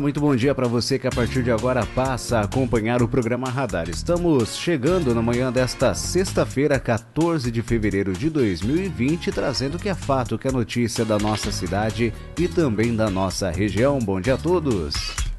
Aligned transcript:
Muito 0.00 0.20
bom 0.20 0.36
dia 0.36 0.54
para 0.54 0.68
você 0.68 0.98
que 0.98 1.06
a 1.06 1.10
partir 1.10 1.42
de 1.42 1.50
agora 1.50 1.86
passa 1.86 2.38
a 2.38 2.42
acompanhar 2.42 3.02
o 3.02 3.08
programa 3.08 3.48
Radar. 3.48 3.88
Estamos 3.88 4.56
chegando 4.56 5.14
na 5.14 5.22
manhã 5.22 5.50
desta 5.50 5.94
sexta-feira, 5.94 6.78
14 6.78 7.50
de 7.50 7.62
fevereiro 7.62 8.12
de 8.12 8.28
2020, 8.28 9.32
trazendo 9.32 9.76
o 9.76 9.78
que 9.78 9.88
é 9.88 9.94
fato, 9.94 10.38
que 10.38 10.48
é 10.48 10.52
notícia 10.52 11.04
da 11.04 11.18
nossa 11.18 11.50
cidade 11.50 12.12
e 12.38 12.46
também 12.46 12.94
da 12.94 13.08
nossa 13.08 13.50
região. 13.50 13.98
Bom 13.98 14.20
dia 14.20 14.34
a 14.34 14.38
todos! 14.38 15.35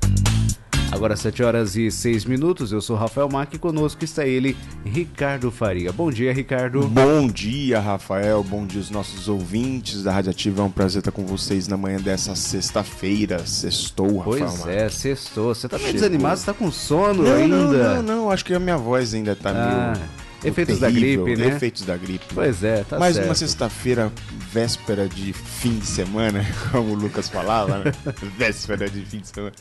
Agora 0.91 1.15
7 1.15 1.43
horas 1.43 1.75
e 1.75 1.91
6 1.91 2.25
minutos, 2.25 2.71
eu 2.71 2.79
sou 2.79 2.95
Rafael 2.95 3.29
Mac 3.29 3.53
e 3.53 3.57
conosco 3.57 4.03
está 4.03 4.25
ele, 4.25 4.55
Ricardo 4.85 5.51
Faria. 5.51 5.91
Bom 5.91 6.09
dia, 6.09 6.31
Ricardo. 6.31 6.87
Bom 6.87 7.27
dia, 7.27 7.79
Rafael. 7.79 8.41
Bom 8.41 8.65
dia 8.65 8.79
aos 8.79 8.89
nossos 8.89 9.27
ouvintes 9.27 10.01
da 10.03 10.11
Rádio 10.13 10.31
Ativa. 10.31 10.61
É 10.61 10.65
um 10.65 10.71
prazer 10.71 10.99
estar 10.99 11.11
com 11.11 11.25
vocês 11.25 11.67
na 11.67 11.75
manhã 11.75 11.99
dessa 11.99 12.35
sexta-feira. 12.35 13.45
Sextou, 13.45 14.19
Rafael 14.19 14.37
Pois 14.39 14.59
Mac. 14.59 14.69
é, 14.69 14.89
sextou. 14.89 15.53
Você 15.53 15.67
tá 15.67 15.77
meio 15.77 15.87
Chegou. 15.87 16.01
desanimado, 16.01 16.39
você 16.39 16.45
tá 16.45 16.53
com 16.53 16.71
sono 16.71 17.23
não, 17.23 17.35
ainda? 17.35 17.57
Não, 17.57 17.95
não, 17.95 18.03
não. 18.03 18.31
Acho 18.31 18.45
que 18.45 18.53
a 18.53 18.59
minha 18.59 18.77
voz 18.77 19.13
ainda 19.13 19.35
tá 19.35 19.49
ah. 19.49 19.93
meio... 19.93 20.26
Efeitos 20.43 20.79
terrível, 20.79 21.25
da 21.25 21.29
gripe, 21.31 21.41
né? 21.49 21.55
Efeitos 21.55 21.83
da 21.83 21.97
gripe. 21.97 22.25
Pois 22.33 22.63
é, 22.63 22.83
tá 22.83 22.99
Mais 22.99 23.15
certo. 23.15 23.27
uma 23.27 23.35
sexta-feira, 23.35 24.11
véspera 24.51 25.07
de 25.07 25.33
fim 25.33 25.79
de 25.79 25.85
semana, 25.85 26.45
como 26.71 26.91
o 26.91 26.95
Lucas 26.95 27.27
falava, 27.29 27.79
né? 27.79 27.91
véspera 28.37 28.89
de 28.89 29.03
fim 29.05 29.19
de 29.19 29.27
semana. 29.27 29.53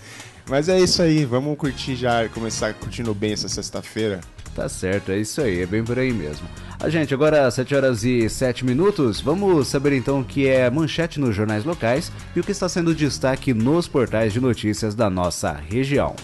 Mas 0.48 0.68
é 0.68 0.78
isso 0.78 1.02
aí, 1.02 1.24
vamos 1.24 1.56
curtir 1.58 1.96
já, 1.96 2.28
começar 2.28 2.72
curtindo 2.74 3.12
bem 3.14 3.32
essa 3.32 3.48
sexta-feira. 3.48 4.20
Tá 4.54 4.68
certo, 4.68 5.10
é 5.10 5.18
isso 5.18 5.40
aí, 5.40 5.62
é 5.62 5.66
bem 5.66 5.82
por 5.82 5.98
aí 5.98 6.12
mesmo. 6.12 6.48
A 6.78 6.88
gente, 6.88 7.12
agora 7.12 7.50
7 7.50 7.74
horas 7.74 8.04
e 8.04 8.28
7 8.28 8.64
minutos, 8.64 9.20
vamos 9.20 9.66
saber 9.68 9.92
então 9.92 10.20
o 10.20 10.24
que 10.24 10.46
é 10.46 10.70
manchete 10.70 11.18
nos 11.18 11.34
jornais 11.34 11.64
locais 11.64 12.12
e 12.34 12.40
o 12.40 12.44
que 12.44 12.52
está 12.52 12.68
sendo 12.68 12.94
destaque 12.94 13.52
nos 13.52 13.88
portais 13.88 14.32
de 14.32 14.40
notícias 14.40 14.94
da 14.94 15.10
nossa 15.10 15.52
região. 15.52 16.14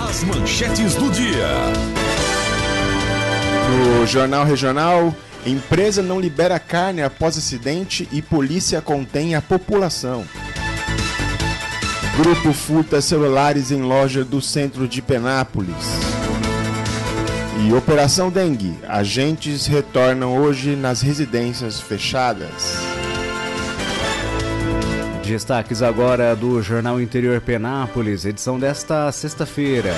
As 0.00 0.24
manchetes 0.24 0.94
do 0.94 1.10
dia. 1.10 1.99
No 3.70 4.04
Jornal 4.04 4.44
Regional, 4.44 5.14
empresa 5.46 6.02
não 6.02 6.20
libera 6.20 6.58
carne 6.58 7.02
após 7.02 7.38
acidente 7.38 8.08
e 8.10 8.20
polícia 8.20 8.80
contém 8.80 9.36
a 9.36 9.40
população. 9.40 10.24
Grupo 12.16 12.52
furta 12.52 13.00
celulares 13.00 13.70
em 13.70 13.82
loja 13.82 14.24
do 14.24 14.42
centro 14.42 14.88
de 14.88 15.00
Penápolis. 15.00 16.10
E 17.64 17.72
Operação 17.72 18.28
Dengue. 18.28 18.76
Agentes 18.88 19.66
retornam 19.66 20.36
hoje 20.36 20.74
nas 20.74 21.00
residências 21.00 21.78
fechadas. 21.80 22.74
Destaques 25.22 25.80
agora 25.80 26.34
do 26.34 26.60
Jornal 26.60 27.00
Interior 27.00 27.40
Penápolis, 27.40 28.24
edição 28.24 28.58
desta 28.58 29.12
sexta-feira. 29.12 29.94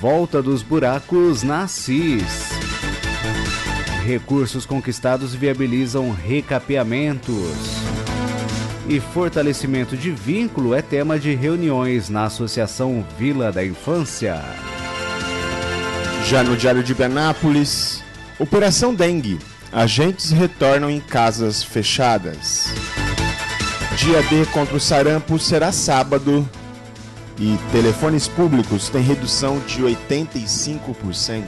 Volta 0.00 0.42
dos 0.42 0.62
buracos 0.62 1.42
na 1.42 1.66
CIS. 1.66 2.57
Recursos 4.08 4.64
conquistados 4.64 5.34
viabilizam 5.34 6.10
recapeamentos. 6.10 7.34
E 8.88 9.00
fortalecimento 9.00 9.98
de 9.98 10.10
vínculo 10.10 10.74
é 10.74 10.80
tema 10.80 11.18
de 11.18 11.34
reuniões 11.34 12.08
na 12.08 12.24
Associação 12.24 13.04
Vila 13.18 13.52
da 13.52 13.62
Infância. 13.62 14.42
Já 16.24 16.42
no 16.42 16.56
Diário 16.56 16.82
de 16.82 16.94
Benápolis, 16.94 18.02
Operação 18.38 18.94
Dengue. 18.94 19.38
Agentes 19.70 20.30
retornam 20.30 20.88
em 20.88 21.00
casas 21.00 21.62
fechadas. 21.62 22.72
Dia 23.98 24.22
D 24.22 24.46
contra 24.46 24.74
o 24.74 24.80
sarampo 24.80 25.38
será 25.38 25.70
sábado. 25.70 26.48
E 27.38 27.58
telefones 27.70 28.26
públicos 28.26 28.88
têm 28.88 29.02
redução 29.02 29.60
de 29.66 29.82
85%. 29.82 31.44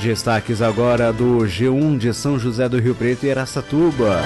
Destaques 0.00 0.62
agora 0.62 1.12
do 1.12 1.38
G1 1.38 1.98
de 1.98 2.14
São 2.14 2.38
José 2.38 2.68
do 2.68 2.78
Rio 2.78 2.94
Preto 2.94 3.26
e 3.26 3.30
Araçatuba. 3.30 4.22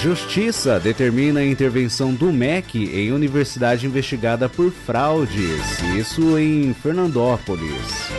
Justiça 0.00 0.78
determina 0.78 1.40
a 1.40 1.46
intervenção 1.46 2.14
do 2.14 2.32
MEC 2.32 2.90
em 2.94 3.12
universidade 3.12 3.86
investigada 3.86 4.48
por 4.48 4.70
fraudes, 4.70 5.82
isso 5.96 6.38
em 6.38 6.72
Fernandópolis. 6.72 8.10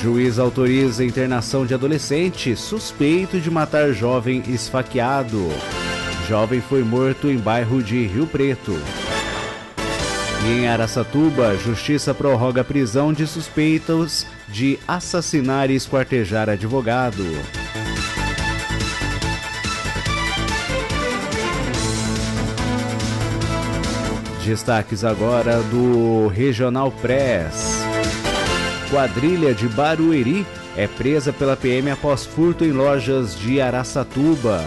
Juiz 0.00 0.38
autoriza 0.38 1.02
a 1.02 1.06
internação 1.06 1.66
de 1.66 1.74
adolescente 1.74 2.54
suspeito 2.54 3.40
de 3.40 3.50
matar 3.50 3.92
jovem 3.92 4.42
esfaqueado. 4.48 5.48
Jovem 6.28 6.60
foi 6.60 6.82
morto 6.82 7.28
em 7.28 7.36
bairro 7.36 7.82
de 7.82 8.06
Rio 8.06 8.26
Preto. 8.26 8.74
Em 10.46 10.68
Araçatuba, 10.68 11.56
Justiça 11.56 12.12
prorroga 12.12 12.62
prisão 12.62 13.14
de 13.14 13.26
suspeitos 13.26 14.26
de 14.46 14.78
assassinar 14.86 15.70
e 15.70 15.74
esquartejar 15.74 16.50
advogado. 16.50 17.24
Destaques 24.44 25.02
agora 25.02 25.62
do 25.62 26.28
Regional 26.28 26.92
Press. 26.92 27.82
Quadrilha 28.90 29.54
de 29.54 29.66
Barueri 29.66 30.46
é 30.76 30.86
presa 30.86 31.32
pela 31.32 31.56
PM 31.56 31.90
após 31.90 32.26
furto 32.26 32.66
em 32.66 32.70
lojas 32.70 33.34
de 33.34 33.62
Araçatuba. 33.62 34.62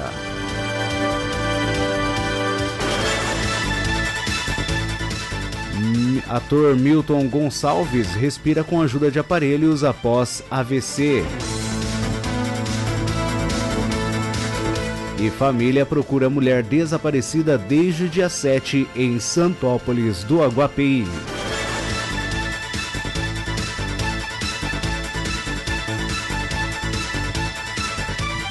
Ator 6.29 6.75
Milton 6.75 7.27
Gonçalves 7.27 8.13
respira 8.13 8.63
com 8.63 8.81
ajuda 8.81 9.09
de 9.09 9.19
aparelhos 9.19 9.83
após 9.83 10.43
AVC. 10.49 11.23
E 15.19 15.29
família 15.31 15.85
procura 15.85 16.29
mulher 16.29 16.61
desaparecida 16.61 17.57
desde 17.57 18.03
o 18.03 18.09
dia 18.09 18.29
7 18.29 18.87
em 18.95 19.19
Santópolis 19.19 20.23
do 20.23 20.43
Aguapeí. 20.43 21.07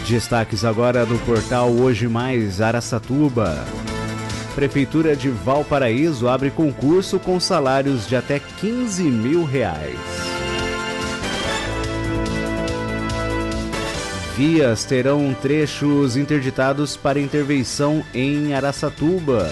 Destaques 0.09 0.65
agora 0.65 1.05
do 1.05 1.19
portal 1.25 1.69
Hoje 1.71 2.07
Mais 2.07 2.61
Araçatuba. 2.61 3.86
Prefeitura 4.57 5.15
de 5.15 5.29
Valparaíso 5.29 6.27
abre 6.27 6.51
concurso 6.51 7.21
com 7.21 7.39
salários 7.39 8.09
de 8.09 8.17
até 8.17 8.39
15 8.39 9.03
mil 9.03 9.45
reais. 9.45 9.99
Vias 14.35 14.83
terão 14.87 15.35
trechos 15.35 16.17
interditados 16.17 16.97
para 16.97 17.21
intervenção 17.21 18.03
em 18.15 18.55
Araçatuba. 18.55 19.47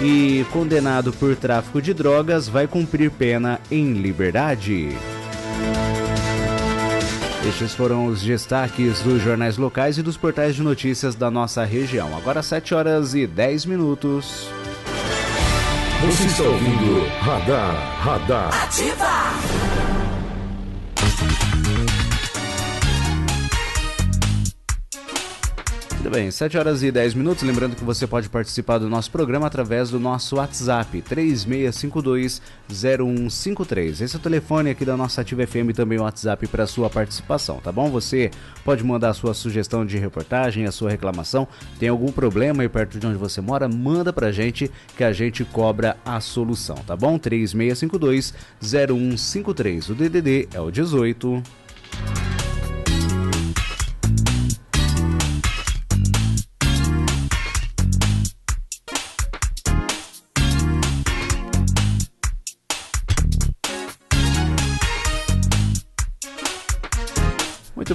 E 0.00 0.46
condenado 0.52 1.12
por 1.12 1.34
tráfico 1.34 1.82
de 1.82 1.92
drogas 1.92 2.48
vai 2.48 2.68
cumprir 2.68 3.10
pena 3.10 3.60
em 3.68 3.94
liberdade. 3.94 4.96
Estes 7.48 7.74
foram 7.74 8.04
os 8.06 8.20
destaques 8.22 9.00
dos 9.00 9.22
jornais 9.22 9.56
locais 9.56 9.96
e 9.96 10.02
dos 10.02 10.18
portais 10.18 10.54
de 10.54 10.62
notícias 10.62 11.14
da 11.14 11.30
nossa 11.30 11.64
região. 11.64 12.14
Agora 12.14 12.42
7 12.42 12.74
horas 12.74 13.14
e 13.14 13.26
10 13.26 13.64
minutos. 13.64 14.50
Você 16.04 16.24
está 16.26 16.42
ouvindo 16.42 17.08
Radar, 17.20 18.02
Radar. 18.02 18.64
Ativa! 18.64 19.77
Muito 26.08 26.16
bem, 26.16 26.30
7 26.30 26.56
horas 26.56 26.82
e 26.82 26.90
10 26.90 27.12
minutos. 27.12 27.42
Lembrando 27.42 27.76
que 27.76 27.84
você 27.84 28.06
pode 28.06 28.30
participar 28.30 28.78
do 28.78 28.88
nosso 28.88 29.10
programa 29.10 29.46
através 29.46 29.90
do 29.90 30.00
nosso 30.00 30.36
WhatsApp 30.36 31.02
36520153. 31.02 34.00
Esse 34.00 34.16
é 34.16 34.18
o 34.18 34.22
telefone 34.22 34.70
aqui 34.70 34.86
da 34.86 34.96
nossa 34.96 35.20
Ativa 35.20 35.46
FM 35.46 35.74
também 35.76 35.98
o 35.98 36.04
WhatsApp 36.04 36.46
para 36.46 36.66
sua 36.66 36.88
participação, 36.88 37.58
tá 37.58 37.70
bom? 37.70 37.90
Você 37.90 38.30
pode 38.64 38.82
mandar 38.82 39.10
a 39.10 39.12
sua 39.12 39.34
sugestão 39.34 39.84
de 39.84 39.98
reportagem, 39.98 40.64
a 40.64 40.72
sua 40.72 40.88
reclamação. 40.88 41.46
Tem 41.78 41.90
algum 41.90 42.10
problema 42.10 42.62
aí 42.62 42.70
perto 42.70 42.98
de 42.98 43.06
onde 43.06 43.18
você 43.18 43.42
mora? 43.42 43.68
Manda 43.68 44.10
pra 44.10 44.32
gente 44.32 44.70
que 44.96 45.04
a 45.04 45.12
gente 45.12 45.44
cobra 45.44 45.98
a 46.06 46.20
solução, 46.20 46.76
tá 46.86 46.96
bom? 46.96 47.18
36520153. 47.18 49.90
O 49.90 49.94
DDD 49.94 50.48
é 50.54 50.60
o 50.60 50.70
18 50.70 51.42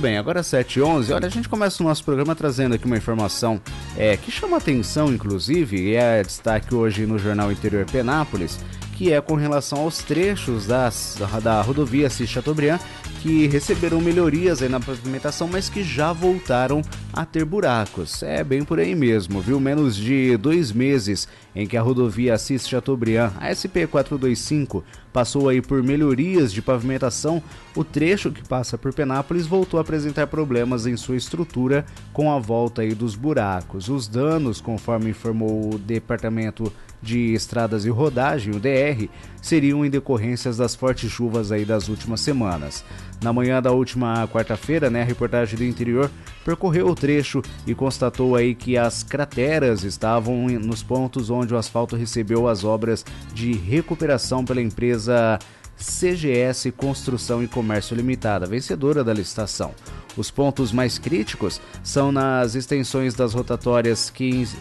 bem, 0.04 0.18
agora 0.18 0.42
7h11, 0.42 1.16
olha, 1.16 1.28
a 1.28 1.30
gente 1.30 1.48
começa 1.48 1.82
o 1.82 1.88
nosso 1.88 2.04
programa 2.04 2.36
trazendo 2.36 2.76
aqui 2.76 2.86
uma 2.86 2.98
informação 2.98 3.62
é, 3.96 4.18
que 4.18 4.30
chama 4.30 4.58
atenção, 4.58 5.14
inclusive, 5.14 5.78
e 5.78 5.96
é 5.96 6.22
destaque 6.22 6.76
hoje 6.76 7.06
no 7.06 7.18
jornal 7.18 7.50
Interior 7.54 7.86
Penápolis, 7.86 8.60
que 8.98 9.14
é 9.14 9.22
com 9.22 9.36
relação 9.36 9.80
aos 9.80 10.00
trechos 10.00 10.68
das, 10.68 11.18
da 11.42 11.62
rodovia 11.62 12.08
Assis 12.08 12.30
Chateaubriand 12.30 12.80
que 13.24 13.48
receberam 13.48 14.02
melhorias 14.02 14.62
aí 14.62 14.68
na 14.68 14.82
pavimentação, 14.82 15.48
mas 15.48 15.70
que 15.70 15.82
já 15.82 16.12
voltaram 16.12 16.82
a 17.14 17.26
ter 17.26 17.46
buracos. 17.46 18.22
É 18.22 18.44
bem 18.44 18.66
por 18.66 18.82
aí 18.82 18.94
mesmo, 18.94 19.40
viu? 19.40 19.62
Menos 19.62 19.96
de 19.96 20.36
dois 20.36 20.74
meses 20.74 21.30
em 21.56 21.68
que 21.68 21.78
a 21.78 21.82
rodovia 21.82 22.34
Assis 22.34 22.68
Chateaubriand, 22.68 23.32
a 23.40 23.54
SP 23.54 23.86
425, 23.86 24.84
passou 25.12 25.48
aí 25.48 25.62
por 25.62 25.84
melhorias 25.84 26.52
de 26.52 26.62
pavimentação, 26.62 27.42
o 27.76 27.84
trecho 27.84 28.32
que 28.32 28.48
passa 28.48 28.78
por 28.78 28.94
Penápolis 28.94 29.46
voltou 29.46 29.78
a 29.78 29.82
apresentar 29.82 30.28
problemas 30.28 30.88
em 30.88 30.98
sua 30.98 31.16
estrutura 31.16 31.86
com 32.12 32.32
a 32.32 32.40
volta 32.40 32.82
aí 32.82 32.96
dos 32.96 33.16
buracos. 33.16 33.90
Os 33.90 34.08
danos, 34.08 34.60
conforme 34.60 35.12
informou 35.12 35.76
o 35.76 35.78
Departamento 35.78 36.72
de 37.02 37.34
Estradas 37.34 37.86
e 37.86 37.90
Rodagem, 37.90 38.56
o 38.56 38.60
DR, 38.60 39.10
seriam 39.42 39.86
em 39.86 39.90
decorrências 39.90 40.58
das 40.58 40.74
fortes 40.74 41.12
chuvas 41.12 41.52
aí 41.52 41.66
das 41.66 41.90
últimas 41.90 42.22
semanas. 42.22 42.84
Na 43.24 43.32
manhã 43.32 43.62
da 43.62 43.72
última 43.72 44.28
quarta-feira, 44.28 44.90
né, 44.90 45.02
a 45.02 45.06
reportagem 45.06 45.58
do 45.58 45.64
interior 45.64 46.12
percorreu 46.44 46.88
o 46.88 46.96
trecho 46.96 47.42
e 47.66 47.74
constatou 47.74 48.36
aí 48.36 48.54
que 48.54 48.78
as 48.78 49.02
crateras 49.02 49.86
estavam 49.86 50.48
nos 50.60 50.84
pontos 50.84 51.30
onde 51.30 51.54
o 51.54 51.58
asfalto 51.58 51.96
recebeu 51.96 52.50
as 52.50 52.66
obras 52.66 53.06
de 53.34 53.54
recuperação 53.54 54.44
pela 54.44 54.62
empresa 54.62 55.40
CGS 55.78 56.70
Construção 56.74 57.42
e 57.42 57.48
Comércio 57.48 57.96
Limitada, 57.96 58.46
vencedora 58.46 59.06
da 59.06 59.14
licitação. 59.14 59.74
Os 60.18 60.30
pontos 60.30 60.74
mais 60.74 61.00
críticos 61.00 61.62
são 61.82 62.12
nas 62.12 62.56
extensões 62.56 63.14
das 63.14 63.34
rotatórias 63.34 64.12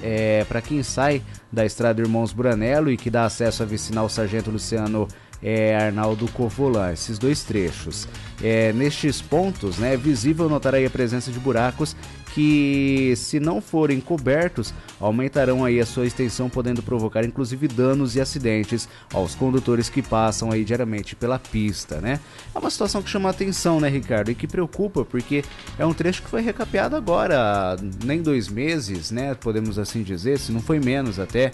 é, 0.03 0.45
para 0.45 0.63
quem 0.63 0.85
sai 0.85 1.21
da 1.51 1.67
Estrada 1.67 2.01
Irmãos 2.01 2.33
Buranello 2.33 2.93
e 2.93 2.97
que 2.97 3.11
dá 3.11 3.25
acesso 3.25 3.63
à 3.63 3.67
vicinal 3.67 4.09
Sargento 4.09 4.53
Luciano 4.53 5.09
é, 5.43 5.77
Arnaldo 5.77 6.29
Covolan, 6.29 6.93
esses 6.93 7.19
dois 7.19 7.43
trechos. 7.43 8.07
É, 8.43 8.73
nestes 8.73 9.21
pontos, 9.21 9.79
né, 9.79 9.95
é 9.95 9.97
visível 9.97 10.49
notar 10.49 10.75
aí 10.75 10.85
a 10.85 10.91
presença 10.91 11.31
de 11.31 11.39
buracos 11.39 11.97
que, 12.33 13.13
se 13.17 13.39
não 13.39 13.61
forem 13.61 14.01
cobertos, 14.01 14.73
aumentarão 14.99 15.65
aí 15.65 15.79
a 15.79 15.87
sua 15.87 16.07
extensão, 16.07 16.49
podendo 16.49 16.83
provocar 16.83 17.25
inclusive 17.25 17.69
danos 17.69 18.17
e 18.17 18.21
acidentes 18.21 18.89
aos 19.13 19.35
condutores 19.35 19.91
que 19.91 20.01
passam 20.01 20.51
aí 20.51 20.65
diariamente 20.65 21.15
pela 21.15 21.39
pista, 21.39 22.01
né? 22.01 22.21
É 22.55 22.59
uma 22.59 22.71
situação 22.71 23.03
que 23.03 23.11
chama 23.11 23.29
atenção, 23.29 23.81
né, 23.81 23.89
Ricardo, 23.89 24.31
e 24.31 24.35
que 24.35 24.47
preocupa, 24.47 25.05
porque 25.05 25.45
é 25.79 25.85
um 25.85 25.93
trecho 25.93 26.23
que 26.23 26.31
foi 26.31 26.41
recapeado 26.41 26.97
agora, 26.97 27.77
nem 28.03 28.23
dois 28.23 28.49
meses, 28.49 29.11
né? 29.11 29.35
Podemos 29.35 29.79
assim 29.79 30.03
dizer, 30.03 30.39
se 30.39 30.53
não 30.53 30.63
foi 30.63 30.81
menos 30.81 31.19
até 31.19 31.53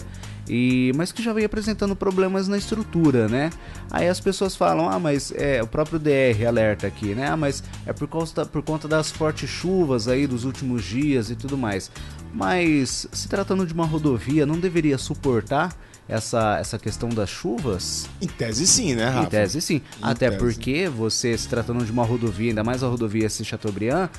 e 0.49 0.91
mas 0.95 1.11
que 1.11 1.21
já 1.21 1.31
vem 1.31 1.45
apresentando 1.45 1.95
problemas 1.95 2.47
na 2.47 2.57
estrutura, 2.57 3.27
né? 3.27 3.51
Aí 3.91 4.07
as 4.07 4.19
pessoas 4.19 4.55
falam, 4.55 4.89
ah, 4.89 4.99
mas 4.99 5.31
é 5.35 5.61
o 5.61 5.67
próprio 5.67 5.99
DR 5.99 6.47
alerta 6.47 6.87
aqui, 6.87 7.13
né? 7.13 7.27
Ah, 7.27 7.37
mas 7.37 7.63
é 7.85 7.93
por 7.93 8.07
conta, 8.07 8.45
por 8.45 8.63
conta 8.63 8.87
das 8.87 9.11
fortes 9.11 9.49
chuvas 9.49 10.07
aí 10.07 10.25
dos 10.25 10.45
últimos 10.45 10.83
dias 10.83 11.29
e 11.29 11.35
tudo 11.35 11.57
mais. 11.57 11.91
Mas 12.33 13.07
se 13.11 13.27
tratando 13.27 13.65
de 13.65 13.73
uma 13.73 13.85
rodovia, 13.85 14.45
não 14.45 14.59
deveria 14.59 14.97
suportar 14.97 15.75
essa, 16.09 16.57
essa 16.59 16.79
questão 16.79 17.07
das 17.07 17.29
chuvas? 17.29 18.09
Em 18.19 18.27
tese 18.27 18.65
sim, 18.65 18.95
né, 18.95 19.05
Rafa? 19.05 19.27
Em 19.27 19.29
tese 19.29 19.61
sim. 19.61 19.75
Em 19.75 19.81
Até 20.01 20.29
tese. 20.29 20.39
porque 20.39 20.89
você, 20.89 21.37
se 21.37 21.47
tratando 21.47 21.85
de 21.85 21.91
uma 21.91 22.03
rodovia, 22.03 22.49
ainda 22.49 22.63
mais 22.63 22.83
a 22.83 22.87
rodovia 22.87 23.29
C 23.29 23.43
Chateaubriand, 23.43 24.09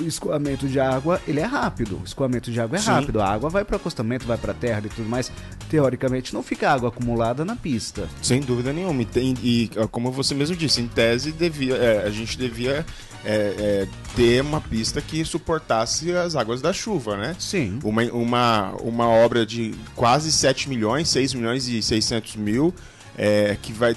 o 0.00 0.04
escoamento 0.04 0.66
de 0.66 0.80
água, 0.80 1.20
ele 1.26 1.40
é 1.40 1.44
rápido. 1.44 2.00
O 2.02 2.04
escoamento 2.04 2.50
de 2.50 2.60
água 2.60 2.76
é 2.76 2.80
sim. 2.80 2.90
rápido. 2.90 3.20
A 3.20 3.32
água 3.32 3.48
vai 3.48 3.64
para 3.64 3.76
acostamento, 3.76 4.26
vai 4.26 4.36
para 4.36 4.52
terra 4.52 4.82
e 4.84 4.88
tudo 4.88 5.08
mais. 5.08 5.30
Teoricamente, 5.70 6.34
não 6.34 6.42
fica 6.42 6.70
água 6.70 6.88
acumulada 6.88 7.44
na 7.44 7.54
pista. 7.54 8.08
Sem 8.20 8.40
dúvida 8.40 8.72
nenhuma. 8.72 9.02
E, 9.02 9.04
tem, 9.06 9.34
e 9.42 9.70
como 9.90 10.10
você 10.10 10.34
mesmo 10.34 10.56
disse, 10.56 10.80
em 10.80 10.88
tese, 10.88 11.30
devia, 11.32 11.76
é, 11.76 12.06
a 12.06 12.10
gente 12.10 12.36
devia 12.36 12.84
é, 13.26 13.54
é, 13.58 13.88
ter 14.14 14.40
uma 14.40 14.60
pista 14.60 15.00
que 15.02 15.24
suportasse 15.24 16.12
as 16.12 16.36
águas 16.36 16.62
da 16.62 16.72
chuva, 16.72 17.16
né? 17.16 17.36
Sim. 17.38 17.80
Uma, 17.82 18.02
uma, 18.04 18.70
uma 18.80 19.08
obra 19.08 19.44
de 19.44 19.74
quase 19.96 20.30
7 20.30 20.68
milhões, 20.68 21.08
6 21.08 21.34
milhões 21.36 21.68
e 21.68 21.82
600 21.82 22.36
mil, 22.36 22.74
é, 23.16 23.56
que 23.60 23.72
vai 23.72 23.96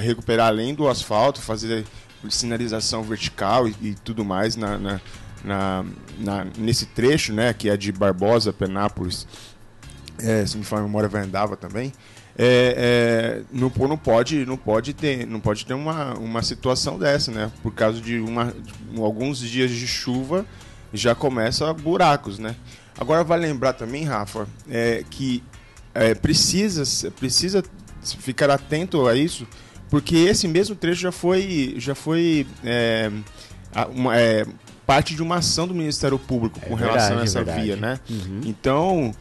recuperar 0.00 0.48
além 0.48 0.74
do 0.74 0.88
asfalto, 0.88 1.40
fazer 1.40 1.84
sinalização 2.30 3.02
vertical 3.02 3.68
e, 3.68 3.74
e 3.82 3.94
tudo 3.94 4.24
mais 4.24 4.56
na, 4.56 4.78
na, 4.78 5.00
na, 5.44 5.84
na, 6.18 6.46
nesse 6.56 6.86
trecho, 6.86 7.32
né? 7.32 7.52
Que 7.52 7.68
é 7.68 7.76
de 7.76 7.92
Barbosa, 7.92 8.52
Penápolis, 8.52 9.26
é, 10.18 10.46
se 10.46 10.56
me 10.56 10.64
falar 10.64 10.82
memória, 10.82 11.08
vai 11.08 11.22
andava 11.22 11.56
também 11.56 11.92
é, 12.38 12.74
é, 12.76 13.42
não, 13.50 13.72
não, 13.88 13.96
pode, 13.96 14.44
não 14.44 14.58
pode 14.58 14.92
ter, 14.92 15.26
não 15.26 15.40
pode 15.40 15.64
ter 15.64 15.72
uma, 15.72 16.14
uma 16.14 16.42
situação 16.42 16.98
dessa, 16.98 17.32
né? 17.32 17.50
Por 17.62 17.72
causa 17.72 18.00
de, 18.00 18.18
uma, 18.18 18.52
de 18.52 19.00
alguns 19.00 19.38
dias 19.38 19.70
de 19.70 19.86
chuva 19.86 20.44
já 20.92 21.14
começa 21.14 21.72
buracos, 21.72 22.38
né? 22.38 22.54
Agora 22.98 23.24
vai 23.24 23.38
lembrar 23.38 23.72
também, 23.72 24.04
Rafa, 24.04 24.46
é, 24.68 25.02
que 25.10 25.42
é, 25.96 26.14
precisa, 26.14 26.84
precisa 27.12 27.62
ficar 28.02 28.50
atento 28.50 29.06
a 29.06 29.16
isso, 29.16 29.46
porque 29.90 30.16
esse 30.16 30.46
mesmo 30.46 30.74
trecho 30.74 31.00
já 31.00 31.12
foi, 31.12 31.74
já 31.78 31.94
foi 31.94 32.46
é, 32.64 33.10
uma, 33.90 34.16
é, 34.16 34.46
parte 34.86 35.14
de 35.14 35.22
uma 35.22 35.36
ação 35.36 35.66
do 35.66 35.74
Ministério 35.74 36.18
Público 36.18 36.60
com 36.60 36.74
relação 36.74 37.16
verdade, 37.16 37.36
a 37.36 37.40
essa 37.40 37.44
via, 37.44 37.76
né? 37.76 38.00
Uhum. 38.08 38.40
Então 38.44 39.14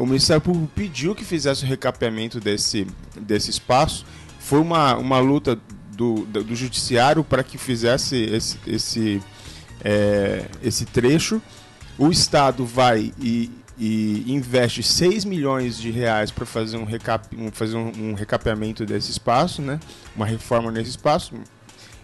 o 0.00 0.06
Ministério 0.06 0.40
Público 0.40 0.68
pediu 0.74 1.14
que 1.14 1.24
fizesse 1.24 1.64
o 1.64 1.66
recapeamento 1.66 2.40
desse, 2.40 2.86
desse 3.20 3.50
espaço. 3.50 4.04
Foi 4.40 4.58
uma, 4.58 4.96
uma 4.96 5.20
luta 5.20 5.56
do, 5.92 6.26
do, 6.26 6.42
do 6.42 6.56
Judiciário 6.56 7.22
para 7.22 7.44
que 7.44 7.56
fizesse 7.56 8.16
esse, 8.16 8.58
esse, 8.66 9.22
é, 9.84 10.46
esse 10.62 10.84
trecho. 10.86 11.40
O 11.96 12.10
Estado 12.10 12.64
vai 12.64 13.12
e, 13.20 13.50
e 13.82 14.30
investe 14.30 14.82
6 14.82 15.24
milhões 15.24 15.78
de 15.78 15.90
reais 15.90 16.30
para 16.30 16.44
fazer, 16.44 16.76
um, 16.76 16.84
recap, 16.84 17.26
fazer 17.52 17.76
um, 17.76 18.10
um 18.10 18.12
recapeamento 18.12 18.84
desse 18.84 19.10
espaço, 19.10 19.62
né? 19.62 19.80
uma 20.14 20.26
reforma 20.26 20.70
nesse 20.70 20.90
espaço. 20.90 21.34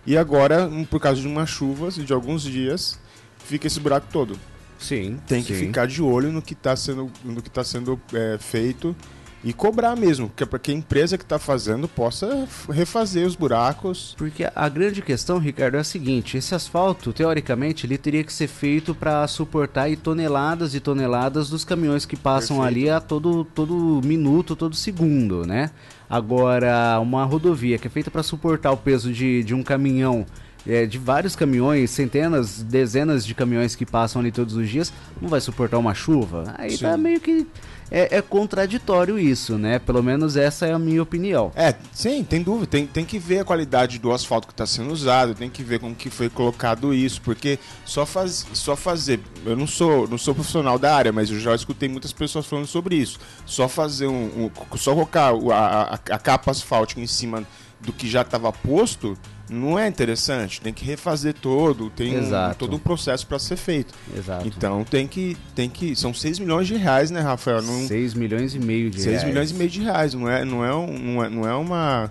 E 0.07 0.17
agora, 0.17 0.71
por 0.89 0.99
causa 0.99 1.21
de 1.21 1.27
umas 1.27 1.51
chuvas 1.51 1.97
de 1.97 2.13
alguns 2.15 2.43
dias, 2.43 2.99
fica 3.45 3.67
esse 3.67 3.79
buraco 3.79 4.07
todo. 4.11 4.39
Sim. 4.79 5.21
Tem 5.27 5.43
que 5.43 5.55
sim. 5.55 5.67
ficar 5.67 5.87
de 5.87 6.01
olho 6.01 6.33
no 6.33 6.41
que 6.41 6.55
está 6.55 6.75
sendo, 6.75 7.13
no 7.23 7.43
que 7.43 7.51
tá 7.51 7.63
sendo 7.63 8.01
é, 8.11 8.39
feito 8.41 8.97
e 9.45 9.53
cobrar 9.53 9.95
mesmo, 9.95 10.31
que 10.35 10.43
é 10.43 10.47
para 10.47 10.59
que 10.59 10.71
a 10.71 10.75
empresa 10.75 11.17
que 11.17 11.25
está 11.25 11.39
fazendo 11.39 11.87
possa 11.87 12.49
refazer 12.69 13.27
os 13.27 13.37
buracos. 13.37 14.15
Porque 14.17 14.49
a 14.55 14.69
grande 14.69 15.03
questão, 15.03 15.39
Ricardo, 15.39 15.77
é 15.77 15.81
a 15.81 15.85
seguinte: 15.85 16.37
esse 16.37 16.55
asfalto, 16.55 17.13
teoricamente, 17.13 17.87
ele 17.87 17.99
teria 17.99 18.25
que 18.25 18.33
ser 18.33 18.49
feito 18.49 18.95
para 18.95 19.27
suportar 19.29 19.95
toneladas 19.97 20.75
e 20.75 20.81
toneladas 20.81 21.49
dos 21.49 21.65
caminhões 21.65 22.05
que 22.05 22.17
passam 22.17 22.59
Perfeito. 22.59 22.79
ali 22.79 22.91
a 22.91 23.01
todo, 23.01 23.45
todo 23.45 24.01
minuto, 24.05 24.57
todo 24.57 24.75
segundo, 24.75 25.47
né? 25.47 25.71
Agora, 26.09 26.99
uma 27.01 27.25
rodovia 27.25 27.79
que 27.79 27.87
é 27.87 27.91
feita 27.91 28.11
para 28.11 28.23
suportar 28.23 28.73
o 28.73 28.77
peso 28.77 29.13
de, 29.13 29.43
de 29.43 29.55
um 29.55 29.63
caminhão 29.63 30.25
é, 30.67 30.85
de 30.85 30.99
vários 30.99 31.37
caminhões, 31.37 31.91
centenas, 31.91 32.63
dezenas 32.63 33.25
de 33.25 33.35
caminhões 33.35 33.77
que 33.77 33.87
passam 33.87 34.21
ali 34.21 34.33
todos 34.33 34.57
os 34.57 34.69
dias, 34.69 34.93
não 35.21 35.29
vai 35.29 35.41
suportar 35.41 35.79
uma 35.79 35.95
chuva? 35.95 36.55
Aí 36.59 36.71
tá 36.73 36.77
Sim. 36.77 36.85
tá 36.85 36.97
meio 36.97 37.21
que 37.21 37.47
é, 37.91 38.17
é, 38.17 38.23
contraditório 38.23 39.19
isso, 39.19 39.57
né? 39.57 39.79
Pelo 39.79 40.03
menos 40.03 40.37
essa 40.37 40.67
é 40.67 40.73
a 40.73 40.79
minha 40.79 41.03
opinião. 41.03 41.53
É, 41.55 41.75
sim, 41.93 42.25
tem 42.25 42.43
dúvida. 42.43 42.67
Tem, 42.67 42.87
tem 42.87 43.05
que 43.05 43.19
ver 43.19 43.41
a 43.41 43.45
qualidade 43.45 43.99
do 43.99 44.13
asfalto 44.13 44.47
que 44.47 44.53
está 44.53 44.67
sendo 44.67 44.93
usado, 44.93 45.35
tem 45.35 45.49
que 45.49 45.63
ver 45.63 45.79
como 45.79 45.95
que 45.95 46.11
foi 46.11 46.29
colocado 46.29 46.93
isso, 46.93 47.21
porque 47.23 47.59
só, 47.85 48.05
faz, 48.05 48.47
só 48.53 48.75
fazer. 48.75 49.21
Eu 49.45 49.57
não 49.57 49.67
sou, 49.67 50.09
não 50.09 50.19
sou 50.19 50.35
profissional 50.35 50.79
da 50.79 50.95
área, 50.95 51.13
mas 51.13 51.31
eu 51.31 51.39
já 51.39 51.55
escutei 51.55 51.89
muitas 51.89 52.13
pessoas 52.13 52.47
falando 52.47 52.67
sobre 52.67 52.97
isso. 52.97 53.19
Só 53.45 53.69
fazer 53.69 54.07
um. 54.07 54.51
um 54.71 54.77
só 54.77 54.93
colocar 54.93 55.33
a, 55.33 55.57
a, 55.57 55.95
a 55.95 56.19
capa 56.19 56.51
asfáltica 56.51 57.01
em 57.01 57.07
cima 57.07 57.45
do 57.81 57.93
que 57.93 58.09
já 58.09 58.23
estava 58.23 58.53
posto 58.53 59.17
não 59.49 59.79
é 59.79 59.87
interessante, 59.87 60.61
tem 60.61 60.73
que 60.73 60.85
refazer 60.85 61.35
todo, 61.35 61.89
tem 61.91 62.19
um, 62.19 62.55
todo 62.59 62.77
um 62.77 62.79
processo 62.79 63.27
para 63.27 63.39
ser 63.39 63.57
feito. 63.57 63.95
Exato. 64.17 64.47
Então 64.47 64.85
tem 64.85 65.07
que, 65.07 65.37
tem 65.55 65.69
que. 65.69 65.95
São 65.95 66.13
6 66.13 66.39
milhões 66.41 66.67
de 66.67 66.77
reais, 66.77 67.11
né, 67.11 67.21
Rafael? 67.21 67.63
Não, 67.63 67.87
6 67.87 68.15
milhões 68.15 68.55
e 68.55 68.59
meio 68.59 68.91
de 68.91 68.97
6 68.97 69.07
reais. 69.07 69.21
6 69.21 69.33
milhões 69.33 69.51
e 69.51 69.55
meio 69.55 69.71
de 69.71 69.83
reais, 69.83 70.15
não 70.15 70.29
é, 70.29 70.45
não 70.45 70.65
é, 70.65 70.75
um, 70.75 70.99
não 70.99 71.25
é, 71.25 71.29
não 71.29 71.49
é 71.49 71.55
uma. 71.55 72.11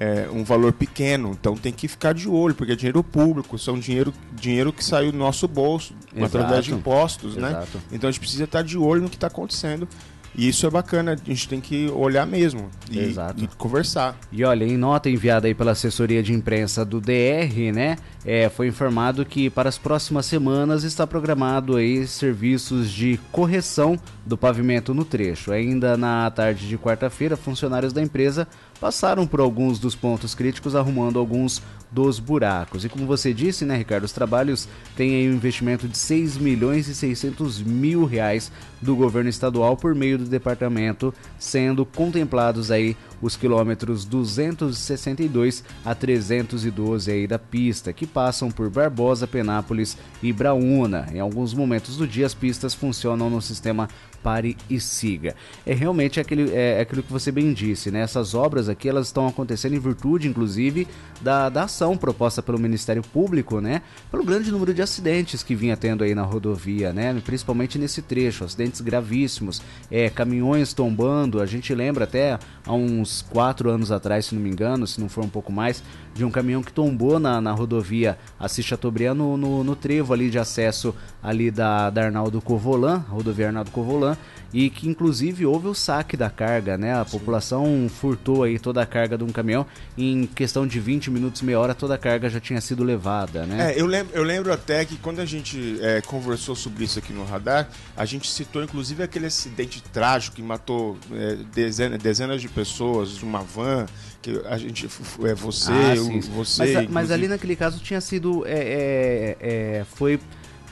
É, 0.00 0.28
um 0.32 0.44
valor 0.44 0.72
pequeno, 0.72 1.32
então 1.32 1.56
tem 1.56 1.72
que 1.72 1.88
ficar 1.88 2.14
de 2.14 2.28
olho, 2.28 2.54
porque 2.54 2.72
é 2.72 2.76
dinheiro 2.76 3.02
público, 3.02 3.58
são 3.58 3.76
dinheiro, 3.76 4.14
dinheiro 4.32 4.72
que 4.72 4.84
saiu 4.84 5.10
do 5.10 5.18
nosso 5.18 5.48
bolso, 5.48 5.92
Exato. 6.14 6.38
através 6.38 6.64
de 6.64 6.72
impostos, 6.72 7.34
né? 7.34 7.48
Exato. 7.48 7.78
né? 7.78 7.82
Então 7.90 8.08
a 8.08 8.12
gente 8.12 8.20
precisa 8.20 8.44
estar 8.44 8.62
de 8.62 8.78
olho 8.78 9.02
no 9.02 9.08
que 9.10 9.16
está 9.16 9.26
acontecendo 9.26 9.88
e 10.34 10.48
isso 10.48 10.66
é 10.66 10.70
bacana, 10.70 11.12
a 11.12 11.28
gente 11.28 11.48
tem 11.48 11.60
que 11.60 11.88
olhar 11.90 12.26
mesmo 12.26 12.70
e, 12.90 13.14
e, 13.36 13.46
conversar. 13.56 14.16
E 14.30 14.44
olha, 14.44 14.64
em 14.64 14.76
nota 14.76 15.10
enviada 15.10 15.46
aí 15.46 15.54
pela 15.54 15.72
assessoria 15.72 16.22
de 16.22 16.32
imprensa 16.32 16.84
do 16.84 17.00
DR, 17.00 17.72
né, 17.74 17.96
é, 18.24 18.48
foi 18.48 18.68
informado 18.68 19.24
que 19.24 19.50
para 19.50 19.68
as 19.68 19.78
próximas 19.78 20.26
semanas 20.26 20.84
está 20.84 21.06
programado 21.06 21.76
aí 21.76 22.06
serviços 22.06 22.90
de 22.90 23.18
correção 23.32 23.98
do 24.24 24.36
pavimento 24.36 24.94
no 24.94 25.04
trecho. 25.04 25.50
Ainda 25.50 25.96
na 25.96 26.30
tarde 26.30 26.68
de 26.68 26.78
quarta-feira, 26.78 27.36
funcionários 27.36 27.92
da 27.92 28.02
empresa 28.02 28.46
passaram 28.80 29.26
por 29.26 29.40
alguns 29.40 29.78
dos 29.78 29.94
pontos 29.94 30.34
críticos, 30.34 30.74
arrumando 30.74 31.18
alguns 31.18 31.62
dos 31.90 32.18
buracos. 32.18 32.84
E 32.84 32.88
como 32.88 33.06
você 33.06 33.32
disse, 33.32 33.64
né, 33.64 33.76
Ricardo, 33.76 34.04
os 34.04 34.12
trabalhos 34.12 34.68
têm 34.96 35.14
aí 35.14 35.28
um 35.28 35.34
investimento 35.34 35.88
de 35.88 35.96
6 35.96 36.36
milhões 36.36 36.86
e 36.86 36.94
600 36.94 37.62
mil 37.62 38.04
reais 38.04 38.52
do 38.80 38.94
governo 38.94 39.30
estadual 39.30 39.76
por 39.76 39.94
meio 39.94 40.18
do 40.18 40.24
departamento, 40.24 41.12
sendo 41.38 41.84
contemplados 41.84 42.70
aí 42.70 42.96
os 43.20 43.36
quilômetros 43.36 44.04
262 44.04 45.64
a 45.84 45.94
312 45.94 47.10
aí 47.10 47.26
da 47.26 47.38
pista, 47.38 47.92
que 47.92 48.06
passam 48.06 48.50
por 48.50 48.70
Barbosa, 48.70 49.26
Penápolis 49.26 49.96
e 50.22 50.32
Braúna. 50.32 51.06
Em 51.12 51.20
alguns 51.20 51.52
momentos 51.52 51.96
do 51.96 52.06
dia 52.06 52.26
as 52.26 52.34
pistas 52.34 52.74
funcionam 52.74 53.28
no 53.30 53.42
sistema 53.42 53.88
pare 54.22 54.56
e 54.68 54.80
siga. 54.80 55.34
É 55.66 55.74
realmente 55.74 56.20
aquele, 56.20 56.50
é, 56.50 56.78
é, 56.78 56.80
aquilo 56.80 57.02
que 57.02 57.12
você 57.12 57.30
bem 57.30 57.52
disse, 57.52 57.90
né? 57.90 58.00
Essas 58.00 58.34
obras 58.34 58.68
aqui 58.68 58.88
elas 58.88 59.06
estão 59.06 59.26
acontecendo 59.26 59.74
em 59.74 59.78
virtude, 59.78 60.28
inclusive, 60.28 60.86
da, 61.20 61.48
da 61.48 61.64
ação 61.64 61.96
proposta 61.96 62.42
pelo 62.42 62.58
Ministério 62.58 63.02
Público, 63.02 63.60
né? 63.60 63.82
Pelo 64.10 64.24
grande 64.24 64.50
número 64.50 64.72
de 64.74 64.82
acidentes 64.82 65.42
que 65.42 65.54
vinha 65.54 65.76
tendo 65.76 66.04
aí 66.04 66.14
na 66.14 66.22
rodovia, 66.22 66.92
né? 66.92 67.20
Principalmente 67.24 67.78
nesse 67.78 68.02
trecho, 68.02 68.44
acidentes 68.44 68.80
gravíssimos, 68.80 69.62
é, 69.90 70.08
caminhões 70.10 70.72
tombando. 70.72 71.40
A 71.40 71.46
gente 71.46 71.74
lembra 71.74 72.04
até 72.04 72.38
há 72.66 72.72
uns 72.72 73.22
quatro 73.22 73.70
anos 73.70 73.90
atrás, 73.90 74.26
se 74.26 74.34
não 74.34 74.42
me 74.42 74.50
engano, 74.50 74.86
se 74.86 75.00
não 75.00 75.08
for 75.08 75.24
um 75.24 75.28
pouco 75.28 75.52
mais, 75.52 75.82
de 76.14 76.24
um 76.24 76.30
caminhão 76.30 76.62
que 76.62 76.72
tombou 76.72 77.18
na, 77.18 77.40
na 77.40 77.52
rodovia 77.52 78.18
Assis 78.38 78.64
Chateaubriand 78.64 79.14
no, 79.14 79.36
no, 79.36 79.62
no, 79.62 79.76
trevo 79.76 80.12
ali 80.12 80.30
de 80.30 80.38
acesso 80.38 80.94
ali 81.22 81.50
da, 81.50 81.90
da 81.90 82.04
Arnaldo 82.04 82.40
Covolan, 82.40 83.04
rodovia 83.08 83.46
Arnaldo 83.48 83.70
Covolan, 83.70 84.07
e 84.52 84.70
que 84.70 84.88
inclusive 84.88 85.44
houve 85.44 85.68
o 85.68 85.74
saque 85.74 86.16
da 86.16 86.30
carga, 86.30 86.78
né? 86.78 86.94
A 86.94 87.04
Sim. 87.04 87.18
população 87.18 87.88
furtou 87.88 88.44
aí 88.44 88.58
toda 88.58 88.80
a 88.82 88.86
carga 88.86 89.18
de 89.18 89.24
um 89.24 89.28
caminhão 89.28 89.66
em 89.96 90.26
questão 90.26 90.66
de 90.66 90.80
20 90.80 91.10
minutos, 91.10 91.42
meia 91.42 91.58
hora, 91.58 91.74
toda 91.74 91.94
a 91.94 91.98
carga 91.98 92.30
já 92.30 92.40
tinha 92.40 92.60
sido 92.60 92.82
levada, 92.82 93.44
né? 93.44 93.72
É, 93.72 93.80
eu 93.80 93.86
lembro, 93.86 94.14
eu 94.16 94.22
lembro 94.22 94.52
até 94.52 94.84
que 94.84 94.96
quando 94.96 95.20
a 95.20 95.26
gente 95.26 95.78
é, 95.82 96.00
conversou 96.00 96.54
sobre 96.54 96.84
isso 96.84 96.98
aqui 96.98 97.12
no 97.12 97.24
radar, 97.24 97.68
a 97.96 98.04
gente 98.04 98.30
citou 98.30 98.62
inclusive 98.62 99.02
aquele 99.02 99.26
acidente 99.26 99.82
trágico 99.82 100.36
que 100.36 100.42
matou 100.42 100.96
é, 101.12 101.36
dezenas, 101.52 101.98
dezenas 101.98 102.40
de 102.40 102.48
pessoas, 102.48 103.22
uma 103.22 103.42
van, 103.42 103.86
que 104.22 104.40
a 104.46 104.56
gente 104.56 104.86
é 104.86 105.34
você, 105.34 105.72
ah, 105.72 106.20
você. 106.32 106.72
Mas, 106.72 106.90
mas, 106.90 107.10
ali 107.10 107.28
naquele 107.28 107.54
caso 107.54 107.78
tinha 107.80 108.00
sido 108.00 108.44
é, 108.46 108.58
é, 108.58 109.36
é 109.40 109.84
foi 109.94 110.18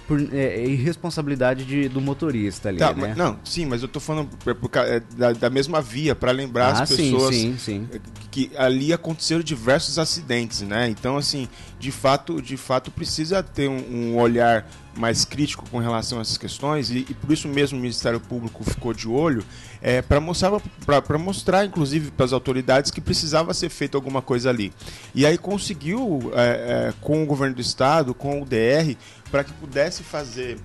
por 0.06 0.20
é, 0.32 0.36
é, 0.36 0.66
irresponsabilidade 0.66 1.64
de, 1.64 1.88
do 1.88 2.00
motorista 2.00 2.68
ali, 2.68 2.78
tá, 2.78 2.92
né? 2.94 3.08
Mas, 3.08 3.16
não, 3.16 3.38
sim, 3.44 3.66
mas 3.66 3.82
eu 3.82 3.88
tô 3.88 3.98
falando 3.98 4.28
por, 4.38 4.70
é, 4.78 5.00
da, 5.16 5.32
da, 5.32 5.50
mesma 5.50 5.82
via 5.82 6.14
para 6.14 6.30
lembrar 6.30 6.68
ah, 6.68 6.82
as 6.82 6.88
pessoas 6.90 7.34
sim, 7.34 7.56
sim, 7.58 7.88
sim. 7.90 8.00
que 8.30 8.50
ali 8.56 8.92
aconteceram 8.92 9.42
diversos 9.42 9.98
acidentes, 9.98 10.62
né? 10.62 10.88
Então, 10.88 11.16
assim, 11.16 11.48
de 11.78 11.90
fato, 11.90 12.40
de 12.40 12.56
fato 12.56 12.90
precisa 12.90 13.42
ter 13.42 13.68
um, 13.68 14.12
um 14.12 14.16
olhar 14.16 14.68
mais 14.96 15.24
crítico 15.24 15.68
com 15.70 15.78
relação 15.78 16.18
a 16.18 16.20
essas 16.22 16.38
questões 16.38 16.90
e, 16.90 16.98
e, 16.98 17.14
por 17.14 17.30
isso 17.32 17.48
mesmo 17.48 17.78
o 17.78 17.80
Ministério 17.80 18.18
Público 18.18 18.64
ficou 18.64 18.94
de 18.94 19.08
olho 19.08 19.44
é, 19.86 20.02
para 20.02 20.18
mostrar, 20.18 20.50
para 20.84 21.16
mostrar, 21.16 21.64
inclusive, 21.64 22.10
para 22.10 22.26
as 22.26 22.32
autoridades 22.32 22.90
que 22.90 23.00
precisava 23.00 23.54
ser 23.54 23.68
feito 23.68 23.96
alguma 23.96 24.20
coisa 24.20 24.50
ali. 24.50 24.72
E 25.14 25.24
aí 25.24 25.38
conseguiu, 25.38 26.32
é, 26.34 26.88
é, 26.88 26.94
com 27.00 27.22
o 27.22 27.26
governo 27.26 27.54
do 27.54 27.60
estado, 27.60 28.12
com 28.12 28.42
o 28.42 28.44
DR, 28.44 28.96
para 29.30 29.44
que 29.44 29.52
pudesse 29.52 30.02
fazer 30.02 30.58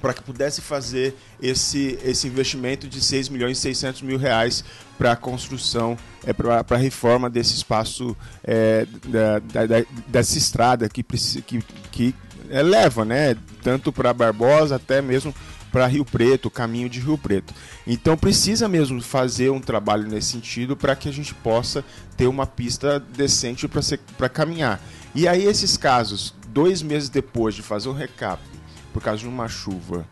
para 0.00 0.14
que 0.14 0.22
pudesse 0.22 0.60
fazer 0.60 1.16
esse, 1.42 1.98
esse 2.04 2.28
investimento 2.28 2.86
de 2.86 3.00
6 3.00 3.28
milhões 3.30 3.58
e 3.58 3.60
600 3.60 4.02
mil 4.02 4.16
reais 4.16 4.62
para 4.96 5.10
a 5.10 5.16
construção, 5.16 5.98
é, 6.24 6.32
para 6.32 6.64
a 6.70 6.76
reforma 6.76 7.28
desse 7.28 7.54
espaço, 7.54 8.16
é, 8.44 8.86
da, 9.08 9.40
da, 9.40 9.84
dessa 10.06 10.38
estrada 10.38 10.88
que, 10.88 11.02
que, 11.02 11.64
que 11.90 12.14
é, 12.50 12.62
leva, 12.62 13.04
né? 13.04 13.36
Tanto 13.62 13.92
para 13.92 14.12
Barbosa 14.12 14.76
até 14.76 15.00
mesmo 15.02 15.34
para 15.70 15.86
Rio 15.86 16.04
Preto, 16.04 16.50
caminho 16.50 16.88
de 16.88 17.00
Rio 17.00 17.18
Preto. 17.18 17.54
Então 17.86 18.16
precisa 18.16 18.68
mesmo 18.68 19.00
fazer 19.02 19.50
um 19.50 19.60
trabalho 19.60 20.08
nesse 20.08 20.32
sentido 20.32 20.76
para 20.76 20.96
que 20.96 21.08
a 21.08 21.12
gente 21.12 21.34
possa 21.34 21.84
ter 22.16 22.26
uma 22.26 22.46
pista 22.46 22.98
decente 22.98 23.68
para 24.16 24.28
caminhar. 24.28 24.80
E 25.14 25.28
aí 25.28 25.44
esses 25.44 25.76
casos 25.76 26.34
dois 26.48 26.82
meses 26.82 27.08
depois 27.08 27.54
de 27.54 27.62
fazer 27.62 27.88
o 27.88 27.92
recap, 27.92 28.42
por 28.92 29.02
causa 29.02 29.20
de 29.20 29.28
uma 29.28 29.48
chuva, 29.48 30.06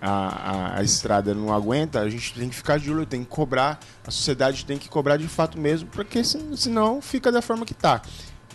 a, 0.00 0.10
a, 0.10 0.78
a, 0.78 0.82
estrada 0.82 1.34
não 1.34 1.52
aguenta, 1.52 2.00
a 2.00 2.08
gente 2.08 2.32
tem 2.32 2.48
que 2.48 2.54
ficar 2.54 2.78
de 2.78 2.90
olho, 2.90 3.04
tem 3.04 3.22
que 3.22 3.28
cobrar, 3.28 3.78
a 4.06 4.10
sociedade 4.10 4.64
tem 4.64 4.78
que 4.78 4.88
cobrar 4.88 5.18
de 5.18 5.28
fato 5.28 5.58
mesmo, 5.58 5.88
porque 5.90 6.22
senão 6.24 7.02
fica 7.02 7.30
da 7.30 7.42
forma 7.42 7.66
que 7.66 7.72
está. 7.72 8.00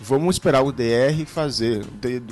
Vamos 0.01 0.35
esperar 0.35 0.61
o 0.61 0.71
DR 0.71 1.25
fazer. 1.25 1.85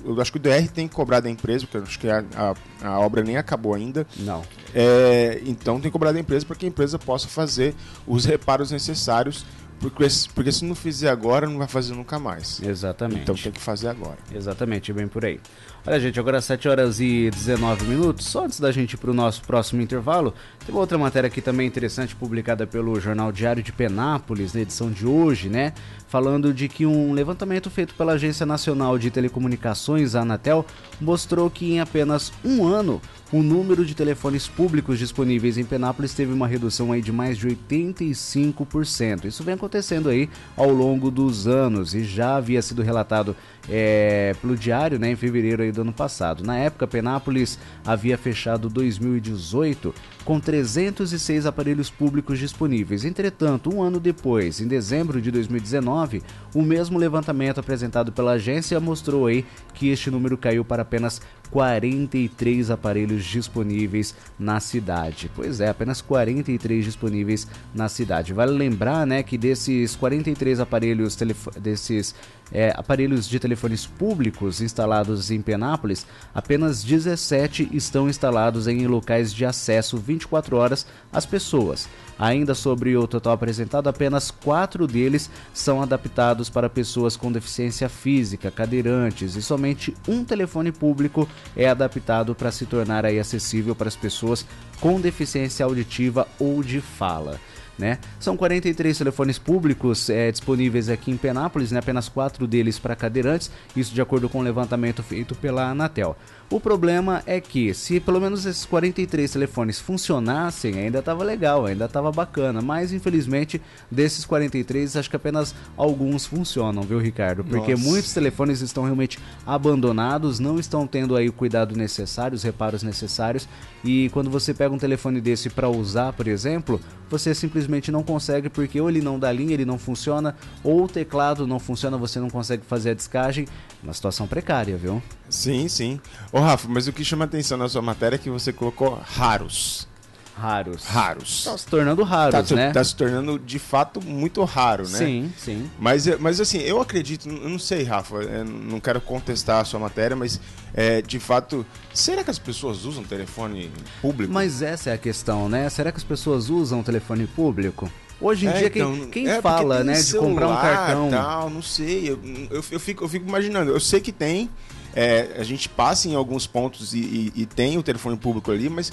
Eu 0.05 0.19
acho 0.21 0.31
que 0.31 0.37
o 0.37 0.41
DR 0.41 0.67
tem 0.73 0.87
que 0.87 0.93
cobrar 0.93 1.19
da 1.19 1.29
empresa, 1.29 1.65
porque 1.65 1.77
eu 1.77 1.83
acho 1.83 1.99
que 1.99 2.09
a, 2.09 2.23
a, 2.35 2.87
a 2.87 2.99
obra 2.99 3.23
nem 3.23 3.37
acabou 3.37 3.73
ainda. 3.73 4.05
Não. 4.17 4.43
É, 4.75 5.41
então 5.45 5.75
tem 5.75 5.83
que 5.83 5.91
cobrar 5.91 6.11
da 6.11 6.19
empresa 6.19 6.45
para 6.45 6.55
que 6.55 6.65
a 6.65 6.69
empresa 6.69 6.99
possa 6.99 7.27
fazer 7.27 7.73
os 8.05 8.25
reparos 8.25 8.71
necessários 8.71 9.45
porque, 9.83 10.05
porque 10.33 10.49
se 10.49 10.63
não 10.63 10.75
fizer 10.75 11.09
agora, 11.09 11.45
não 11.45 11.57
vai 11.57 11.67
fazer 11.67 11.93
nunca 11.93 12.17
mais. 12.17 12.61
Exatamente. 12.63 13.23
Então 13.23 13.35
tem 13.35 13.51
que 13.51 13.59
fazer 13.59 13.89
agora. 13.89 14.17
Exatamente, 14.33 14.93
bem 14.93 15.09
por 15.09 15.25
aí. 15.25 15.41
Olha, 15.85 15.99
gente, 15.99 16.17
agora 16.17 16.39
7 16.39 16.69
horas 16.69 17.01
e 17.01 17.29
19 17.29 17.85
minutos. 17.85 18.25
Só 18.27 18.45
antes 18.45 18.57
da 18.57 18.71
gente 18.71 18.93
ir 18.93 18.97
para 18.97 19.11
o 19.11 19.13
nosso 19.13 19.41
próximo 19.41 19.81
intervalo, 19.81 20.33
tem 20.65 20.73
outra 20.73 20.97
matéria 20.97 21.27
aqui 21.27 21.41
também 21.41 21.67
interessante, 21.67 22.15
publicada 22.15 22.65
pelo 22.65 22.97
Jornal 23.01 23.33
Diário 23.33 23.61
de 23.61 23.73
Penápolis, 23.73 24.53
na 24.53 24.61
edição 24.61 24.89
de 24.89 25.05
hoje, 25.05 25.49
né? 25.49 25.73
Falando 26.07 26.53
de 26.53 26.69
que 26.69 26.85
um 26.85 27.11
levantamento 27.11 27.69
feito 27.69 27.95
pela 27.95 28.13
Agência 28.13 28.45
Nacional 28.45 28.97
de 28.97 29.11
Telecomunicações, 29.11 30.15
a 30.15 30.21
Anatel, 30.21 30.65
mostrou 31.01 31.49
que 31.49 31.73
em 31.73 31.81
apenas 31.81 32.31
um 32.45 32.65
ano 32.65 33.01
o 33.33 33.41
número 33.41 33.83
de 33.83 33.95
telefones 33.95 34.47
públicos 34.47 34.99
disponíveis 34.99 35.57
em 35.57 35.65
Penápolis 35.65 36.13
teve 36.13 36.31
uma 36.31 36.47
redução 36.47 36.91
aí 36.91 37.01
de 37.01 37.11
mais 37.11 37.35
de 37.35 37.47
85%. 37.47 39.25
Isso 39.25 39.43
vem 39.43 39.55
acontecendo 39.55 40.07
aí 40.07 40.29
ao 40.55 40.69
longo 40.69 41.09
dos 41.09 41.47
anos 41.47 41.95
e 41.95 42.03
já 42.03 42.35
havia 42.35 42.61
sido 42.61 42.83
relatado 42.83 43.35
é, 43.67 44.35
pelo 44.39 44.55
Diário 44.55 44.99
né, 44.99 45.09
em 45.09 45.15
fevereiro 45.15 45.63
aí 45.63 45.71
do 45.71 45.81
ano 45.81 45.91
passado. 45.91 46.43
Na 46.43 46.59
época, 46.59 46.85
Penápolis 46.85 47.57
havia 47.83 48.19
fechado 48.19 48.69
2018 48.69 49.95
com 50.23 50.39
306 50.39 51.45
aparelhos 51.45 51.89
públicos 51.89 52.39
disponíveis. 52.39 53.05
Entretanto, 53.05 53.73
um 53.73 53.81
ano 53.81 53.99
depois, 53.99 54.61
em 54.61 54.67
dezembro 54.67 55.21
de 55.21 55.31
2019, 55.31 56.23
o 56.53 56.61
mesmo 56.61 56.97
levantamento 56.97 57.59
apresentado 57.59 58.11
pela 58.11 58.33
agência 58.33 58.79
mostrou 58.79 59.27
aí 59.27 59.45
que 59.73 59.89
este 59.89 60.09
número 60.09 60.37
caiu 60.37 60.63
para 60.63 60.83
apenas 60.83 61.21
43 61.51 62.71
aparelhos 62.71 63.23
disponíveis 63.25 64.15
na 64.39 64.59
cidade. 64.59 65.29
Pois 65.35 65.59
é, 65.59 65.69
apenas 65.69 66.01
43 66.01 66.83
disponíveis 66.83 67.47
na 67.73 67.87
cidade. 67.87 68.33
Vale 68.33 68.51
lembrar, 68.51 69.05
né, 69.05 69.21
que 69.21 69.37
desses 69.37 69.95
43 69.95 70.59
aparelhos 70.59 71.17
desses 71.61 72.15
é, 72.53 72.71
aparelhos 72.77 73.27
de 73.27 73.39
telefones 73.39 73.85
públicos 73.85 74.61
instalados 74.61 75.31
em 75.31 75.41
Penápolis, 75.41 76.05
apenas 76.33 76.83
17 76.83 77.67
estão 77.73 78.07
instalados 78.07 78.67
em 78.67 78.85
locais 78.85 79.33
de 79.33 79.43
acesso 79.43 79.97
24 79.97 80.55
horas 80.55 80.85
às 81.11 81.25
pessoas. 81.25 81.89
Ainda 82.17 82.53
sobre 82.53 82.95
o 82.95 83.07
total 83.07 83.33
apresentado, 83.33 83.89
apenas 83.89 84.29
quatro 84.29 84.85
deles 84.85 85.31
são 85.51 85.81
adaptados 85.81 86.47
para 86.47 86.69
pessoas 86.69 87.17
com 87.17 87.31
deficiência 87.31 87.89
física, 87.89 88.51
cadeirantes, 88.51 89.35
e 89.35 89.41
somente 89.41 89.95
um 90.07 90.23
telefone 90.23 90.71
público 90.71 91.27
é 91.57 91.67
adaptado 91.67 92.35
para 92.35 92.51
se 92.51 92.67
tornar 92.67 93.03
acessível 93.05 93.75
para 93.75 93.87
as 93.87 93.95
pessoas 93.95 94.45
com 94.79 95.01
deficiência 95.01 95.65
auditiva 95.65 96.27
ou 96.39 96.61
de 96.61 96.79
fala. 96.79 97.39
Né? 97.77 97.97
São 98.19 98.37
43 98.37 98.95
telefones 98.95 99.39
públicos 99.39 100.09
é, 100.09 100.31
disponíveis 100.31 100.89
aqui 100.89 101.09
em 101.09 101.17
Penápolis, 101.17 101.71
né? 101.71 101.79
apenas 101.79 102.07
quatro 102.07 102.45
deles 102.45 102.77
para 102.77 102.95
cadeirantes, 102.95 103.49
isso 103.75 103.93
de 103.93 104.01
acordo 104.01 104.29
com 104.29 104.39
o 104.39 104.41
levantamento 104.41 105.01
feito 105.01 105.33
pela 105.33 105.69
Anatel. 105.69 106.15
O 106.49 106.59
problema 106.59 107.23
é 107.25 107.41
que, 107.41 107.73
se 107.73 107.99
pelo 107.99 108.21
menos 108.21 108.45
esses 108.45 108.63
43 108.65 109.31
telefones 109.31 109.79
funcionassem, 109.79 110.77
ainda 110.77 110.99
estava 110.99 111.23
legal, 111.23 111.65
ainda 111.65 111.85
estava 111.85 112.11
bacana. 112.11 112.61
Mas, 112.61 112.93
infelizmente, 112.93 113.59
desses 113.89 114.23
43, 114.23 114.95
acho 114.95 115.09
que 115.09 115.15
apenas 115.15 115.55
alguns 115.75 116.27
funcionam, 116.27 116.83
viu, 116.83 116.99
Ricardo? 116.99 117.43
Porque 117.43 117.71
Nossa. 117.71 117.83
muitos 117.83 118.13
telefones 118.13 118.61
estão 118.61 118.83
realmente 118.83 119.17
abandonados, 119.47 120.39
não 120.39 120.59
estão 120.59 120.85
tendo 120.85 121.15
aí 121.15 121.27
o 121.27 121.33
cuidado 121.33 121.75
necessário, 121.75 122.35
os 122.35 122.43
reparos 122.43 122.83
necessários. 122.83 123.47
E 123.83 124.09
quando 124.09 124.29
você 124.29 124.53
pega 124.53 124.73
um 124.73 124.77
telefone 124.77 125.19
desse 125.19 125.49
para 125.49 125.67
usar, 125.69 126.13
por 126.13 126.27
exemplo, 126.27 126.79
você 127.09 127.33
simplesmente 127.33 127.91
não 127.91 128.03
consegue 128.03 128.49
porque 128.49 128.79
ou 128.79 128.89
ele 128.89 129.01
não 129.01 129.17
dá 129.17 129.31
linha, 129.31 129.53
ele 129.53 129.65
não 129.65 129.77
funciona, 129.77 130.35
ou 130.63 130.83
o 130.83 130.87
teclado 130.87 131.47
não 131.47 131.59
funciona, 131.59 131.97
você 131.97 132.19
não 132.19 132.29
consegue 132.29 132.63
fazer 132.65 132.91
a 132.91 132.93
descagem. 132.93 133.47
Uma 133.83 133.93
situação 133.93 134.27
precária, 134.27 134.77
viu? 134.77 135.01
Sim, 135.29 135.67
sim. 135.67 135.99
Ô, 136.31 136.42
Rafa, 136.43 136.67
mas 136.69 136.87
o 136.87 136.93
que 136.93 137.03
chama 137.03 137.25
atenção 137.25 137.57
na 137.57 137.67
sua 137.67 137.81
matéria 137.81 138.15
é 138.15 138.19
que 138.19 138.29
você 138.29 138.53
colocou 138.53 139.01
raros. 139.03 139.87
Raros. 140.35 140.83
Raros. 140.85 141.37
Estão 141.37 141.57
se 141.57 141.67
tornando 141.67 142.03
raros, 142.03 142.49
tá, 142.49 142.55
né? 142.55 142.71
Tá 142.71 142.83
se 142.83 142.95
tornando, 142.95 143.37
de 143.37 143.59
fato, 143.59 144.01
muito 144.01 144.43
raro, 144.43 144.83
né? 144.89 144.97
Sim, 144.97 145.33
sim. 145.37 145.69
Mas, 145.79 146.07
mas 146.19 146.41
assim, 146.41 146.57
eu 146.59 146.81
acredito, 146.81 147.29
eu 147.29 147.49
não 147.49 147.59
sei, 147.59 147.83
Rafa, 147.83 148.43
não 148.43 148.79
quero 148.79 148.99
contestar 148.99 149.61
a 149.61 149.65
sua 149.65 149.79
matéria, 149.79 150.15
mas, 150.15 150.41
é, 150.73 151.01
de 151.01 151.19
fato, 151.19 151.63
será 151.93 152.23
que 152.23 152.31
as 152.31 152.39
pessoas 152.39 152.83
usam 152.83 153.03
telefone 153.03 153.71
público? 154.01 154.33
Mas 154.33 154.61
essa 154.63 154.89
é 154.89 154.93
a 154.93 154.97
questão, 154.97 155.47
né? 155.47 155.69
Será 155.69 155.91
que 155.91 155.97
as 155.97 156.03
pessoas 156.03 156.49
usam 156.49 156.81
telefone 156.81 157.27
público? 157.27 157.89
Hoje 158.19 158.45
em 158.47 158.49
é, 158.49 158.53
dia, 158.53 158.67
então, 158.67 158.95
quem, 158.95 159.09
quem 159.09 159.27
é 159.27 159.41
fala, 159.41 159.83
né, 159.83 160.01
de 160.01 160.13
comprar 160.15 160.47
um 160.47 160.55
cartão... 160.55 161.09
Tal, 161.11 161.49
não 161.49 161.61
sei, 161.61 162.09
eu, 162.09 162.19
eu, 162.49 162.63
eu, 162.71 162.79
fico, 162.79 163.03
eu 163.03 163.09
fico 163.09 163.27
imaginando. 163.27 163.71
Eu 163.71 163.79
sei 163.79 163.99
que 163.99 164.11
tem, 164.11 164.49
é, 164.95 165.35
a 165.37 165.43
gente 165.43 165.67
passa 165.67 166.07
em 166.07 166.15
alguns 166.15 166.45
pontos 166.45 166.93
e, 166.93 166.99
e, 166.99 167.33
e, 167.35 167.45
tem 167.45 167.77
o 167.77 167.83
telefone 167.83 168.15
público 168.15 168.51
ali, 168.51 168.69
mas 168.69 168.91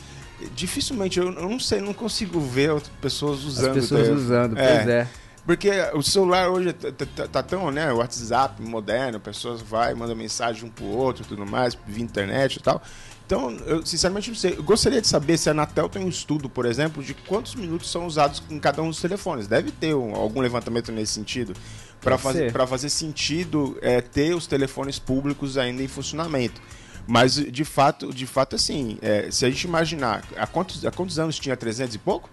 dificilmente, 0.55 1.19
eu, 1.19 1.27
eu 1.27 1.49
não 1.49 1.61
sei, 1.61 1.81
não 1.81 1.93
consigo 1.93 2.41
ver 2.41 2.81
pessoas 3.01 3.45
usando. 3.45 3.69
As 3.69 3.75
pessoas 3.75 4.09
usando, 4.09 4.59
é, 4.59 4.77
pois 4.77 4.89
é. 4.89 5.09
Porque 5.45 5.71
o 5.95 6.03
celular 6.03 6.49
hoje 6.49 6.73
tá, 6.73 6.93
tá, 6.93 7.27
tá 7.27 7.43
tão, 7.43 7.71
né, 7.71 7.93
WhatsApp 7.93 8.63
moderno, 8.63 9.19
pessoas 9.19 9.61
vai, 9.61 9.95
manda 9.95 10.15
mensagem 10.15 10.65
um 10.65 10.71
pro 10.71 10.85
outro, 10.85 11.25
tudo 11.25 11.45
mais, 11.47 11.77
via 11.87 12.05
internet 12.05 12.57
e 12.57 12.61
tal. 12.61 12.83
Então, 13.27 13.51
eu 13.65 13.87
sinceramente 13.87 14.29
não 14.29 14.37
sei. 14.37 14.57
Eu 14.57 14.63
gostaria 14.63 15.01
de 15.01 15.07
saber 15.07 15.39
se 15.39 15.49
a 15.49 15.53
Anatel 15.53 15.89
tem 15.89 16.05
um 16.05 16.09
estudo, 16.09 16.49
por 16.49 16.67
exemplo, 16.67 17.03
de 17.03 17.15
quantos 17.15 17.55
minutos 17.55 17.89
são 17.91 18.05
usados 18.05 18.43
em 18.51 18.59
cada 18.59 18.83
um 18.83 18.89
dos 18.89 19.01
telefones. 19.01 19.47
Deve 19.47 19.71
ter 19.71 19.95
um, 19.95 20.17
algum 20.17 20.41
levantamento 20.41 20.91
nesse 20.91 21.13
sentido 21.13 21.55
para 22.01 22.17
fazer, 22.19 22.53
fazer 22.67 22.89
sentido 22.89 23.77
é, 23.83 24.01
ter 24.01 24.35
os 24.35 24.47
telefones 24.47 24.99
públicos 24.99 25.59
ainda 25.59 25.83
em 25.83 25.89
funcionamento. 25.89 26.61
Mas 27.07 27.35
de 27.35 27.65
fato, 27.65 28.13
de 28.13 28.27
fato 28.27 28.57
assim, 28.57 28.99
é, 29.03 29.31
se 29.31 29.45
a 29.45 29.51
gente 29.51 29.65
imaginar, 29.65 30.25
há 30.37 30.47
quantos, 30.47 30.85
há 30.85 30.91
quantos 30.91 31.19
anos 31.19 31.39
tinha 31.39 31.57
300 31.57 31.95
e 31.95 31.99
pouco? 31.99 32.31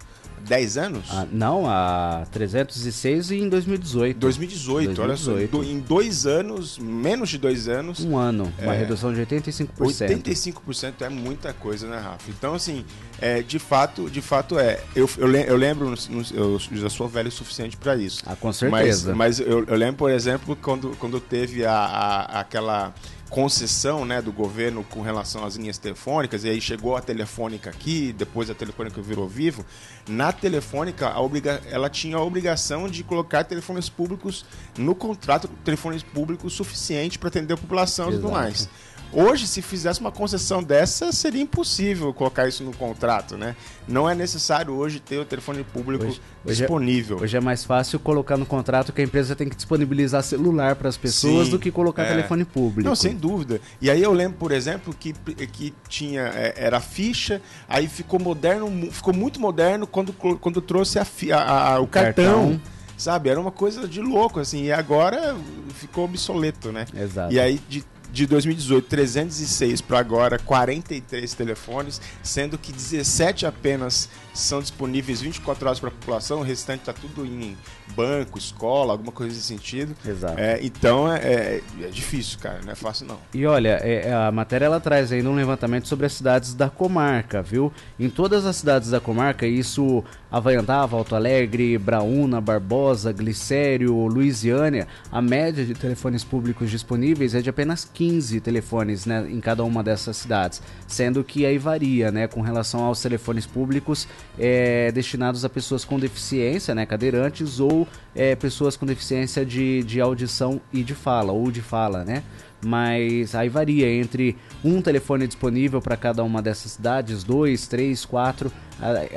10 0.48 0.78
anos? 0.78 1.06
Ah, 1.10 1.28
não, 1.32 1.68
há 1.68 2.26
306 2.32 3.32
e 3.32 3.36
em 3.36 3.50
2018. 3.50 4.18
2018, 4.18 4.96
2018. 4.96 5.02
olha 5.02 5.18
só. 5.18 5.64
Em 5.64 5.80
dois 5.80 6.26
anos, 6.26 6.78
menos 6.80 7.30
de 7.30 7.38
dois 7.38 7.68
anos. 7.68 8.04
Um 8.04 8.18
ano, 8.18 8.52
uma 8.60 8.74
é, 8.74 8.80
redução 8.80 9.14
de 9.14 9.22
85%. 9.22 9.70
85% 9.78 11.02
é 11.02 11.10
muita 11.10 11.54
coisa, 11.54 11.88
né, 11.88 11.98
Rafa? 11.98 12.30
Então, 12.30 12.54
assim, 12.54 12.86
é, 13.20 13.42
de 13.42 13.60
fato, 13.60 14.10
de 14.10 14.22
fato 14.22 14.58
é. 14.58 14.80
Eu, 14.96 15.10
eu, 15.18 15.36
eu 15.36 15.56
lembro, 15.56 15.94
eu 16.34 16.60
já 16.72 16.90
sou 16.90 17.08
velho 17.08 17.30
o 17.30 17.32
suficiente 17.32 17.76
para 17.76 17.96
isso. 17.96 18.24
Ah, 18.26 18.36
com 18.36 18.52
certeza. 18.54 19.14
Mas, 19.14 19.40
mas 19.40 19.48
eu, 19.48 19.66
eu, 19.66 19.76
lembro, 19.76 19.98
por 19.98 20.12
exemplo, 20.12 20.56
quando, 20.56 20.96
quando 20.98 21.20
teve 21.20 21.66
a, 21.66 21.74
a 21.74 22.40
aquela 22.40 22.94
concessão 23.30 24.06
né, 24.06 24.22
do 24.22 24.32
governo 24.32 24.84
com 24.84 25.02
relação 25.02 25.46
às 25.46 25.56
linhas 25.56 25.78
telefônicas, 25.78 26.44
e 26.44 26.50
aí 26.50 26.62
chegou 26.62 26.96
a 26.96 27.02
telefônica 27.02 27.70
aqui, 27.70 28.14
depois 28.14 28.50
a 28.50 28.56
telefônica 28.56 29.02
virou 29.02 29.28
vivo. 29.28 29.66
Na 30.08 30.32
telefônica, 30.32 31.08
a 31.08 31.20
obriga 31.20 31.62
ela 31.70 31.90
tinha 31.90 32.18
a 32.18 32.22
obrigação 32.22 32.88
de 32.88 33.04
colocar 33.04 33.44
telefones 33.44 33.90
públicos 33.90 34.46
no 34.78 34.96
contrato, 34.96 35.48
telefones 35.64 36.04
públicos 36.04 36.54
suficiente 36.54 37.20
para 37.20 37.30
atender 37.30 37.54
a 37.54 37.58
população 37.58 38.10
Exato. 38.10 38.18
e 38.18 38.22
tudo 38.22 38.34
mais. 38.34 38.70
Hoje, 39.12 39.48
se 39.48 39.62
fizesse 39.62 40.00
uma 40.00 40.12
concessão 40.12 40.62
dessa, 40.62 41.12
seria 41.12 41.42
impossível 41.42 42.14
colocar 42.14 42.48
isso 42.48 42.64
no 42.64 42.74
contrato, 42.76 43.38
né? 43.38 43.56
Não 43.88 44.10
é 44.10 44.14
necessário 44.14 44.74
hoje 44.74 45.00
ter 45.00 45.18
o 45.18 45.26
telefone 45.26 45.64
público 45.64 46.06
hoje, 46.06 46.22
disponível. 46.46 47.16
Hoje 47.16 47.24
é, 47.24 47.26
hoje 47.26 47.38
é, 47.38 47.40
mais 47.40 47.64
fácil 47.64 48.00
colocar 48.00 48.38
no 48.38 48.46
contrato 48.46 48.92
que 48.92 49.02
a 49.02 49.04
empresa 49.04 49.36
tem 49.36 49.48
que 49.48 49.56
disponibilizar 49.56 50.22
celular 50.24 50.76
para 50.76 50.90
as 50.90 50.98
pessoas 50.98 51.46
Sim, 51.46 51.52
do 51.52 51.60
que 51.60 51.72
colocar 51.72 52.04
é. 52.04 52.10
telefone 52.10 52.44
público. 52.44 52.88
Não, 52.88 52.96
sem 52.96 53.16
dúvida. 53.16 53.62
E 53.82 53.90
aí 53.90 54.04
eu 54.04 54.12
lembro, 54.12 54.38
por 54.38 54.52
exemplo, 54.52 54.94
que, 54.94 55.14
que 55.14 55.74
tinha 55.88 56.24
é, 56.24 56.54
era 56.58 56.80
ficha, 56.80 57.42
aí 57.68 57.88
ficou 57.88 58.20
moderno, 58.20 58.92
ficou 58.92 59.14
muito 59.14 59.40
moderno 59.40 59.88
quando, 59.88 60.12
quando 60.14 60.62
trouxe 60.62 61.00
a, 61.00 61.06
a, 61.34 61.76
a 61.76 61.80
o 61.80 61.88
cartão. 61.88 62.50
cartão 62.50 62.62
sabe? 62.98 63.30
Era 63.30 63.40
uma 63.40 63.52
coisa 63.52 63.88
de 63.88 64.02
louco, 64.02 64.40
assim, 64.40 64.64
e 64.64 64.72
agora 64.72 65.38
ficou 65.76 66.06
obsoleto, 66.06 66.72
né? 66.72 66.86
Exato. 66.94 67.32
E 67.32 67.40
aí, 67.40 67.62
de 67.70 67.86
de 68.18 68.28
2018, 68.28 68.88
306 68.88 69.82
para 69.82 70.00
agora, 70.00 70.40
43 70.40 71.34
telefones, 71.34 72.02
sendo 72.24 72.58
que 72.58 72.72
17 72.72 73.46
apenas 73.46 74.10
são 74.38 74.62
disponíveis 74.62 75.22
24 75.22 75.66
horas 75.66 75.80
para 75.80 75.90
a 75.90 75.92
população, 75.92 76.40
o 76.40 76.44
restante 76.44 76.82
está 76.82 76.94
tudo 76.94 77.26
em 77.26 77.58
banco, 77.96 78.38
escola, 78.38 78.94
alguma 78.94 79.12
coisa 79.12 79.34
nesse 79.34 79.48
sentido. 79.48 79.96
Exato. 80.06 80.40
É, 80.40 80.60
então 80.62 81.12
é, 81.12 81.18
é, 81.18 81.64
é, 81.82 81.88
difícil, 81.88 82.40
cara, 82.40 82.60
não 82.64 82.72
é 82.72 82.76
fácil 82.76 83.08
não. 83.08 83.18
E 83.34 83.46
olha, 83.46 83.80
é, 83.82 84.08
é, 84.08 84.14
a 84.14 84.32
matéria 84.32 84.66
ela 84.66 84.80
traz 84.80 85.12
ainda 85.12 85.30
um 85.30 85.36
levantamento 85.36 85.88
sobre 85.88 86.06
as 86.06 86.14
cidades 86.14 86.54
da 86.54 86.70
comarca, 86.70 87.42
viu? 87.42 87.72
Em 88.00 88.10
todas 88.10 88.46
as 88.46 88.56
cidades 88.56 88.90
da 88.90 89.00
comarca, 89.00 89.48
isso 89.48 90.04
Avaiandava, 90.30 90.98
Alto 90.98 91.16
Alegre, 91.16 91.78
Braúna, 91.78 92.42
Barbosa, 92.42 93.14
Glicério, 93.14 93.94
Luisiânia, 94.08 94.88
a 95.12 95.22
média 95.22 95.66
de 95.66 95.74
telefones 95.74 96.24
públicos 96.24 96.70
disponíveis 96.70 97.34
é 97.34 97.42
de 97.42 97.50
apenas 97.50 97.86
15 97.86 98.42
telefones 98.42 99.06
né, 99.06 99.26
em 99.30 99.40
cada 99.40 99.64
uma 99.64 99.82
dessas 99.82 100.18
cidades, 100.18 100.62
sendo 100.86 101.24
que 101.24 101.46
aí 101.46 101.58
varia 101.58 102.12
né, 102.12 102.28
com 102.28 102.42
relação 102.42 102.84
aos 102.84 103.02
telefones 103.02 103.46
públicos 103.46 104.08
é, 104.38 104.92
destinados 104.92 105.44
a 105.44 105.50
pessoas 105.50 105.84
com 105.84 106.00
deficiência, 106.00 106.74
né, 106.74 106.86
cadeirantes, 106.86 107.60
ou 107.60 107.88
é, 108.16 108.36
pessoas 108.36 108.76
com 108.76 108.86
deficiência 108.86 109.46
de, 109.46 109.84
de 109.84 110.00
audição 110.02 110.62
e 110.72 110.84
de 110.84 110.94
fala, 110.94 111.32
ou 111.32 111.52
de 111.52 111.62
fala, 111.62 112.04
né? 112.04 112.24
mas 112.64 113.36
aí 113.36 113.50
varia 113.50 113.90
entre 113.90 114.36
um 114.64 114.82
telefone 114.82 115.28
disponível 115.28 115.82
para 115.82 115.96
cada 115.96 116.24
uma 116.24 116.42
dessas 116.42 116.74
cidades, 116.74 117.24
dois, 117.24 117.68
três, 117.68 118.04
quatro, 118.04 118.52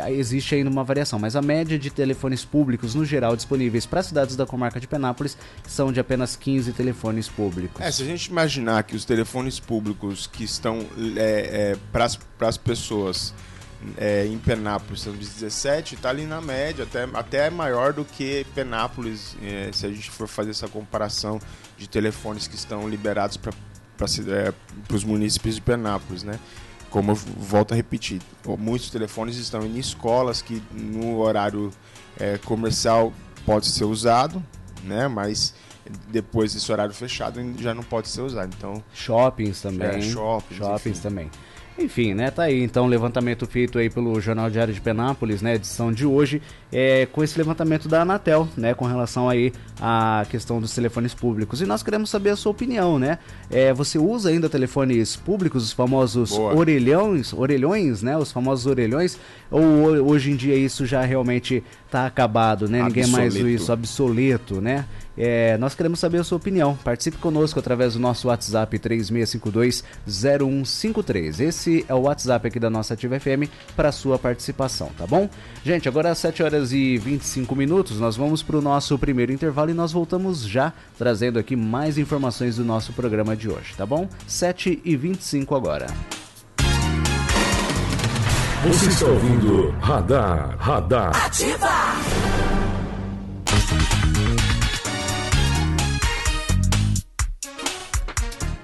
existe 0.08 0.54
ainda 0.54 0.70
uma 0.70 0.84
variação, 0.84 1.18
mas 1.18 1.36
a 1.36 1.42
média 1.42 1.78
de 1.78 1.90
telefones 1.90 2.44
públicos 2.44 2.94
no 2.94 3.04
geral 3.04 3.36
disponíveis 3.36 3.86
para 3.86 4.02
cidades 4.02 4.36
da 4.36 4.46
comarca 4.46 4.80
de 4.80 4.86
Penápolis 4.86 5.36
são 5.66 5.92
de 5.92 6.00
apenas 6.00 6.36
15 6.36 6.72
telefones 6.72 7.28
públicos. 7.28 7.80
É, 7.80 7.90
se 7.90 8.02
a 8.02 8.06
gente 8.06 8.26
imaginar 8.26 8.82
que 8.84 8.96
os 8.96 9.04
telefones 9.04 9.58
públicos 9.58 10.26
que 10.26 10.44
estão 10.44 10.78
é, 11.16 11.72
é, 11.72 11.76
para 11.92 12.48
as 12.48 12.56
pessoas 12.56 13.34
é, 13.96 14.26
em 14.26 14.38
Penápolis 14.38 15.02
são 15.02 15.12
17, 15.12 15.94
está 15.94 16.10
ali 16.10 16.24
na 16.26 16.40
média, 16.40 16.84
até, 16.84 17.08
até 17.14 17.50
maior 17.50 17.92
do 17.92 18.04
que 18.04 18.46
Penápolis, 18.54 19.36
é, 19.42 19.70
se 19.72 19.86
a 19.86 19.88
gente 19.88 20.10
for 20.10 20.28
fazer 20.28 20.50
essa 20.50 20.68
comparação 20.68 21.40
de 21.78 21.88
telefones 21.88 22.46
que 22.46 22.54
estão 22.54 22.88
liberados 22.88 23.36
para 23.36 23.52
é, 24.28 24.52
os 24.92 25.04
municípios 25.04 25.54
de 25.54 25.60
Penápolis, 25.62 26.22
né? 26.22 26.38
Como 26.90 27.12
eu 27.12 27.14
volto 27.14 27.72
a 27.72 27.76
repetir, 27.76 28.20
muitos 28.58 28.90
telefones 28.90 29.36
estão 29.36 29.64
em 29.64 29.78
escolas 29.78 30.42
que 30.42 30.60
no 30.72 31.20
horário 31.20 31.70
é, 32.18 32.36
comercial 32.38 33.12
pode 33.46 33.68
ser 33.68 33.84
usado, 33.84 34.44
né? 34.82 35.06
Mas 35.06 35.54
depois 36.08 36.52
desse 36.52 36.70
horário 36.70 36.92
fechado 36.92 37.40
já 37.58 37.72
não 37.72 37.82
pode 37.82 38.08
ser 38.08 38.22
usado. 38.22 38.52
Então 38.56 38.82
shoppings 38.92 39.62
também, 39.62 39.88
é, 39.88 40.02
shoppings, 40.02 40.58
shoppings 40.58 40.98
enfim. 40.98 41.08
também. 41.08 41.30
Enfim, 41.80 42.12
né, 42.12 42.30
tá 42.30 42.42
aí 42.42 42.62
então 42.62 42.84
o 42.84 42.88
levantamento 42.88 43.46
feito 43.46 43.78
aí 43.78 43.88
pelo 43.88 44.20
Jornal 44.20 44.50
Diário 44.50 44.74
de 44.74 44.80
Penápolis, 44.80 45.40
né, 45.40 45.54
edição 45.54 45.90
de 45.90 46.04
hoje, 46.04 46.42
é, 46.70 47.06
com 47.06 47.24
esse 47.24 47.38
levantamento 47.38 47.88
da 47.88 48.02
Anatel, 48.02 48.46
né, 48.54 48.74
com 48.74 48.84
relação 48.84 49.30
aí 49.30 49.50
à 49.80 50.26
questão 50.28 50.60
dos 50.60 50.74
telefones 50.74 51.14
públicos. 51.14 51.62
E 51.62 51.66
nós 51.66 51.82
queremos 51.82 52.10
saber 52.10 52.30
a 52.30 52.36
sua 52.36 52.52
opinião, 52.52 52.98
né? 52.98 53.18
É, 53.50 53.72
você 53.72 53.98
usa 53.98 54.28
ainda 54.28 54.48
telefones 54.48 55.16
públicos, 55.16 55.64
os 55.64 55.72
famosos 55.72 56.30
Boa. 56.30 56.54
orelhões, 56.54 57.32
orelhões, 57.32 58.02
né, 58.02 58.16
os 58.16 58.30
famosos 58.30 58.66
orelhões, 58.66 59.18
ou 59.50 59.62
hoje 59.62 60.32
em 60.32 60.36
dia 60.36 60.54
isso 60.54 60.84
já 60.84 61.00
realmente 61.00 61.64
tá 61.90 62.06
acabado, 62.06 62.68
né? 62.68 62.82
Ninguém 62.82 63.06
mais 63.06 63.34
usa 63.34 63.50
isso, 63.50 63.72
obsoleto, 63.72 64.60
né? 64.60 64.84
É, 65.22 65.58
nós 65.58 65.74
queremos 65.74 66.00
saber 66.00 66.18
a 66.18 66.24
sua 66.24 66.38
opinião. 66.38 66.74
Participe 66.82 67.18
conosco 67.18 67.58
através 67.58 67.92
do 67.92 68.00
nosso 68.00 68.28
WhatsApp 68.28 68.78
3652-0153. 68.78 71.40
Esse 71.40 71.84
é 71.86 71.94
o 71.94 72.00
WhatsApp 72.00 72.48
aqui 72.48 72.58
da 72.58 72.70
nossa 72.70 72.94
Ativa 72.94 73.20
FM 73.20 73.50
para 73.76 73.92
sua 73.92 74.18
participação, 74.18 74.90
tá 74.96 75.06
bom? 75.06 75.28
Gente, 75.62 75.86
agora 75.86 76.10
às 76.10 76.16
7 76.16 76.42
horas 76.42 76.72
e 76.72 76.96
25 76.96 77.54
minutos, 77.54 78.00
nós 78.00 78.16
vamos 78.16 78.42
para 78.42 78.56
o 78.56 78.62
nosso 78.62 78.98
primeiro 78.98 79.30
intervalo 79.30 79.70
e 79.70 79.74
nós 79.74 79.92
voltamos 79.92 80.40
já 80.40 80.72
trazendo 80.96 81.38
aqui 81.38 81.54
mais 81.54 81.98
informações 81.98 82.56
do 82.56 82.64
nosso 82.64 82.94
programa 82.94 83.36
de 83.36 83.50
hoje, 83.50 83.74
tá 83.76 83.84
bom? 83.84 84.08
7 84.26 84.80
e 84.82 84.96
25 84.96 85.54
agora. 85.54 85.88
Você 88.68 88.88
está 88.88 89.04
ouvindo 89.04 89.70
Radar, 89.80 90.56
Radar. 90.58 91.26
Ativa! 91.26 91.68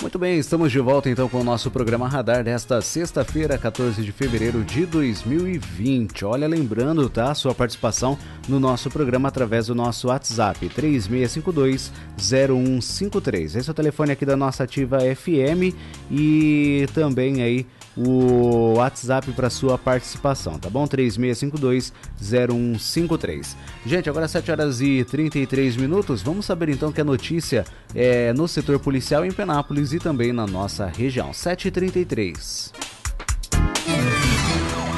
Muito 0.06 0.20
bem, 0.20 0.38
estamos 0.38 0.70
de 0.70 0.78
volta 0.78 1.10
então 1.10 1.28
com 1.28 1.40
o 1.40 1.44
nosso 1.44 1.68
programa 1.68 2.08
Radar 2.08 2.44
desta 2.44 2.80
sexta-feira, 2.80 3.58
14 3.58 4.04
de 4.04 4.12
fevereiro 4.12 4.62
de 4.62 4.86
2020. 4.86 6.24
Olha, 6.24 6.46
lembrando, 6.46 7.10
tá, 7.10 7.34
sua 7.34 7.52
participação 7.52 8.16
no 8.48 8.60
nosso 8.60 8.88
programa 8.88 9.26
através 9.26 9.66
do 9.66 9.74
nosso 9.74 10.06
WhatsApp 10.06 10.68
3652-0153. 10.68 13.56
Esse 13.56 13.68
é 13.68 13.72
o 13.72 13.74
telefone 13.74 14.12
aqui 14.12 14.24
da 14.24 14.36
nossa 14.36 14.62
ativa 14.62 15.00
FM 15.00 15.74
e 16.08 16.86
também 16.94 17.42
aí 17.42 17.66
o 17.96 18.74
WhatsApp 18.74 19.32
para 19.32 19.48
sua 19.48 19.78
participação, 19.78 20.58
tá 20.58 20.68
bom? 20.68 20.86
3652-0153. 20.86 23.56
Gente, 23.86 24.10
agora 24.10 24.28
7 24.28 24.50
horas 24.50 24.80
e 24.80 25.04
33 25.04 25.76
minutos. 25.76 26.22
Vamos 26.22 26.44
saber 26.44 26.68
então 26.68 26.92
que 26.92 27.00
a 27.00 27.04
notícia 27.04 27.64
é 27.94 28.32
no 28.32 28.46
setor 28.46 28.78
policial 28.78 29.24
em 29.24 29.32
Penápolis 29.32 29.92
e 29.92 29.98
também 29.98 30.32
na 30.32 30.46
nossa 30.46 30.86
região. 30.86 31.30
7h33. 31.30 32.72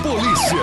Polícia! 0.03 0.57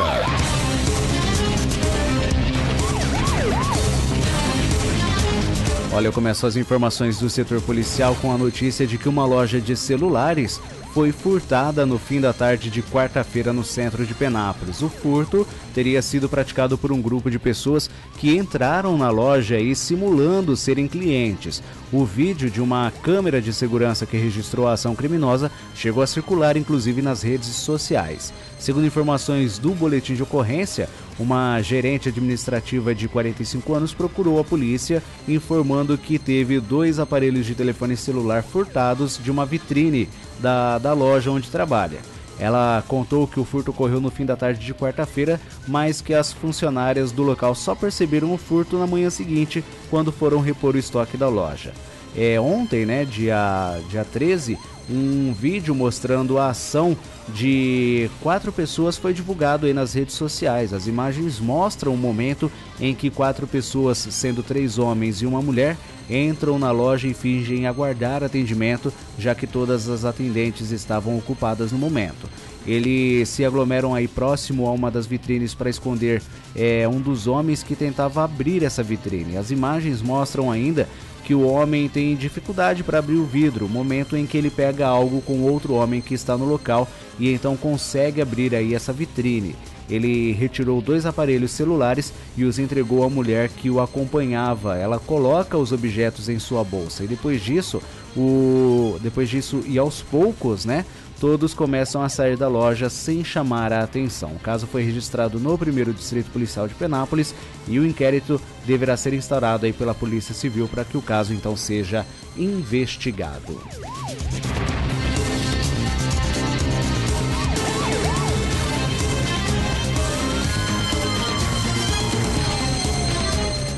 Olha, 5.94 6.08
eu 6.08 6.12
começo 6.12 6.46
as 6.46 6.58
informações 6.58 7.20
do 7.20 7.30
setor 7.30 7.62
policial 7.62 8.16
com 8.16 8.30
a 8.30 8.38
notícia 8.38 8.86
de 8.86 8.98
que 8.98 9.08
uma 9.08 9.26
loja 9.26 9.62
de 9.62 9.78
celulares 9.78 10.60
foi 10.96 11.12
furtada 11.12 11.86
no 11.86 12.00
fim 12.00 12.22
da 12.22 12.32
tarde 12.32 12.70
de 12.70 12.82
quarta-feira 12.82 13.52
no 13.52 13.66
centro 13.66 14.06
de 14.06 14.14
Penápolis. 14.14 14.82
O 14.82 14.88
furto 14.88 15.46
teria 15.74 16.02
sido 16.02 16.30
praticado 16.30 16.78
por 16.78 16.90
um 16.90 17.02
grupo 17.02 17.30
de 17.30 17.38
pessoas 17.38 17.90
que 18.18 18.38
entraram 18.38 18.98
na 18.98 19.10
loja 19.10 19.60
e 19.60 19.76
simulando 19.76 20.56
serem 20.56 20.88
clientes. 20.88 21.62
O 21.98 22.04
vídeo 22.04 22.52
de 22.52 22.62
uma 22.62 22.92
câmera 22.92 23.42
de 23.42 23.54
segurança 23.54 24.06
que 24.06 24.18
registrou 24.18 24.68
a 24.68 24.74
ação 24.74 24.94
criminosa 24.94 25.50
chegou 25.74 26.04
a 26.04 26.08
circular 26.08 26.58
inclusive 26.58 27.02
nas 27.02 27.22
redes 27.22 27.48
sociais. 27.48 28.34
Segundo 28.60 28.86
informações 28.86 29.58
do 29.58 29.74
boletim 29.74 30.14
de 30.14 30.22
ocorrência, 30.22 30.90
uma 31.18 31.62
gerente 31.62 32.10
administrativa 32.10 32.94
de 32.94 33.08
45 33.08 33.74
anos 33.74 33.94
procurou 33.94 34.42
a 34.42 34.44
polícia 34.44 35.02
informando 35.26 35.98
que 35.98 36.20
teve 36.20 36.60
dois 36.60 37.00
aparelhos 37.00 37.46
de 37.46 37.56
telefone 37.56 37.96
celular 37.96 38.44
furtados 38.44 39.18
de 39.18 39.32
uma 39.32 39.46
vitrine 39.46 40.10
da, 40.42 40.78
da 40.78 40.92
loja 40.92 41.32
onde 41.32 41.50
trabalha. 41.50 42.00
Ela 42.40 42.84
contou 42.88 43.28
que 43.28 43.40
o 43.40 43.46
furto 43.46 43.72
ocorreu 43.72 44.02
no 44.02 44.12
fim 44.12 44.26
da 44.26 44.36
tarde 44.36 44.66
de 44.66 44.74
quarta-feira, 44.74 45.40
mas 45.68 46.02
que 46.02 46.14
as 46.14 46.34
funcionárias 46.34 47.12
do 47.12 47.24
local 47.24 47.56
só 47.56 47.74
perceberam 47.74 48.34
o 48.34 48.38
furto 48.38 48.78
na 48.78 48.86
manhã 48.86 49.10
seguinte, 49.10 49.64
quando 49.90 50.12
foram 50.12 50.42
repor 50.42 50.76
o 50.76 50.80
estoque 50.80 51.18
da 51.18 51.30
loja. 51.30 51.74
É, 52.16 52.40
ontem, 52.40 52.86
né, 52.86 53.04
dia, 53.04 53.80
dia 53.90 54.06
13, 54.06 54.58
um 54.90 55.34
vídeo 55.34 55.74
mostrando 55.74 56.38
a 56.38 56.50
ação 56.50 56.98
de 57.30 58.10
quatro 58.22 58.52
pessoas 58.52 58.98
foi 58.98 59.14
divulgado 59.14 59.66
aí 59.66 59.74
nas 59.74 59.94
redes 59.94 60.16
sociais. 60.16 60.74
As 60.74 60.88
imagens 60.88 61.40
mostram 61.40 61.94
o 61.94 61.98
momento 61.98 62.52
em 62.80 62.94
que 62.94 63.10
quatro 63.10 63.48
pessoas, 63.48 63.98
sendo 63.98 64.44
três 64.44 64.78
homens 64.78 65.22
e 65.22 65.26
uma 65.26 65.42
mulher, 65.42 65.76
entram 66.10 66.60
na 66.60 66.72
loja 66.72 67.08
e 67.08 67.14
fingem 67.14 67.66
aguardar 67.66 68.24
atendimento, 68.24 68.94
já 69.18 69.34
que 69.34 69.48
todas 69.48 69.90
as 69.90 70.06
atendentes 70.06 70.72
estavam 70.72 71.18
ocupadas 71.18 71.72
no 71.72 71.78
momento. 71.78 72.30
Eles 72.66 73.30
se 73.30 73.46
aglomeram 73.46 73.94
aí 73.94 74.08
próximo 74.08 74.68
a 74.68 74.72
uma 74.72 74.90
das 74.90 75.06
vitrines 75.06 75.54
para 75.54 75.70
esconder 75.70 76.22
é, 76.56 76.88
um 76.88 77.00
dos 77.00 77.28
homens 77.28 77.62
que 77.62 77.76
tentava 77.76 78.24
abrir 78.24 78.64
essa 78.64 78.82
vitrine. 78.82 79.38
As 79.38 79.52
imagens 79.52 80.02
mostram 80.02 80.52
ainda 80.52 80.88
que 81.26 81.34
o 81.34 81.42
homem 81.42 81.90
tem 81.90 82.16
dificuldade 82.16 82.84
para 82.84 83.00
abrir 83.00 83.16
o 83.16 83.26
vidro, 83.26 83.68
momento 83.68 84.16
em 84.16 84.28
que 84.28 84.38
ele 84.38 84.52
pega 84.52 84.86
algo 84.86 85.22
com 85.22 85.42
outro 85.42 85.74
homem 85.74 86.00
que 86.00 86.14
está 86.14 86.38
no 86.38 86.46
local 86.46 86.88
e 87.20 87.34
então 87.34 87.58
consegue 87.58 88.22
abrir 88.22 88.54
aí 88.54 88.76
essa 88.76 88.94
vitrine. 88.94 89.56
Ele 89.90 90.32
retirou 90.34 90.82
dois 90.82 91.06
aparelhos 91.06 91.52
celulares 91.52 92.14
e 92.38 92.44
os 92.44 92.60
entregou 92.60 93.04
à 93.04 93.10
mulher 93.10 93.50
que 93.50 93.72
o 93.72 93.80
acompanhava. 93.80 94.78
Ela 94.78 95.00
coloca 95.00 95.58
os 95.58 95.72
objetos 95.72 96.30
em 96.30 96.38
sua 96.38 96.64
bolsa 96.64 97.04
e 97.04 97.08
depois 97.08 97.42
disso, 97.42 97.82
o 98.16 98.98
depois 99.02 99.28
disso 99.28 99.64
e 99.66 99.80
aos 99.80 100.02
poucos, 100.02 100.64
né, 100.64 100.86
todos 101.20 101.54
começam 101.54 102.02
a 102.02 102.10
sair 102.10 102.38
da 102.38 102.48
loja 102.48 102.90
sem 102.90 103.24
chamar 103.24 103.72
a 103.72 103.84
atenção. 103.84 104.34
O 104.34 104.40
caso 104.40 104.68
foi 104.68 104.84
registrado 104.84 105.40
no 105.40 105.58
primeiro 105.58 105.94
Distrito 105.94 106.32
Policial 106.32 106.68
de 106.68 106.76
Penápolis 106.76 107.34
e 107.68 107.80
o 107.80 107.86
inquérito 107.86 108.40
deverá 108.66 108.98
ser 108.98 109.14
instaurado 109.14 109.66
aí 109.66 109.74
pela 109.74 109.94
Polícia 109.94 110.34
Civil 110.34 110.68
para 110.68 110.86
que 110.86 110.98
o 110.98 111.02
caso 111.02 111.34
então 111.34 111.56
seja 111.56 112.06
investigado. 112.38 113.62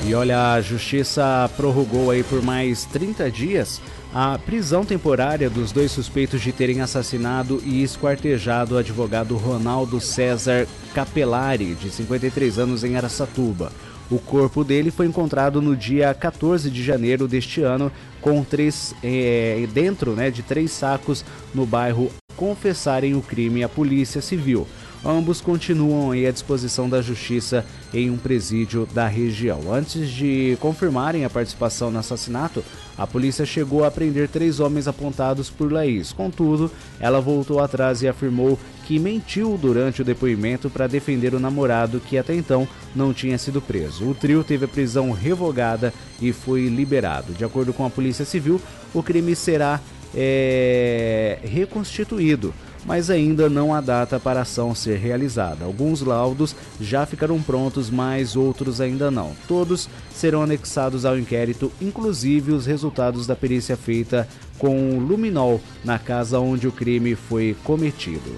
E 0.08 0.16
olha, 0.16 0.54
a 0.54 0.62
justiça 0.62 1.52
prorrogou 1.58 2.12
aí 2.12 2.24
por 2.24 2.42
mais 2.42 2.86
30 2.86 3.30
dias 3.30 3.82
a 4.14 4.38
prisão 4.38 4.86
temporária 4.86 5.50
dos 5.50 5.72
dois 5.72 5.92
suspeitos 5.92 6.42
de 6.42 6.52
terem 6.52 6.82
assassinado 6.82 7.62
e 7.66 7.84
esquartejado 7.84 8.76
o 8.76 8.78
advogado 8.78 9.36
Ronaldo 9.36 10.00
César 10.00 10.68
Capelari, 10.94 11.76
de 11.76 11.90
53 11.90 12.60
anos, 12.60 12.84
em 12.84 12.96
Aracatuba. 12.96 13.72
O 14.10 14.20
corpo 14.20 14.64
dele 14.64 14.90
foi 14.90 15.06
encontrado 15.06 15.62
no 15.62 15.76
dia 15.76 16.14
14 16.14 16.70
de 16.72 16.82
janeiro 16.82 17.28
deste 17.28 17.62
ano, 17.62 17.92
com 18.22 18.44
três 18.44 18.96
é, 19.04 19.68
dentro 19.74 20.14
né, 20.14 20.32
de 20.32 20.42
três 20.42 20.72
sacos 20.72 21.26
no 21.54 21.66
bairro 21.66 22.10
confessarem 22.38 23.16
o 23.16 23.22
crime 23.22 23.64
à 23.64 23.70
Polícia 23.70 24.22
Civil. 24.22 24.68
Ambos 25.06 25.40
continuam 25.40 26.12
à 26.12 26.32
disposição 26.32 26.90
da 26.90 27.02
justiça 27.02 27.66
em 27.94 28.10
um 28.10 28.18
presídio 28.18 28.88
da 28.94 29.08
região. 29.08 29.72
Antes 29.72 30.10
de 30.10 30.58
confirmarem 30.60 31.24
a 31.24 31.30
participação 31.30 31.92
no 31.92 32.00
assassinato, 32.00 32.64
a 32.98 33.06
polícia 33.06 33.46
chegou 33.46 33.86
a 33.86 33.92
prender 33.92 34.28
três 34.28 34.60
homens 34.60 34.88
apontados 34.88 35.50
por 35.50 35.72
Laís. 35.72 36.12
Contudo, 36.12 36.72
ela 37.00 37.22
voltou 37.22 37.60
atrás 37.60 38.02
e 38.02 38.08
afirmou 38.08 38.60
que 38.86 38.98
mentiu 38.98 39.58
durante 39.58 40.02
o 40.02 40.06
depoimento 40.06 40.70
para 40.70 40.88
defender 40.88 41.34
o 41.34 41.40
namorado 41.40 42.00
que 42.00 42.18
até 42.18 42.34
então 42.34 42.68
não 42.96 43.14
tinha 43.14 43.38
sido 43.38 43.62
preso. 43.62 44.10
O 44.10 44.16
trio 44.16 44.44
teve 44.44 44.66
a 44.66 44.68
prisão 44.68 45.12
revogada 45.12 45.94
e 46.22 46.34
foi 46.34 46.68
liberado. 46.68 47.34
De 47.34 47.46
acordo 47.46 47.72
com 47.72 47.86
a 47.86 47.90
Polícia 47.90 48.26
Civil, 48.26 48.60
o 48.94 49.04
crime 49.04 49.36
será 49.36 49.80
é, 50.16 51.38
reconstituído 51.44 52.54
mas 52.88 53.10
ainda 53.10 53.50
não 53.50 53.74
há 53.74 53.82
data 53.82 54.18
para 54.18 54.40
a 54.40 54.44
ação 54.44 54.74
ser 54.74 54.98
realizada. 54.98 55.66
Alguns 55.66 56.02
laudos 56.02 56.56
já 56.80 57.06
ficaram 57.06 57.42
prontos, 57.42 57.90
mas 57.90 58.38
outros 58.38 58.80
ainda 58.80 59.12
não. 59.12 59.36
Todos 59.48 59.90
serão 60.16 60.42
anexados 60.42 61.04
ao 61.04 61.20
inquérito, 61.20 61.70
inclusive 61.82 62.54
os 62.54 62.66
resultados 62.66 63.28
da 63.28 63.36
perícia 63.36 63.76
feita 63.76 64.28
com 64.58 64.98
luminol 64.98 65.62
na 65.84 66.00
casa 66.00 66.40
onde 66.40 66.68
o 66.68 66.72
crime 66.72 67.14
foi 67.14 67.56
cometido. 67.64 68.32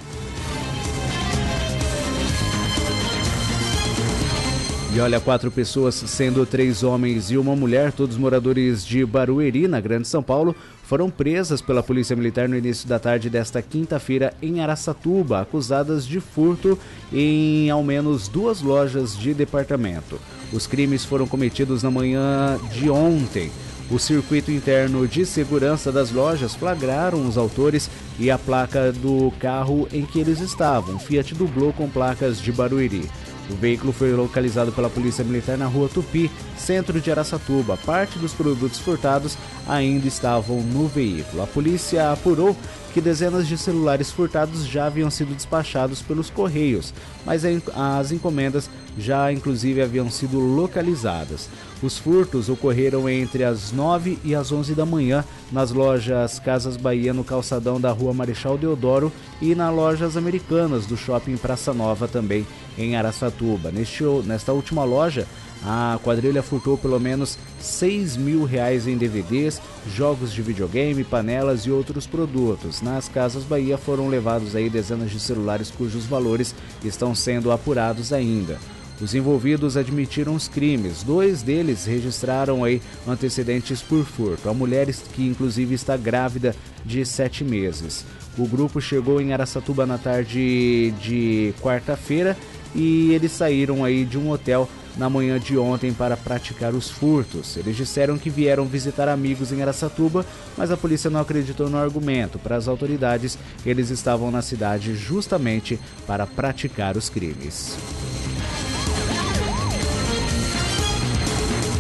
E 4.91 4.99
olha, 4.99 5.19
quatro 5.19 5.52
pessoas, 5.52 5.93
sendo 5.93 6.47
três 6.47 6.82
homens 6.82 7.30
e 7.30 7.38
uma 7.38 7.56
mulher, 7.56 7.91
todos 7.91 8.17
moradores 8.17 8.84
de 8.84 9.06
Barueri, 9.06 9.67
na 9.67 9.80
Grande 9.80 10.08
São 10.08 10.23
Paulo, 10.23 10.56
foram 10.84 11.12
presas 11.12 11.62
pela 11.62 11.84
Polícia 11.84 12.15
Militar 12.15 12.49
no 12.49 12.58
início 12.58 12.89
da 12.89 12.97
tarde 12.97 13.30
desta 13.30 13.62
quinta-feira 13.62 14.34
em 14.41 14.62
Araçatuba, 14.62 15.41
acusadas 15.41 16.08
de 16.08 16.19
furto 16.19 16.78
em 17.13 17.69
ao 17.69 17.84
menos 17.84 18.28
duas 18.28 18.62
lojas 18.62 19.15
de 19.15 19.32
departamento. 19.32 20.19
Os 20.52 20.65
crimes 20.65 21.06
foram 21.06 21.28
cometidos 21.28 21.84
na 21.84 21.91
manhã 21.91 22.60
de 22.73 22.89
ontem. 22.89 23.52
O 23.91 23.99
circuito 23.99 24.52
interno 24.52 25.08
de 25.08 25.25
segurança 25.25 25.91
das 25.91 26.12
lojas 26.12 26.56
flagraram 26.56 27.28
os 27.28 27.38
autores 27.38 27.89
e 28.19 28.30
a 28.30 28.38
placa 28.38 28.91
do 28.91 29.32
carro 29.39 29.88
em 29.93 30.06
que 30.06 30.19
eles 30.19 30.39
estavam, 30.39 30.99
Fiat 30.99 31.36
Dublô 31.36 31.71
com 31.73 31.88
placas 31.88 32.41
de 32.41 32.52
Barueri. 32.52 33.10
O 33.49 33.55
veículo 33.55 33.91
foi 33.91 34.13
localizado 34.13 34.71
pela 34.71 34.89
Polícia 34.89 35.23
Militar 35.23 35.57
na 35.57 35.65
rua 35.65 35.89
Tupi, 35.89 36.29
centro 36.55 37.01
de 37.01 37.09
Araçatuba. 37.09 37.77
Parte 37.77 38.19
dos 38.19 38.33
produtos 38.33 38.79
furtados 38.79 39.38
ainda 39.67 40.07
estavam 40.07 40.62
no 40.62 40.88
veículo. 40.88 41.41
A 41.41 41.47
polícia 41.47 42.12
apurou 42.12 42.55
que 42.89 43.02
dezenas 43.02 43.47
de 43.47 43.58
celulares 43.58 44.12
furtados 44.12 44.65
já 44.65 44.88
haviam 44.88 45.10
sido 45.10 45.36
despachados 45.36 46.02
pelos 46.02 46.30
Correios, 46.30 46.93
mas 47.25 47.43
as 47.45 48.12
encomendas 48.12 48.69
já 48.97 49.32
inclusive 49.32 49.82
haviam 49.82 50.10
sido 50.10 50.39
localizadas. 50.39 51.49
Os 51.82 51.97
furtos 51.97 52.49
ocorreram 52.49 53.08
entre 53.10 53.43
as 53.43 53.71
9 53.71 54.19
e 54.23 54.36
as 54.36 54.52
11 54.52 54.75
da 54.75 54.86
manhã 54.86 55.23
nas 55.52 55.71
lojas 55.71 56.39
Casas 56.39 56.75
Bahia 56.75 57.13
no 57.13 57.23
calçadão 57.23 57.80
da 57.80 57.91
Rua 57.91 58.13
Marechal 58.13 58.58
Deodoro 58.58 59.12
e 59.41 59.56
nas 59.56 59.73
lojas 59.73 60.17
americanas 60.17 60.86
do 60.86 60.97
Shopping 60.97 61.38
Praça 61.38 61.73
Nova 61.73 62.08
também 62.08 62.45
em 62.78 62.97
Araçatuba. 62.97 63.71
Neste, 63.71 64.04
nesta 64.25 64.52
última 64.52 64.84
loja, 64.84 65.25
a 65.63 66.00
quadrilha 66.04 66.41
furtou 66.41 66.78
pelo 66.78 67.00
menos 67.00 67.38
6 67.60 68.15
mil 68.17 68.43
reais 68.45 68.88
em 68.88 68.98
DVDs, 68.98 69.62
jogos 69.93 70.32
de 70.32 70.41
videogame, 70.41 71.04
panelas 71.04 71.62
e 71.62 71.72
outros 71.72 72.08
produtos. 72.08 72.82
Nas 72.82 73.10
Casas 73.10 73.43
Bahia 73.43 73.78
foram 73.78 74.08
levados 74.08 74.56
aí 74.56 74.69
dezenas 74.69 75.12
de 75.12 75.19
celulares 75.19 75.69
cujos 75.69 76.06
valores 76.06 76.56
estão 76.84 77.13
sendo 77.13 77.52
apurados 77.52 78.13
ainda. 78.13 78.58
Os 79.02 79.15
envolvidos 79.15 79.78
admitiram 79.78 80.36
os 80.36 80.48
crimes. 80.48 81.04
Dois 81.04 81.41
deles 81.41 81.86
registraram 81.86 82.63
aí 82.63 82.82
antecedentes 83.08 83.82
por 83.82 84.04
furto. 84.04 84.50
A 84.50 84.54
mulher 84.54 84.88
que 85.13 85.26
inclusive 85.26 85.74
está 85.74 85.95
grávida 85.95 86.54
de 86.86 87.06
sete 87.06 87.43
meses. 87.43 88.06
O 88.38 88.45
grupo 88.45 88.82
chegou 88.82 89.22
em 89.22 89.32
Araçatuba 89.32 89.86
na 89.86 89.98
tarde 89.98 90.91
de 91.02 91.54
quarta-feira 91.62 92.38
e 92.76 93.12
eles 93.13 93.32
saíram 93.32 93.84
aí 93.84 94.06
de 94.06 94.17
um 94.17 94.30
hotel 94.30 94.69
na 94.97 95.10
manhã 95.10 95.39
de 95.39 95.58
ontem 95.58 95.93
para 95.93 96.17
praticar 96.17 96.73
os 96.73 96.89
furtos. 96.89 97.58
Eles 97.58 97.75
disseram 97.75 98.17
que 98.17 98.30
vieram 98.30 98.65
visitar 98.65 99.08
amigos 99.08 99.52
em 99.52 99.62
Aracatuba, 99.62 100.25
mas 100.58 100.71
a 100.71 100.78
polícia 100.78 101.10
não 101.10 101.19
acreditou 101.19 101.69
no 101.69 101.78
argumento. 101.78 102.39
Para 102.39 102.56
as 102.56 102.67
autoridades, 102.67 103.38
eles 103.65 103.89
estavam 103.89 104.32
na 104.32 104.41
cidade 104.41 104.95
justamente 104.95 105.80
para 106.06 106.25
praticar 106.25 106.97
os 106.97 107.10
crimes. 107.10 107.78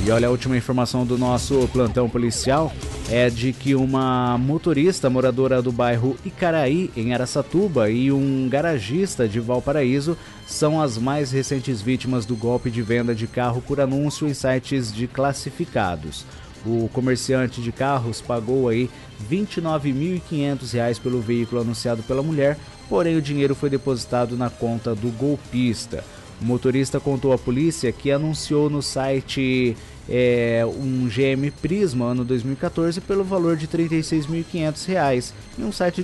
E 0.05 0.11
olha 0.11 0.27
a 0.27 0.31
última 0.31 0.57
informação 0.57 1.05
do 1.05 1.17
nosso 1.17 1.69
plantão 1.71 2.09
policial 2.09 2.73
é 3.11 3.27
de 3.27 3.51
que 3.53 3.73
uma 3.73 4.37
motorista 4.37 5.09
moradora 5.09 5.63
do 5.63 5.71
bairro 5.71 6.15
Icaraí, 6.23 6.91
em 6.95 7.11
Araçatuba, 7.11 7.89
e 7.89 8.11
um 8.11 8.47
garagista 8.47 9.27
de 9.27 9.39
Valparaíso 9.39 10.15
são 10.45 10.79
as 10.79 10.95
mais 10.95 11.31
recentes 11.31 11.81
vítimas 11.81 12.23
do 12.23 12.35
golpe 12.35 12.69
de 12.69 12.83
venda 12.83 13.15
de 13.15 13.25
carro 13.25 13.63
por 13.63 13.81
anúncio 13.81 14.27
em 14.27 14.33
sites 14.35 14.93
de 14.93 15.07
classificados. 15.07 16.23
O 16.63 16.87
comerciante 16.93 17.61
de 17.61 17.71
carros 17.71 18.21
pagou 18.21 18.69
aí 18.69 18.87
R$ 19.27 19.37
29.500 19.37 20.99
pelo 21.01 21.19
veículo 21.19 21.61
anunciado 21.61 22.03
pela 22.03 22.21
mulher, 22.21 22.59
porém 22.87 23.15
o 23.15 23.21
dinheiro 23.21 23.55
foi 23.55 23.71
depositado 23.71 24.37
na 24.37 24.51
conta 24.51 24.93
do 24.93 25.09
golpista. 25.09 26.03
O 26.39 26.45
motorista 26.45 26.99
contou 26.99 27.33
à 27.33 27.39
polícia 27.39 27.91
que 27.91 28.11
anunciou 28.11 28.69
no 28.69 28.83
site 28.83 29.75
é, 30.09 30.65
um 30.65 31.07
GM 31.07 31.51
Prisma 31.61 32.05
ano 32.07 32.25
2014 32.25 32.99
pelo 33.01 33.23
valor 33.23 33.55
de 33.55 33.67
R$ 33.67 33.87
36.500 33.87 35.33
em 35.57 35.63
um 35.63 35.71
site, 35.71 36.03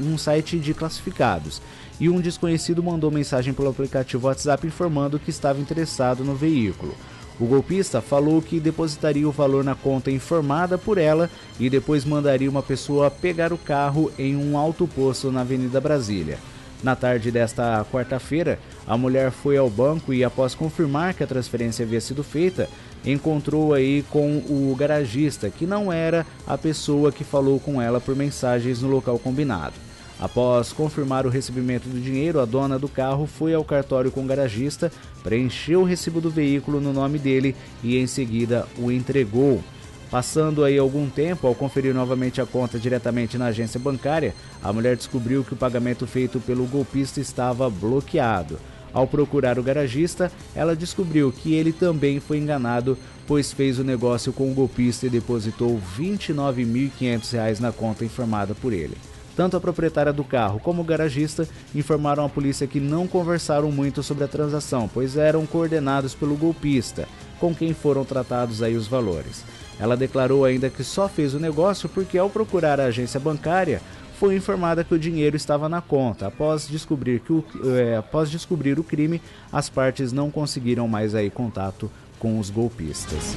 um 0.00 0.18
site 0.18 0.58
de 0.58 0.74
classificados. 0.74 1.62
E 2.00 2.08
um 2.08 2.20
desconhecido 2.20 2.82
mandou 2.82 3.10
mensagem 3.10 3.54
pelo 3.54 3.68
aplicativo 3.68 4.26
WhatsApp 4.26 4.66
informando 4.66 5.18
que 5.18 5.30
estava 5.30 5.60
interessado 5.60 6.24
no 6.24 6.34
veículo. 6.34 6.94
O 7.38 7.46
golpista 7.46 8.00
falou 8.00 8.40
que 8.42 8.60
depositaria 8.60 9.28
o 9.28 9.32
valor 9.32 9.64
na 9.64 9.74
conta 9.74 10.10
informada 10.10 10.76
por 10.76 10.98
ela 10.98 11.30
e 11.58 11.68
depois 11.70 12.04
mandaria 12.04 12.50
uma 12.50 12.62
pessoa 12.62 13.10
pegar 13.10 13.52
o 13.52 13.58
carro 13.58 14.10
em 14.18 14.36
um 14.36 14.56
alto 14.56 14.86
posto 14.86 15.32
na 15.32 15.40
Avenida 15.40 15.80
Brasília. 15.80 16.38
Na 16.84 16.94
tarde 16.94 17.30
desta 17.30 17.84
quarta-feira, 17.90 18.58
a 18.86 18.96
mulher 18.96 19.30
foi 19.30 19.56
ao 19.56 19.70
banco 19.70 20.12
e, 20.12 20.22
após 20.22 20.54
confirmar 20.54 21.14
que 21.14 21.24
a 21.24 21.26
transferência 21.26 21.84
havia 21.84 22.00
sido 22.00 22.22
feita, 22.22 22.68
encontrou 23.04 23.74
aí 23.74 24.04
com 24.10 24.38
o 24.48 24.74
garagista, 24.78 25.50
que 25.50 25.66
não 25.66 25.92
era 25.92 26.26
a 26.46 26.56
pessoa 26.56 27.12
que 27.12 27.24
falou 27.24 27.60
com 27.60 27.80
ela 27.80 28.00
por 28.00 28.16
mensagens 28.16 28.80
no 28.82 28.88
local 28.88 29.18
combinado. 29.18 29.74
Após 30.18 30.72
confirmar 30.72 31.26
o 31.26 31.30
recebimento 31.30 31.88
do 31.88 32.00
dinheiro, 32.00 32.40
a 32.40 32.44
dona 32.44 32.78
do 32.78 32.88
carro 32.88 33.26
foi 33.26 33.52
ao 33.52 33.64
cartório 33.64 34.10
com 34.10 34.22
o 34.22 34.26
garagista, 34.26 34.90
preencheu 35.22 35.80
o 35.80 35.84
recibo 35.84 36.20
do 36.20 36.30
veículo 36.30 36.80
no 36.80 36.92
nome 36.92 37.18
dele 37.18 37.54
e 37.82 37.98
em 37.98 38.06
seguida 38.06 38.66
o 38.78 38.90
entregou. 38.90 39.62
Passando 40.10 40.62
aí 40.62 40.78
algum 40.78 41.10
tempo, 41.10 41.46
ao 41.46 41.54
conferir 41.54 41.92
novamente 41.92 42.40
a 42.40 42.46
conta 42.46 42.78
diretamente 42.78 43.36
na 43.36 43.46
agência 43.46 43.80
bancária, 43.80 44.34
a 44.62 44.72
mulher 44.72 44.96
descobriu 44.96 45.42
que 45.42 45.54
o 45.54 45.56
pagamento 45.56 46.06
feito 46.06 46.38
pelo 46.38 46.66
golpista 46.66 47.20
estava 47.20 47.68
bloqueado. 47.68 48.58
Ao 48.94 49.08
procurar 49.08 49.58
o 49.58 49.62
garagista, 49.62 50.30
ela 50.54 50.76
descobriu 50.76 51.32
que 51.32 51.52
ele 51.52 51.72
também 51.72 52.20
foi 52.20 52.38
enganado, 52.38 52.96
pois 53.26 53.52
fez 53.52 53.80
o 53.80 53.84
negócio 53.84 54.32
com 54.32 54.50
o 54.50 54.54
golpista 54.54 55.06
e 55.06 55.10
depositou 55.10 55.74
R$ 55.74 56.16
29.500 56.16 57.58
na 57.58 57.72
conta 57.72 58.04
informada 58.04 58.54
por 58.54 58.72
ele. 58.72 58.96
Tanto 59.36 59.56
a 59.56 59.60
proprietária 59.60 60.12
do 60.12 60.22
carro 60.22 60.60
como 60.60 60.82
o 60.82 60.84
garagista 60.84 61.48
informaram 61.74 62.24
à 62.24 62.28
polícia 62.28 62.68
que 62.68 62.78
não 62.78 63.08
conversaram 63.08 63.72
muito 63.72 64.00
sobre 64.00 64.22
a 64.22 64.28
transação, 64.28 64.88
pois 64.92 65.16
eram 65.16 65.44
coordenados 65.44 66.14
pelo 66.14 66.36
golpista, 66.36 67.08
com 67.40 67.52
quem 67.52 67.74
foram 67.74 68.04
tratados 68.04 68.62
aí 68.62 68.76
os 68.76 68.86
valores. 68.86 69.44
Ela 69.80 69.96
declarou 69.96 70.44
ainda 70.44 70.70
que 70.70 70.84
só 70.84 71.08
fez 71.08 71.34
o 71.34 71.40
negócio 71.40 71.88
porque, 71.88 72.16
ao 72.16 72.30
procurar 72.30 72.78
a 72.78 72.84
agência 72.84 73.18
bancária, 73.18 73.82
foi 74.18 74.36
informada 74.36 74.84
que 74.84 74.94
o 74.94 74.98
dinheiro 74.98 75.36
estava 75.36 75.68
na 75.68 75.80
conta. 75.80 76.28
Após 76.28 76.68
descobrir, 76.68 77.20
que 77.20 77.32
o, 77.32 77.44
é, 77.76 77.96
após 77.96 78.30
descobrir 78.30 78.78
o 78.78 78.84
crime, 78.84 79.20
as 79.52 79.68
partes 79.68 80.12
não 80.12 80.30
conseguiram 80.30 80.88
mais 80.88 81.14
aí 81.14 81.30
contato 81.30 81.90
com 82.18 82.38
os 82.38 82.48
golpistas. 82.48 83.36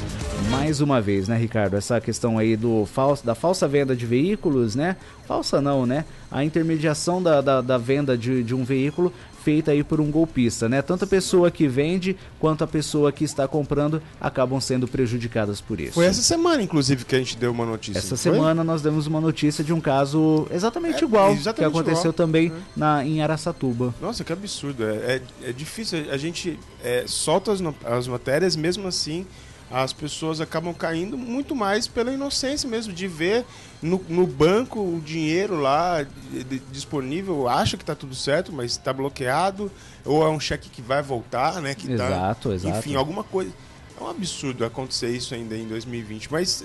Mais 0.50 0.80
uma 0.80 1.02
vez, 1.02 1.28
né, 1.28 1.36
Ricardo, 1.38 1.76
essa 1.76 2.00
questão 2.00 2.38
aí 2.38 2.56
do 2.56 2.86
falso, 2.86 3.26
da 3.26 3.36
falsa 3.36 3.68
venda 3.68 3.96
de 3.96 4.06
veículos, 4.06 4.76
né? 4.76 4.96
Falsa 5.28 5.60
não, 5.60 5.86
né? 5.86 6.06
A 6.32 6.44
intermediação 6.46 7.22
da, 7.22 7.42
da, 7.42 7.60
da 7.60 7.78
venda 7.78 8.18
de, 8.18 8.44
de 8.44 8.56
um 8.56 8.64
veículo 8.64 9.12
feita 9.48 9.72
aí 9.72 9.82
por 9.82 10.02
um 10.02 10.12
golpista, 10.12 10.68
né? 10.68 10.82
Tanto 10.82 11.06
a 11.06 11.08
pessoa 11.08 11.50
que 11.50 11.70
vende 11.70 12.18
quanto 12.38 12.66
a 12.66 12.68
pessoa 12.68 13.14
que 13.14 13.24
está 13.24 13.48
comprando 13.48 14.02
acabam 14.20 14.60
sendo 14.60 14.90
prejudicadas 14.90 15.62
por 15.62 15.80
isso. 15.80 15.94
Foi 15.94 16.06
essa 16.06 16.22
semana, 16.22 16.62
inclusive, 16.62 17.06
que 17.06 17.16
a 17.16 17.18
gente 17.18 17.38
deu 17.38 17.54
uma 17.54 17.66
notícia. 17.66 17.98
Essa 17.98 18.18
semana 18.18 18.62
nós 18.62 18.82
demos 18.82 19.08
uma 19.08 19.22
notícia 19.22 19.64
de 19.64 19.72
um 19.72 19.80
caso 19.80 20.46
exatamente 20.52 21.02
é, 21.02 21.08
igual 21.08 21.32
exatamente 21.32 21.56
que 21.56 21.64
aconteceu 21.64 22.12
igual. 22.12 22.14
também 22.14 22.48
é. 22.48 22.62
na, 22.76 23.06
em 23.06 23.22
Araçatuba. 23.22 23.96
Nossa, 24.02 24.22
que 24.26 24.34
absurdo. 24.34 24.84
É, 24.84 24.96
é, 24.96 25.22
é 25.44 25.54
difícil. 25.54 26.12
A 26.12 26.18
gente 26.18 26.60
é, 26.84 27.06
solta 27.08 27.54
as, 27.54 27.62
as 27.86 28.06
matérias, 28.06 28.54
mesmo 28.58 28.86
assim 28.86 29.26
as 29.70 29.92
pessoas 29.92 30.40
acabam 30.40 30.74
caindo 30.74 31.18
muito 31.18 31.56
mais 31.56 31.88
pela 31.88 32.12
inocência 32.12 32.70
mesmo, 32.70 32.94
de 32.94 33.08
ver 33.08 33.46
no, 33.82 34.04
no 34.08 34.26
banco 34.26 34.80
o 34.80 35.02
dinheiro 35.04 35.60
lá 35.60 36.04
de, 36.04 36.60
disponível, 36.72 37.48
acha 37.48 37.76
que 37.76 37.84
está 37.84 37.94
tudo 37.94 38.16
certo, 38.16 38.52
mas 38.54 38.72
está 38.72 38.94
bloqueado, 38.94 39.72
ou 40.06 40.26
é 40.26 40.30
um 40.30 40.40
cheque 40.40 40.70
que 40.70 40.82
vai 40.82 41.02
voltar, 41.02 41.62
né? 41.62 41.76
Que 41.76 41.88
tá 41.88 41.94
exato, 41.94 42.50
tá, 42.50 42.56
exato. 42.56 42.78
Enfim, 42.80 42.96
alguma 42.96 43.24
coisa. 43.24 43.52
É 44.00 44.04
um 44.04 44.10
absurdo 44.10 44.64
acontecer 44.64 45.10
isso 45.10 45.34
ainda 45.34 45.58
em 45.58 45.68
2020, 45.68 46.32
mas 46.32 46.64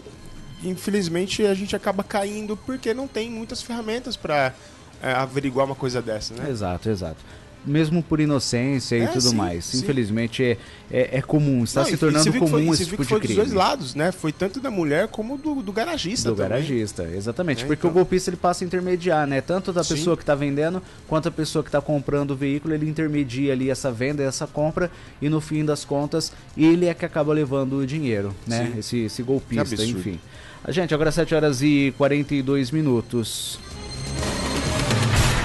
infelizmente 0.62 1.44
a 1.44 1.54
gente 1.54 1.74
acaba 1.74 2.04
caindo 2.04 2.56
porque 2.56 2.92
não 2.92 3.08
tem 3.08 3.30
muitas 3.30 3.62
ferramentas 3.62 4.16
para 4.16 4.54
é, 5.02 5.12
averiguar 5.12 5.66
uma 5.66 5.74
coisa 5.74 6.00
dessa, 6.00 6.34
né? 6.34 6.48
Exato, 6.48 6.88
exato. 6.88 7.24
Mesmo 7.64 8.02
por 8.02 8.20
inocência 8.20 8.96
e 8.96 9.02
É, 9.02 9.06
tudo 9.06 9.20
sim, 9.30 9.34
mais. 9.34 9.64
sim. 9.64 9.78
Infelizmente 9.78 10.42
é, 10.42 10.56
é, 10.90 11.18
é 11.18 11.22
comum, 11.22 11.64
está 11.64 11.80
Não, 11.82 11.88
se 11.88 11.96
tornando 11.96 12.32
comum 12.34 12.48
foi, 12.48 12.68
esse 12.68 12.86
tipo 12.86 13.02
de 13.02 13.08
foi 13.08 13.20
crime. 13.20 13.34
dos 13.34 13.44
dois 13.44 13.52
lados, 13.52 13.94
né? 13.94 14.10
Foi 14.12 14.32
tanto 14.32 14.60
da 14.60 14.70
mulher 14.70 15.08
como 15.08 15.38
do, 15.38 15.62
do 15.62 15.72
garagista 15.72 16.30
Do 16.30 16.36
também. 16.36 16.50
garagista, 16.50 17.04
exatamente. 17.04 17.64
É, 17.64 17.66
porque 17.66 17.80
então. 17.80 17.90
o 17.90 17.94
golpista 17.94 18.30
ele 18.30 18.36
passa 18.36 18.64
a 18.64 18.66
intermediar, 18.66 19.26
né? 19.26 19.40
Tanto 19.40 19.72
da 19.72 19.82
Sim. 19.84 19.94
pessoa 19.94 20.16
que 20.16 20.22
está 20.22 20.34
vendendo 20.34 20.82
quanto 21.06 21.28
a 21.28 21.30
pessoa 21.30 21.62
que 21.62 21.68
está 21.68 21.80
comprando 21.80 22.32
o 22.32 22.36
veículo, 22.36 22.74
ele 22.74 22.88
intermedia 22.88 23.52
ali 23.52 23.70
essa 23.70 23.90
venda, 23.92 24.22
essa 24.22 24.46
compra 24.46 24.90
e 25.20 25.28
no 25.28 25.40
fim 25.40 25.64
das 25.64 25.84
contas 25.84 26.32
ele 26.56 26.86
é 26.86 26.94
que 26.94 27.04
acaba 27.04 27.32
levando 27.32 27.76
o 27.78 27.86
dinheiro, 27.86 28.34
né? 28.46 28.70
Sim. 28.72 28.78
Esse, 28.78 28.98
esse 29.04 29.22
golpista, 29.22 29.84
enfim. 29.84 30.18
A 30.64 30.70
gente, 30.70 30.94
agora 30.94 31.10
7 31.10 31.34
horas 31.34 31.60
e 31.60 31.92
42 31.98 32.70
minutos. 32.70 33.58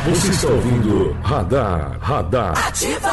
Você 0.10 0.30
está 0.30 0.48
ouvindo 0.48 1.12
Radar, 1.22 2.00
Radar. 2.00 2.68
Ativa! 2.68 3.12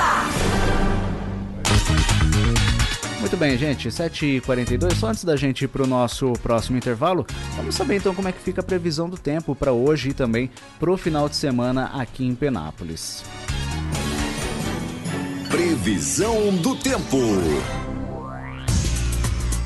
Muito 3.19 3.37
bem, 3.37 3.59
gente, 3.59 3.89
7h42. 3.89 4.95
Só 4.95 5.09
antes 5.09 5.25
da 5.25 5.35
gente 5.35 5.65
ir 5.65 5.69
para 5.69 5.83
o 5.83 5.89
nosso 5.89 6.35
próximo 6.35 6.79
intervalo, 6.79 7.27
vamos 7.57 7.75
saber 7.75 7.97
então 7.97 8.15
como 8.15 8.29
é 8.29 8.33
que 8.33 8.41
fica 8.41 8.61
a 8.61 8.65
previsão 8.65 9.11
do 9.11 9.19
tempo 9.19 9.57
para 9.57 9.73
hoje 9.73 10.11
e 10.11 10.15
também 10.15 10.49
para 10.79 10.89
o 10.89 10.97
final 10.97 11.29
de 11.29 11.35
semana 11.35 11.87
aqui 11.95 12.25
em 12.25 12.33
Penápolis. 12.33 13.25
Previsão 15.51 16.55
do 16.59 16.77
tempo. 16.77 17.19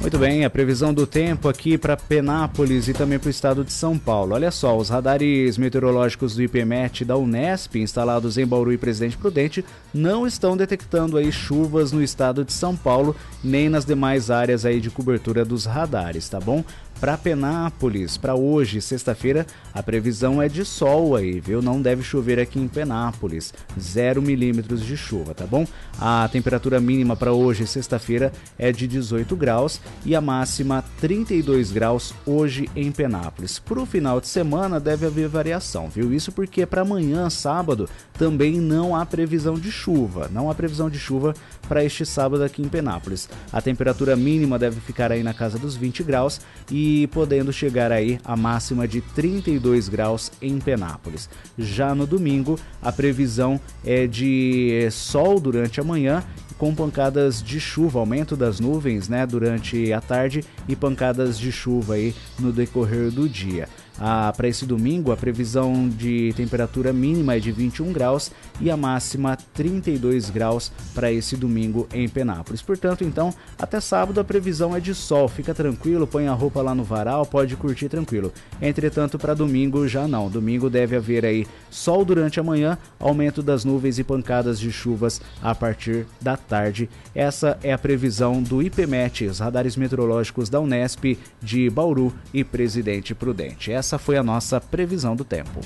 Muito 0.01 0.17
bem, 0.17 0.45
a 0.45 0.51
previsão 0.51 0.95
do 0.95 1.09
tempo 1.09 1.49
aqui 1.49 1.77
para 1.77 1.97
Penápolis 1.97 2.87
e 2.87 2.93
também 2.93 3.19
para 3.19 3.27
o 3.27 3.31
estado 3.31 3.65
de 3.65 3.73
São 3.73 3.99
Paulo. 3.99 4.33
Olha 4.33 4.51
só, 4.53 4.77
os 4.77 4.89
radares 4.89 5.59
meteorológicos 5.59 6.37
do 6.37 6.43
IPMET 6.43 7.05
da 7.05 7.17
Unesp, 7.17 7.75
instalados 7.75 8.39
em 8.39 8.47
Bauru 8.47 8.73
e 8.73 8.79
Presidente 8.79 9.17
Prudente, 9.17 9.65
não 9.93 10.25
estão 10.25 10.57
detectando 10.57 11.17
aí 11.17 11.33
chuvas 11.33 11.91
no 11.91 12.01
estado 12.01 12.45
de 12.45 12.53
São 12.53 12.77
Paulo, 12.77 13.15
nem 13.43 13.69
nas 13.69 13.85
demais 13.85 14.31
áreas 14.31 14.65
aí 14.65 14.81
de 14.81 14.89
cobertura 14.89 15.45
dos 15.45 15.67
radares, 15.67 16.29
tá 16.29 16.39
bom? 16.39 16.65
Para 17.01 17.17
Penápolis, 17.17 18.17
para 18.17 18.35
hoje, 18.35 18.81
sexta-feira, 18.81 19.47
a 19.73 19.81
previsão 19.81 20.43
é 20.43 20.49
de 20.49 20.65
sol 20.65 21.15
aí, 21.15 21.39
viu? 21.39 21.63
Não 21.63 21.81
deve 21.81 22.03
chover 22.03 22.41
aqui 22.41 22.59
em 22.59 22.67
Penápolis. 22.67 23.55
0 23.79 24.21
milímetros 24.21 24.85
de 24.85 24.97
chuva, 24.97 25.33
tá 25.33 25.47
bom? 25.47 25.65
A 26.01 26.29
temperatura 26.33 26.81
mínima 26.81 27.15
para 27.15 27.33
hoje, 27.33 27.69
sexta-feira, 27.69 28.33
é 28.59 28.73
de 28.73 28.89
18 28.89 29.37
graus 29.37 29.81
e 30.05 30.17
a 30.17 30.21
máxima 30.21 30.85
32 31.01 31.71
graus 31.71 32.13
hoje 32.27 32.69
em 32.75 32.91
Penápolis. 32.91 33.61
Para 33.61 33.81
o 33.81 33.87
final 33.87 34.21
de 34.21 34.27
semana 34.27 34.81
deve 34.81 35.07
haver 35.07 35.29
variação, 35.29 35.89
viu? 35.89 36.13
Isso 36.13 36.33
porque 36.33 36.67
para 36.67 36.83
amanhã, 36.83 37.31
sábado, 37.31 37.89
também 38.15 38.61
não 38.61 38.97
há 38.97 39.07
previsão 39.07 39.55
de 39.55 39.71
chuva. 39.71 40.29
Não 40.33 40.51
há 40.51 40.55
previsão 40.55 40.91
de 40.91 40.99
chuva 40.99 41.33
para 41.69 41.85
este 41.85 42.05
sábado 42.05 42.43
aqui 42.43 42.61
em 42.61 42.69
Penápolis. 42.69 43.29
A 43.53 43.63
temperatura 43.63 44.17
mínima 44.17 44.59
deve 44.59 44.81
ficar 44.81 45.13
aí 45.13 45.23
na 45.23 45.33
casa 45.33 45.59
dos 45.59 45.77
20 45.77 46.03
graus 46.03 46.41
e 46.69 46.88
podendo 47.13 47.53
chegar 47.53 47.93
aí 47.93 48.19
a 48.25 48.37
máxima 48.37 48.87
de 48.87 49.01
32 49.01 49.89
graus 49.89 50.31
em 50.41 50.59
Penápolis. 50.59 51.29
Já 51.59 51.95
no 51.95 52.07
domingo, 52.07 52.59
a 52.83 52.91
previsão 52.93 53.61
é 53.85 54.07
de 54.07 54.89
sol 54.91 55.41
durante 55.41 55.81
a 55.81 55.85
manhã 55.85 56.25
com 56.59 56.75
pancadas 56.75 57.41
de 57.41 57.61
chuva, 57.61 58.01
aumento 58.01 58.37
das 58.37 58.59
nuvens, 58.59 59.09
né, 59.09 59.25
durante 59.25 59.93
a 59.93 60.01
tarde 60.01 60.45
e 60.69 60.75
pancadas 60.75 61.39
de 61.39 61.53
chuva 61.53 61.95
aí 61.95 62.15
no 62.39 62.53
decorrer 62.53 63.11
do 63.13 63.29
dia. 63.29 63.69
Ah, 63.99 64.33
para 64.37 64.49
esse 64.49 64.65
domingo, 64.65 65.11
a 65.11 65.17
previsão 65.17 65.89
de 65.89 66.33
temperatura 66.37 66.93
mínima 66.93 67.35
é 67.35 67.41
de 67.41 67.51
21 67.51 67.93
graus 67.93 68.31
e 68.61 68.71
a 68.71 68.77
máxima 68.77 69.37
32 69.55 70.31
graus 70.31 70.71
para 70.95 71.11
esse 71.11 71.37
domingo 71.37 71.89
em 71.93 72.09
Penápolis. 72.09 72.63
Portanto, 72.63 73.03
então, 73.03 73.35
até 73.59 73.81
sábado 73.81 74.21
a 74.21 74.25
previsão 74.25 74.77
é 74.77 74.81
de 74.81 74.95
sol. 74.95 75.29
Fica 75.29 75.55
tranquilo, 75.55 76.07
põe 76.07 76.29
a 76.29 76.33
roupa 76.33 76.63
lá 76.63 76.75
no 76.75 76.85
varal, 76.85 77.27
pode 77.27 77.57
curtir 77.57 77.89
tranquilo. 77.89 78.33
Entretanto, 78.61 79.19
para 79.19 79.35
domingo 79.35 79.89
já 79.89 80.07
não. 80.07 80.29
Domingo 80.29 80.71
deve 80.71 80.97
haver 80.97 81.25
aí 81.25 81.47
sol 81.71 82.05
durante 82.05 82.39
a 82.39 82.43
manhã, 82.43 82.79
aumento 83.01 83.43
das 83.43 83.65
nuvens 83.65 83.99
e 83.99 84.05
pancadas 84.05 84.61
de 84.61 84.71
chuvas 84.71 85.21
a 85.43 85.55
partir 85.55 86.07
da 86.21 86.37
tarde. 86.37 86.89
Essa 87.15 87.59
é 87.63 87.73
a 87.73 87.79
previsão 87.79 88.43
do 88.43 88.63
IPMET, 88.63 89.27
os 89.27 89.41
radares 89.41 89.77
meteorológicos 89.77 90.49
da 90.49 90.61
Unesp 90.61 91.19
de 91.43 91.69
Bauru 91.71 92.13
e 92.33 92.45
Presidente 92.45 93.15
Prudente. 93.15 93.73
Essa 93.73 93.88
foi 93.97 94.17
a 94.17 94.23
nossa 94.23 94.61
previsão 94.61 95.15
do 95.15 95.25
tempo. 95.25 95.61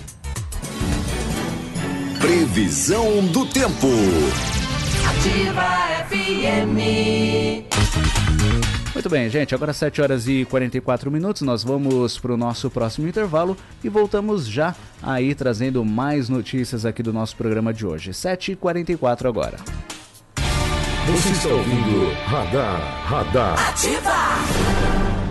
Previsão 2.21 3.27
do 3.29 3.47
tempo. 3.47 3.89
Ativa 5.09 5.65
FM. 6.09 7.73
Muito 8.95 9.09
bem, 9.09 9.29
gente, 9.29 9.55
agora 9.55 9.73
7 9.73 10.01
horas 10.01 10.29
e 10.29 10.45
44 10.45 11.11
minutos, 11.11 11.43
nós 11.43 11.65
vamos 11.65 12.19
para 12.19 12.33
o 12.33 12.37
nosso 12.37 12.71
próximo 12.71 13.09
intervalo 13.09 13.57
e 13.83 13.89
voltamos 13.89 14.47
já 14.47 14.77
aí 15.03 15.35
trazendo 15.35 15.85
mais 15.85 16.29
notícias 16.29 16.87
aqui 16.87 17.03
do 17.03 17.13
nosso 17.13 17.35
programa 17.35 17.73
de 17.73 17.85
hoje. 17.87 18.13
7h44 18.13 19.29
agora. 19.29 19.57
Você 21.07 21.31
está 21.31 21.49
ouvindo 21.49 22.13
Radar, 22.27 23.07
Radar. 23.07 23.69
Ativa! 23.71 25.22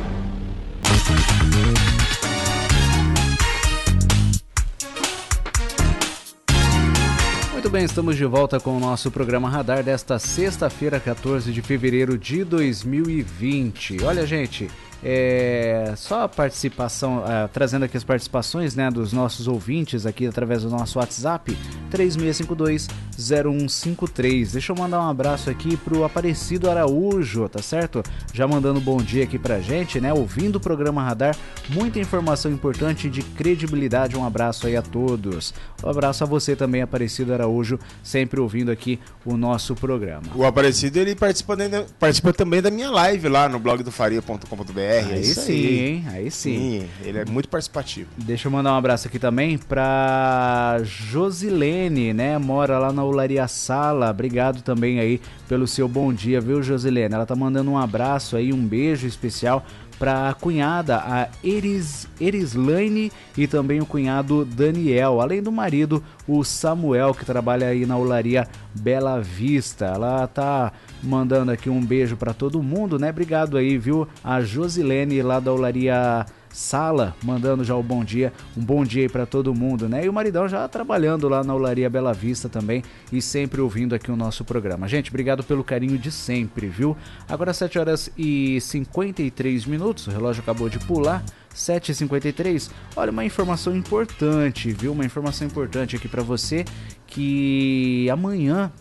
Bem, 7.72 7.86
estamos 7.86 8.18
de 8.18 8.26
volta 8.26 8.60
com 8.60 8.76
o 8.76 8.80
nosso 8.82 9.10
programa 9.10 9.50
Radar 9.50 9.82
desta 9.82 10.20
sexta-feira, 10.20 11.00
14 11.00 11.54
de 11.54 11.62
fevereiro 11.62 12.18
de 12.18 12.44
2020. 12.44 14.04
Olha, 14.04 14.26
gente, 14.26 14.70
é, 15.04 15.94
só 15.98 16.24
a 16.24 16.30
participação, 16.30 17.24
é, 17.28 17.48
trazendo 17.48 17.86
aqui 17.86 17.98
as 17.98 18.04
participações 18.04 18.76
né, 18.76 18.90
dos 18.92 19.12
nossos 19.14 19.48
ouvintes 19.48 20.06
aqui 20.06 20.28
através 20.28 20.62
do 20.64 20.70
nosso 20.70 21.00
WhatsApp, 21.00 21.58
3652-0153. 21.92 24.52
Deixa 24.54 24.72
eu 24.72 24.76
mandar 24.76 25.02
um 25.02 25.10
abraço 25.10 25.50
aqui 25.50 25.76
pro 25.78 26.04
Aparecido 26.04 26.70
Araújo, 26.70 27.48
tá 27.50 27.62
certo? 27.62 28.04
Já 28.34 28.48
mandando 28.48 28.80
bom 28.80 28.98
dia 28.98 29.24
aqui 29.24 29.38
pra 29.40 29.60
gente, 29.60 30.00
né? 30.00 30.14
Ouvindo 30.14 30.58
o 30.58 30.60
programa 30.60 31.04
Radar, 31.04 31.36
muita 31.70 32.00
informação 32.00 32.52
importante 32.52 33.10
de 33.10 33.22
credibilidade. 33.22 34.18
Um 34.18 34.26
abraço 34.26 34.68
aí 34.68 34.76
a 34.76 34.82
todos. 34.82 35.54
Um 35.84 35.90
abraço 35.90 36.24
a 36.24 36.28
você 36.28 36.56
também, 36.56 36.82
Aparecido 36.82 37.34
Araújo, 37.34 37.80
sempre 38.04 38.40
ouvindo 38.40 38.72
aqui 38.72 39.00
o 39.26 39.36
nosso 39.36 39.76
programa. 39.76 40.24
O 40.36 40.46
Aparecido, 40.46 41.00
ele 41.00 41.16
participa, 41.16 41.56
da- 41.56 41.86
participa 42.00 42.34
também 42.34 42.62
da 42.62 42.70
minha 42.70 42.90
live 42.92 43.28
lá 43.30 43.50
no 43.50 43.60
blog 43.60 43.84
do 43.84 43.92
faria.com.br. 43.92 44.91
É 44.92 45.00
Aí 45.00 45.24
sim, 45.24 45.54
hein? 45.54 46.06
Aí 46.10 46.32
sim. 46.32 46.82
Sim, 46.82 46.90
ele 47.04 47.20
é 47.20 47.26
muito 47.26 47.48
participativo. 47.50 48.10
Deixa 48.18 48.48
eu 48.48 48.52
mandar 48.52 48.74
um 48.74 48.78
abraço 48.78 49.08
aqui 49.08 49.18
também 49.18 49.58
pra 49.58 50.80
Josilene, 50.84 52.14
né? 52.14 52.38
Mora 52.38 52.78
lá 52.78 52.92
na 52.92 53.04
Olaria 53.04 53.48
Sala. 53.48 54.10
Obrigado 54.10 54.62
também 54.62 55.00
aí 55.00 55.22
pelo 55.48 55.68
seu 55.68 55.88
bom 55.88 56.14
dia, 56.14 56.42
viu, 56.42 56.62
Josilene? 56.62 57.14
Ela 57.14 57.26
tá 57.26 57.36
mandando 57.36 57.72
um 57.72 57.78
abraço 57.78 58.36
aí, 58.36 58.52
um 58.52 58.66
beijo 58.66 59.08
especial 59.08 59.66
pra 60.02 60.34
cunhada, 60.34 60.98
a 60.98 61.28
Eris, 61.44 62.08
Erislaine, 62.20 63.12
e 63.38 63.46
também 63.46 63.80
o 63.82 63.86
cunhado 63.86 64.44
Daniel, 64.44 65.22
além 65.22 65.44
do 65.44 65.52
marido, 65.52 66.04
o 66.28 66.44
Samuel, 66.44 67.14
que 67.14 67.24
trabalha 67.24 67.68
aí 67.68 67.86
na 67.86 67.96
Olaria 68.00 68.48
Bela 68.74 69.22
Vista. 69.22 69.86
Ela 69.86 70.26
tá 70.26 70.74
mandando 71.04 71.52
aqui 71.52 71.70
um 71.70 71.86
beijo 71.86 72.18
pra 72.18 72.34
todo 72.34 72.64
mundo, 72.64 72.98
né? 72.98 73.12
Obrigado 73.12 73.58
aí, 73.58 73.78
viu? 73.78 74.08
A 74.24 74.42
Josilene 74.42 75.22
lá 75.22 75.40
da 75.40 75.54
Olaria 75.54 76.26
Sala, 76.52 77.16
mandando 77.24 77.64
já 77.64 77.76
o 77.76 77.84
bom 77.84 78.04
dia, 78.04 78.34
um 78.58 78.64
bom 78.64 78.84
dia 78.84 79.04
aí 79.04 79.10
pra 79.10 79.26
todo 79.26 79.54
mundo, 79.54 79.88
né? 79.88 80.06
E 80.06 80.10
o 80.10 80.14
maridão 80.14 80.48
já 80.48 80.68
trabalhando 80.68 81.30
lá 81.30 81.44
na 81.44 81.56
Olaria 81.56 81.90
Bela 81.90 82.14
Vista 82.14 82.50
também 82.50 82.84
e 83.12 83.22
sempre 83.22 83.62
ouvindo 83.62 83.96
aqui 83.96 84.12
o 84.12 84.16
nosso 84.16 84.44
programa. 84.44 84.88
Gente, 84.88 85.10
obrigado 85.10 85.44
pelo 85.44 85.64
carinho 85.64 85.98
de 85.98 86.12
sempre, 86.12 86.68
viu? 86.68 86.96
Agora 87.28 87.54
7 87.54 87.80
horas 87.80 88.12
e 88.18 88.60
53 88.60 89.66
minutos, 89.66 90.08
o 90.08 90.12
relógio 90.12 90.42
acabou 90.42 90.70
de 90.70 90.80
pular. 90.80 91.24
7h53, 91.54 92.72
olha 92.96 93.12
uma 93.12 93.26
informação 93.26 93.76
importante, 93.76 94.72
viu? 94.72 94.94
Uma 94.94 95.06
informação 95.06 95.46
importante 95.46 95.98
aqui 95.98 96.08
pra 96.08 96.24
você 96.24 96.64
que 97.06 98.10
amanhã 98.10 98.72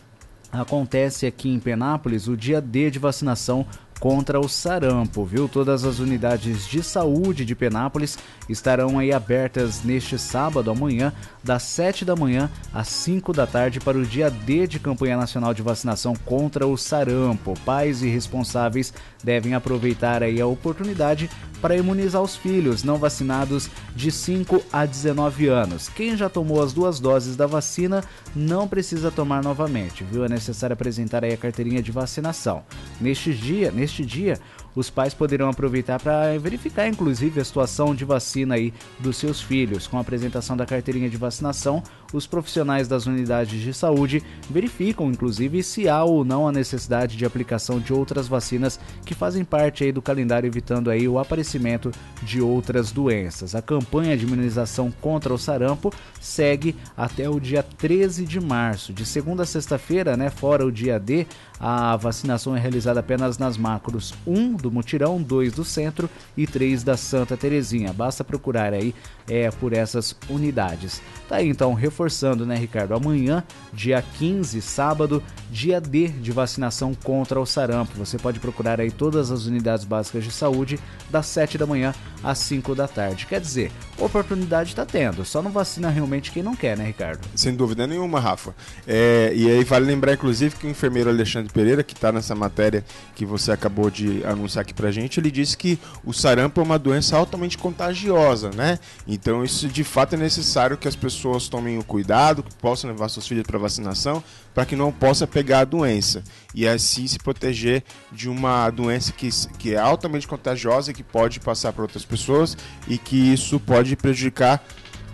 acontece 0.51 1.25
aqui 1.25 1.49
em 1.49 1.59
Penápolis 1.59 2.27
o 2.27 2.35
dia 2.35 2.61
D 2.61 2.89
de 2.89 2.99
vacinação 2.99 3.65
contra 4.01 4.39
o 4.39 4.49
sarampo, 4.49 5.23
viu? 5.23 5.47
Todas 5.47 5.85
as 5.85 5.99
unidades 5.99 6.67
de 6.67 6.81
saúde 6.81 7.45
de 7.45 7.53
Penápolis 7.53 8.17
estarão 8.49 8.97
aí 8.97 9.13
abertas 9.13 9.83
neste 9.83 10.17
sábado, 10.17 10.71
amanhã, 10.71 11.13
das 11.43 11.61
7 11.63 12.03
da 12.03 12.15
manhã 12.15 12.49
às 12.73 12.87
5 12.87 13.31
da 13.31 13.45
tarde 13.45 13.79
para 13.79 13.99
o 13.99 14.05
dia 14.05 14.31
D 14.31 14.65
de 14.65 14.79
campanha 14.79 15.15
nacional 15.15 15.53
de 15.53 15.61
vacinação 15.61 16.15
contra 16.25 16.65
o 16.65 16.75
sarampo. 16.75 17.53
Pais 17.63 18.01
e 18.01 18.09
responsáveis 18.09 18.91
devem 19.23 19.53
aproveitar 19.53 20.23
aí 20.23 20.41
a 20.41 20.47
oportunidade 20.47 21.29
para 21.61 21.77
imunizar 21.77 22.23
os 22.23 22.35
filhos 22.35 22.83
não 22.83 22.97
vacinados 22.97 23.69
de 23.95 24.11
5 24.11 24.63
a 24.73 24.83
19 24.83 25.47
anos. 25.47 25.89
Quem 25.89 26.17
já 26.17 26.27
tomou 26.27 26.63
as 26.63 26.73
duas 26.73 26.99
doses 26.99 27.35
da 27.35 27.45
vacina 27.45 28.03
não 28.35 28.67
precisa 28.67 29.11
tomar 29.11 29.43
novamente, 29.43 30.03
viu? 30.03 30.25
É 30.25 30.29
necessário 30.29 30.73
apresentar 30.73 31.23
aí 31.23 31.33
a 31.33 31.37
carteirinha 31.37 31.83
de 31.83 31.91
vacinação. 31.91 32.63
Neste 32.99 33.31
dia, 33.33 33.71
neste 33.71 33.90
dia, 34.05 34.39
os 34.75 34.89
pais 34.89 35.13
poderão 35.13 35.49
aproveitar 35.49 35.99
para 35.99 36.37
verificar, 36.37 36.87
inclusive, 36.87 37.41
a 37.41 37.45
situação 37.45 37.93
de 37.93 38.05
vacina 38.05 38.55
aí 38.55 38.73
dos 38.99 39.17
seus 39.17 39.41
filhos. 39.41 39.87
Com 39.87 39.97
a 39.97 40.01
apresentação 40.01 40.55
da 40.55 40.65
carteirinha 40.65 41.09
de 41.09 41.17
vacinação, 41.17 41.83
os 42.13 42.25
profissionais 42.25 42.87
das 42.87 43.05
unidades 43.05 43.59
de 43.59 43.73
saúde 43.73 44.23
verificam, 44.49 45.09
inclusive, 45.09 45.61
se 45.63 45.89
há 45.89 46.03
ou 46.03 46.23
não 46.23 46.47
a 46.47 46.51
necessidade 46.51 47.17
de 47.17 47.25
aplicação 47.25 47.79
de 47.79 47.93
outras 47.93 48.27
vacinas 48.27 48.79
que 49.05 49.13
fazem 49.13 49.43
parte 49.43 49.83
aí 49.83 49.91
do 49.91 50.01
calendário, 50.01 50.47
evitando 50.47 50.89
aí 50.89 51.07
o 51.07 51.19
aparecimento 51.19 51.91
de 52.21 52.41
outras 52.41 52.91
doenças. 52.91 53.55
A 53.55 53.61
campanha 53.61 54.17
de 54.17 54.25
imunização 54.25 54.91
contra 55.01 55.33
o 55.33 55.37
sarampo 55.37 55.93
segue 56.19 56.75
até 56.95 57.29
o 57.29 57.39
dia 57.39 57.63
13 57.63 58.25
de 58.25 58.39
março. 58.39 58.93
De 58.93 59.05
segunda 59.05 59.43
a 59.43 59.45
sexta-feira, 59.45 60.15
né, 60.15 60.29
fora 60.29 60.65
o 60.65 60.71
dia 60.71 60.99
D, 60.99 61.27
a 61.63 61.95
vacinação 61.95 62.55
é 62.55 62.59
realizada 62.59 63.01
apenas 63.01 63.37
nas 63.37 63.55
macros 63.55 64.15
1 64.25 64.53
do 64.53 64.71
Mutirão, 64.71 65.21
2 65.21 65.53
do 65.53 65.63
Centro 65.63 66.09
e 66.35 66.47
3 66.47 66.83
da 66.83 66.97
Santa 66.97 67.37
Terezinha. 67.37 67.93
Basta 67.93 68.23
procurar 68.23 68.73
aí 68.73 68.95
é, 69.31 69.49
por 69.49 69.71
essas 69.71 70.13
unidades. 70.29 71.01
Tá 71.29 71.37
aí 71.37 71.47
então, 71.47 71.73
reforçando, 71.73 72.45
né, 72.45 72.57
Ricardo? 72.57 72.93
Amanhã, 72.93 73.41
dia 73.71 74.03
15, 74.19 74.61
sábado, 74.61 75.23
dia 75.49 75.79
D 75.79 76.09
de 76.09 76.29
vacinação 76.29 76.93
contra 76.93 77.39
o 77.39 77.45
sarampo. 77.45 77.97
Você 77.97 78.17
pode 78.17 78.41
procurar 78.41 78.81
aí 78.81 78.91
todas 78.91 79.31
as 79.31 79.45
unidades 79.45 79.85
básicas 79.85 80.25
de 80.25 80.31
saúde 80.31 80.77
das 81.09 81.27
7 81.27 81.57
da 81.57 81.65
manhã 81.65 81.95
às 82.21 82.37
5 82.39 82.75
da 82.75 82.85
tarde. 82.85 83.25
Quer 83.25 83.39
dizer, 83.39 83.71
oportunidade 83.97 84.71
está 84.71 84.85
tendo, 84.85 85.23
só 85.23 85.41
não 85.41 85.51
vacina 85.51 85.89
realmente 85.89 86.31
quem 86.31 86.43
não 86.43 86.53
quer, 86.53 86.77
né, 86.77 86.85
Ricardo? 86.85 87.25
Sem 87.33 87.55
dúvida 87.55 87.87
nenhuma, 87.87 88.19
Rafa. 88.19 88.53
É, 88.85 89.31
e 89.33 89.49
aí 89.49 89.63
vale 89.63 89.85
lembrar, 89.85 90.13
inclusive, 90.13 90.57
que 90.57 90.67
o 90.67 90.69
enfermeiro 90.69 91.09
Alexandre 91.09 91.51
Pereira, 91.53 91.81
que 91.81 91.93
está 91.93 92.11
nessa 92.11 92.35
matéria 92.35 92.83
que 93.15 93.25
você 93.25 93.53
acabou 93.53 93.89
de 93.89 94.21
anunciar 94.25 94.63
aqui 94.63 94.73
pra 94.73 94.91
gente, 94.91 95.17
ele 95.17 95.31
disse 95.31 95.55
que 95.55 95.79
o 96.03 96.11
sarampo 96.11 96.59
é 96.59 96.63
uma 96.63 96.77
doença 96.77 97.15
altamente 97.15 97.57
contagiosa, 97.57 98.49
né? 98.53 98.79
Então 99.21 99.43
isso 99.43 99.67
de 99.67 99.83
fato 99.83 100.15
é 100.15 100.17
necessário 100.17 100.75
que 100.75 100.87
as 100.87 100.95
pessoas 100.95 101.47
tomem 101.47 101.77
o 101.77 101.83
cuidado, 101.83 102.41
que 102.41 102.53
possam 102.55 102.89
levar 102.89 103.07
seus 103.07 103.27
filhos 103.27 103.45
para 103.45 103.59
vacinação, 103.59 104.23
para 104.51 104.65
que 104.65 104.75
não 104.75 104.91
possa 104.91 105.27
pegar 105.27 105.59
a 105.59 105.63
doença. 105.63 106.23
E 106.55 106.67
assim 106.67 107.05
se 107.05 107.19
proteger 107.19 107.83
de 108.11 108.27
uma 108.27 108.67
doença 108.71 109.11
que, 109.11 109.29
que 109.59 109.75
é 109.75 109.77
altamente 109.77 110.27
contagiosa 110.27 110.89
e 110.89 110.93
que 110.93 111.03
pode 111.03 111.39
passar 111.39 111.71
para 111.71 111.83
outras 111.83 112.03
pessoas 112.03 112.57
e 112.87 112.97
que 112.97 113.31
isso 113.31 113.59
pode 113.59 113.95
prejudicar 113.95 114.65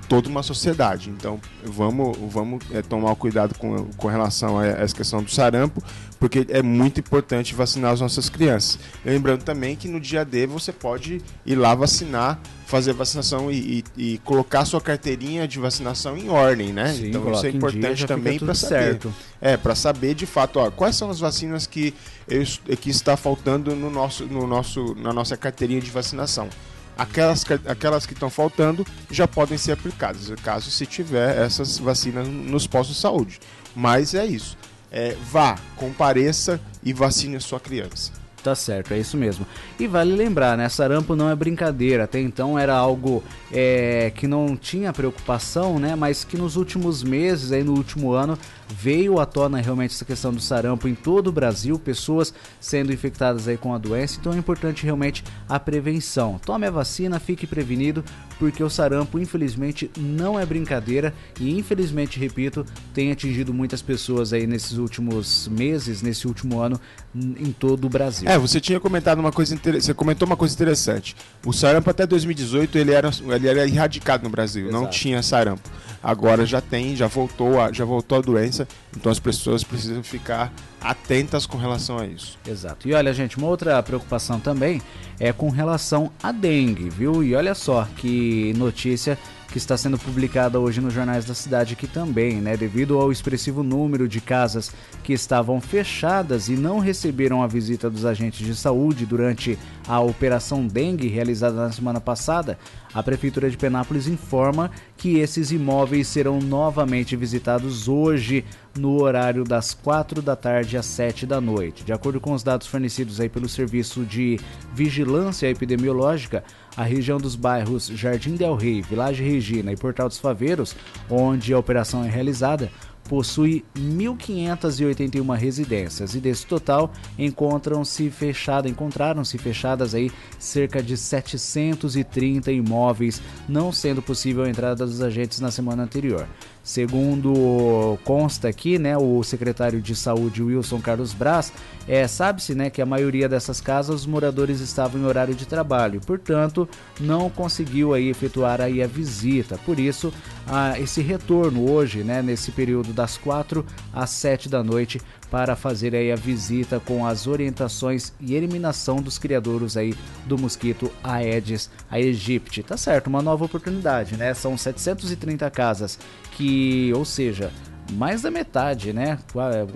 toda 0.08 0.30
uma 0.30 0.42
sociedade. 0.44 1.10
Então, 1.10 1.40
vamos, 1.64 2.18
vamos 2.30 2.64
é, 2.72 2.82
tomar 2.82 3.16
cuidado 3.16 3.56
com, 3.58 3.86
com 3.98 4.08
relação 4.08 4.58
a 4.58 4.66
essa 4.66 4.96
questão 4.96 5.22
do 5.22 5.30
sarampo, 5.30 5.84
porque 6.20 6.46
é 6.50 6.62
muito 6.62 7.00
importante 7.00 7.54
vacinar 7.54 7.92
as 7.92 8.02
nossas 8.02 8.30
crianças. 8.30 8.80
Lembrando 9.06 9.44
também 9.44 9.76
que 9.76 9.88
no 9.88 10.00
dia 10.00 10.24
D 10.24 10.48
você 10.48 10.72
pode 10.72 11.22
ir 11.46 11.56
lá 11.56 11.76
vacinar, 11.76 12.40
fazer 12.66 12.94
vacinação 12.94 13.52
e, 13.52 13.84
e, 13.98 14.14
e 14.14 14.18
colocar 14.20 14.66
sua 14.66 14.82
carteirinha 14.82 15.48
de 15.48 15.60
vacinação 15.60 16.18
em 16.18 16.30
ordem, 16.30 16.74
né? 16.74 16.94
Sim, 16.94 17.08
então 17.08 17.32
isso 17.32 17.46
é 17.46 17.50
importante 17.50 17.98
dia, 17.98 18.08
também 18.08 18.40
para 18.40 18.54
saber. 18.54 19.00
É, 19.40 19.56
para 19.56 19.76
saber 19.76 20.16
de 20.16 20.26
fato, 20.26 20.60
ó, 20.60 20.72
quais 20.72 20.96
são 20.96 21.10
as 21.10 21.20
vacinas 21.20 21.68
que, 21.68 21.94
eu, 22.28 22.44
que 22.78 22.90
está 22.90 23.16
faltando 23.16 23.76
no 23.76 23.90
nosso, 23.90 24.26
no 24.26 24.48
nosso, 24.48 24.96
na 24.96 25.14
nossa 25.14 25.38
carteirinha 25.38 25.80
de 25.80 25.92
vacinação 25.92 26.50
aquelas, 26.98 27.46
aquelas 27.66 28.06
que 28.06 28.14
estão 28.14 28.30
faltando 28.30 28.86
já 29.12 29.28
podem 29.28 29.58
ser 29.58 29.74
aplicadas, 29.74 30.30
caso 30.44 30.72
se 30.72 30.86
tiver 30.86 31.38
essas 31.38 31.78
vacinas 31.78 32.28
nos 32.28 32.66
postos 32.66 32.96
de 32.96 33.02
saúde. 33.02 33.40
Mas 33.76 34.14
é 34.14 34.26
isso. 34.26 34.58
É, 34.92 35.16
vá, 35.32 35.58
compareça 35.76 36.60
e 36.82 36.94
vacine 36.94 37.36
a 37.36 37.40
sua 37.40 37.60
criança. 37.60 38.12
Tá 38.48 38.56
certo, 38.56 38.94
é 38.94 38.98
isso 38.98 39.18
mesmo. 39.18 39.46
E 39.78 39.88
vale 39.88 40.16
lembrar, 40.16 40.58
né? 40.58 40.70
Sarampo 40.70 41.18
não 41.18 41.30
é 41.30 41.36
brincadeira. 41.36 42.06
Até 42.06 42.22
então 42.22 42.58
era 42.58 42.74
algo 42.74 43.22
é, 43.52 44.10
que 44.16 44.26
não 44.26 44.56
tinha 44.56 44.94
preocupação, 44.94 45.78
né? 45.78 45.98
Mas 45.98 46.24
que 46.24 46.38
nos 46.38 46.56
últimos 46.56 47.04
meses, 47.04 47.52
aí 47.52 47.62
no 47.62 47.74
último 47.74 48.14
ano, 48.14 48.40
veio 48.70 49.20
à 49.20 49.26
tona 49.26 49.60
realmente 49.60 49.94
essa 49.94 50.06
questão 50.06 50.34
do 50.34 50.40
sarampo 50.40 50.88
em 50.88 50.96
todo 50.96 51.28
o 51.28 51.32
Brasil, 51.32 51.78
pessoas 51.78 52.34
sendo 52.58 52.94
infectadas 52.94 53.50
aí 53.50 53.58
com 53.58 53.74
a 53.74 53.78
doença. 53.78 54.18
Então 54.18 54.32
é 54.32 54.38
importante 54.38 54.86
realmente 54.86 55.26
a 55.50 55.60
prevenção. 55.60 56.40
Tome 56.46 56.68
a 56.68 56.72
vacina, 56.72 57.20
fique 57.20 57.46
prevenido, 57.46 58.02
porque 58.40 58.64
o 58.64 58.70
sarampo, 58.70 59.20
infelizmente, 59.20 59.92
não 59.98 60.40
é 60.40 60.46
brincadeira 60.46 61.14
e, 61.38 61.58
infelizmente, 61.58 62.18
repito, 62.18 62.66
tem 62.94 63.12
atingido 63.12 63.54
muitas 63.54 63.82
pessoas 63.82 64.32
aí 64.32 64.48
nesses 64.48 64.78
últimos 64.78 65.50
meses, 65.50 66.02
nesse 66.02 66.28
último 66.28 66.62
ano, 66.62 66.80
em 67.14 67.52
todo 67.52 67.86
o 67.86 67.90
Brasil. 67.90 68.30
É, 68.30 68.37
você 68.40 68.60
tinha 68.60 68.80
comentado 68.80 69.20
uma 69.20 69.32
coisa 69.32 69.58
você 69.58 69.94
comentou 69.94 70.26
uma 70.26 70.38
coisa 70.38 70.54
interessante. 70.54 71.16
O 71.46 71.54
sarampo 71.54 71.90
até 71.90 72.06
2018 72.06 72.78
ele 72.78 72.92
era, 72.92 73.10
ele 73.36 73.48
era 73.48 73.68
erradicado 73.68 74.24
no 74.24 74.30
Brasil, 74.30 74.68
Exato. 74.68 74.84
não 74.84 74.90
tinha 74.90 75.22
sarampo. 75.22 75.70
Agora 76.02 76.46
já 76.46 76.62
tem, 76.62 76.96
já 76.96 77.08
voltou, 77.08 77.60
a, 77.60 77.72
já 77.72 77.84
voltou 77.84 78.18
a 78.18 78.22
doença, 78.22 78.68
então 78.96 79.12
as 79.12 79.20
pessoas 79.20 79.64
precisam 79.64 80.04
ficar 80.04 80.54
atentas 80.80 81.46
com 81.46 81.58
relação 81.58 81.98
a 81.98 82.06
isso. 82.06 82.38
Exato. 82.48 82.88
E 82.88 82.94
olha, 82.94 83.14
gente, 83.14 83.38
uma 83.38 83.48
outra 83.48 83.82
preocupação 83.82 84.40
também 84.40 84.82
é 85.20 85.34
com 85.34 85.50
relação 85.50 86.12
à 86.22 86.32
dengue, 86.32 86.90
viu? 86.90 87.24
E 87.24 87.36
olha 87.36 87.56
só 87.56 87.88
que 87.98 88.54
notícia 88.56 89.18
que 89.52 89.58
está 89.58 89.78
sendo 89.78 89.98
publicada 89.98 90.60
hoje 90.60 90.82
nos 90.82 90.94
jornais 90.94 91.26
da 91.26 91.34
cidade 91.34 91.74
aqui 91.74 91.88
também, 91.88 92.42
né? 92.42 92.58
Devido 92.58 92.98
ao 93.00 93.12
expressivo 93.12 93.64
número 93.64 94.08
de 94.08 94.20
casas 94.20 94.72
que 95.04 95.14
estavam 95.14 95.62
fechadas 95.62 96.50
e 96.50 96.56
não 96.56 96.80
receberam 96.80 97.42
a 97.42 97.48
visita 97.48 97.90
dos 97.90 98.06
agentes 98.06 98.46
de 98.46 98.56
saúde 98.56 99.06
durante 99.06 99.58
a 99.88 100.00
operação 100.00 100.68
dengue 100.68 101.08
realizada 101.08 101.56
na 101.56 101.72
semana 101.72 102.02
passada, 102.02 102.58
a 102.94 103.02
prefeitura 103.02 103.50
de 103.50 103.58
Penápolis 103.58 104.08
informa 104.08 104.72
que 104.98 105.20
esses 105.20 105.52
imóveis 105.52 106.08
serão 106.08 106.40
novamente 106.40 107.16
visitados 107.16 107.88
hoje 107.88 108.44
no 108.78 109.02
horário 109.02 109.44
das 109.44 109.74
4 109.74 110.22
da 110.22 110.36
tarde 110.36 110.78
às 110.78 110.86
7 110.86 111.26
da 111.26 111.40
noite. 111.40 111.84
De 111.84 111.94
acordo 111.94 112.20
com 112.20 112.34
os 112.34 112.44
dados 112.44 112.68
fornecidos 112.68 113.20
aí 113.20 113.30
pelo 113.30 113.50
Serviço 113.50 114.04
de 114.04 114.40
Vigilância 114.74 115.50
Epidemiológica, 115.50 116.44
a 116.78 116.84
região 116.84 117.18
dos 117.18 117.36
bairros 117.36 117.88
Jardim 117.88 118.36
Del 118.36 118.56
Rey, 118.56 118.84
Village 118.84 119.24
Regina 119.24 119.72
e 119.74 119.76
Portal 119.76 120.08
dos 120.08 120.20
Faveiros, 120.20 120.76
onde 121.10 121.52
a 121.52 121.58
operação 121.58 122.04
é 122.04 122.10
realizada, 122.10 122.72
possui 123.08 123.64
1.581 123.76 125.36
residências 125.36 126.14
e 126.14 126.20
desse 126.20 126.46
total 126.46 126.92
encontram-se 127.18 128.10
fechadas, 128.10 128.70
encontraram-se 128.70 129.38
fechadas 129.38 129.96
aí 129.96 130.12
cerca 130.38 130.84
de 130.84 130.96
730 130.96 132.52
imóveis, 132.52 133.22
não 133.48 133.72
sendo 133.72 134.02
possível 134.02 134.44
a 134.44 134.50
entrada 134.50 134.86
dos 134.86 135.02
agentes 135.02 135.40
na 135.40 135.50
semana 135.50 135.84
anterior. 135.84 136.28
Segundo 136.68 137.98
consta 138.04 138.50
aqui, 138.50 138.78
né, 138.78 138.98
o 138.98 139.24
secretário 139.24 139.82
de 139.82 139.96
Saúde 139.96 140.44
Wilson 140.44 140.82
Carlos 140.82 141.14
Braz, 141.14 141.54
é, 141.88 142.06
sabe-se 142.10 142.54
né, 142.54 142.70
que 142.70 142.82
a 142.82 142.86
maioria 142.86 143.30
dessas 143.30 143.62
casas 143.62 144.02
os 144.02 144.06
moradores 144.06 144.60
estavam 144.60 145.00
em 145.00 145.06
horário 145.06 145.34
de 145.34 145.48
trabalho, 145.48 146.02
portanto 146.06 146.68
não 147.00 147.30
conseguiu 147.30 147.94
aí 147.94 148.10
efetuar 148.10 148.60
aí 148.60 148.84
a 148.84 148.88
visita. 148.88 149.58
Por 149.66 149.80
isso, 149.80 150.14
a, 150.46 150.78
esse 150.78 151.02
retorno 151.02 151.72
hoje, 151.72 152.04
né, 152.04 152.22
nesse 152.22 152.52
período 152.52 152.92
das 152.92 153.16
4 153.16 153.66
às 153.94 154.10
7 154.10 154.50
da 154.50 154.62
noite, 154.62 155.00
para 155.30 155.56
fazer 155.56 155.96
aí 155.96 156.12
a 156.12 156.16
visita 156.16 156.80
com 156.80 157.06
as 157.06 157.28
orientações 157.28 158.14
e 158.20 158.36
eliminação 158.36 158.98
dos 158.98 159.18
criadouros 159.18 159.76
aí 159.76 159.94
do 160.26 160.38
mosquito 160.38 160.92
Aedes 161.04 161.70
aegypti. 161.90 162.64
Tá 162.64 162.78
certo, 162.78 163.08
uma 163.08 163.22
nova 163.22 163.46
oportunidade, 163.46 164.16
né? 164.18 164.34
São 164.34 164.58
730 164.58 165.50
casas 165.50 166.00
que, 166.32 166.92
ou 166.96 167.04
seja, 167.04 167.52
mais 167.94 168.22
da 168.22 168.32
metade, 168.32 168.92
né, 168.92 169.18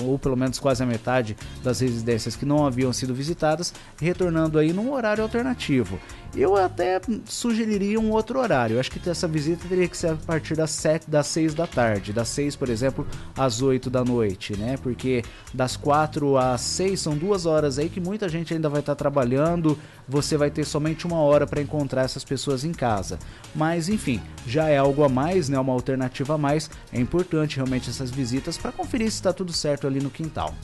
ou 0.04 0.20
pelo 0.20 0.36
menos 0.36 0.60
quase 0.60 0.84
a 0.84 0.86
metade 0.86 1.36
das 1.64 1.80
residências 1.80 2.36
que 2.36 2.46
não 2.46 2.66
haviam 2.66 2.92
sido 2.92 3.14
visitadas, 3.14 3.74
retornando 4.00 4.60
aí 4.60 4.74
num 4.74 4.92
horário 4.92 5.24
alternativo. 5.24 6.00
Eu 6.34 6.56
até 6.56 7.02
sugeriria 7.26 8.00
um 8.00 8.12
outro 8.12 8.40
horário. 8.40 8.76
Eu 8.76 8.80
acho 8.80 8.90
que 8.90 9.10
essa 9.10 9.28
visita 9.28 9.68
teria 9.68 9.88
que 9.88 9.98
ser 9.98 10.12
a 10.12 10.16
partir 10.16 10.56
das 10.56 10.72
7, 10.72 11.10
das 11.10 11.28
6 11.28 11.54
da 11.54 11.68
tarde. 11.68 12.14
Das 12.14 12.30
6, 12.30 12.56
por 12.56 12.70
exemplo, 12.70 13.06
às 13.38 13.62
8 13.62 13.90
da 13.90 14.04
noite, 14.06 14.56
né? 14.56 14.78
Porque 14.82 15.24
das 15.54 15.76
4 15.76 16.38
às 16.38 16.62
6 16.62 17.00
são 17.00 17.18
duas 17.18 17.46
horas 17.46 17.78
aí 17.78 17.90
que 17.90 18.00
muita 18.00 18.30
gente 18.30 18.54
ainda 18.54 18.70
vai 18.70 18.80
estar 18.80 18.96
trabalhando. 18.96 19.78
Você 20.08 20.38
vai 20.38 20.50
ter 20.50 20.64
somente 20.64 21.06
uma 21.06 21.20
hora 21.20 21.46
para 21.46 21.62
encontrar 21.62 22.04
essas 22.04 22.24
pessoas 22.24 22.64
em 22.64 22.72
casa. 22.72 23.20
Mas 23.54 23.90
enfim, 23.90 24.22
já 24.48 24.70
é 24.70 24.78
algo 24.78 25.04
a 25.04 25.10
mais, 25.10 25.50
né? 25.50 25.60
Uma 25.60 25.74
alternativa 25.74 26.36
a 26.36 26.38
mais. 26.38 26.70
É 26.94 27.00
importante 27.00 27.58
realmente 27.58 27.90
essas 27.90 28.10
visitas 28.10 28.58
para 28.58 28.72
conferir 28.72 29.12
se 29.12 29.16
está 29.16 29.34
tudo 29.34 29.52
certo 29.52 29.86
ali 29.86 30.00
no 30.00 30.10
quintal. 30.10 30.56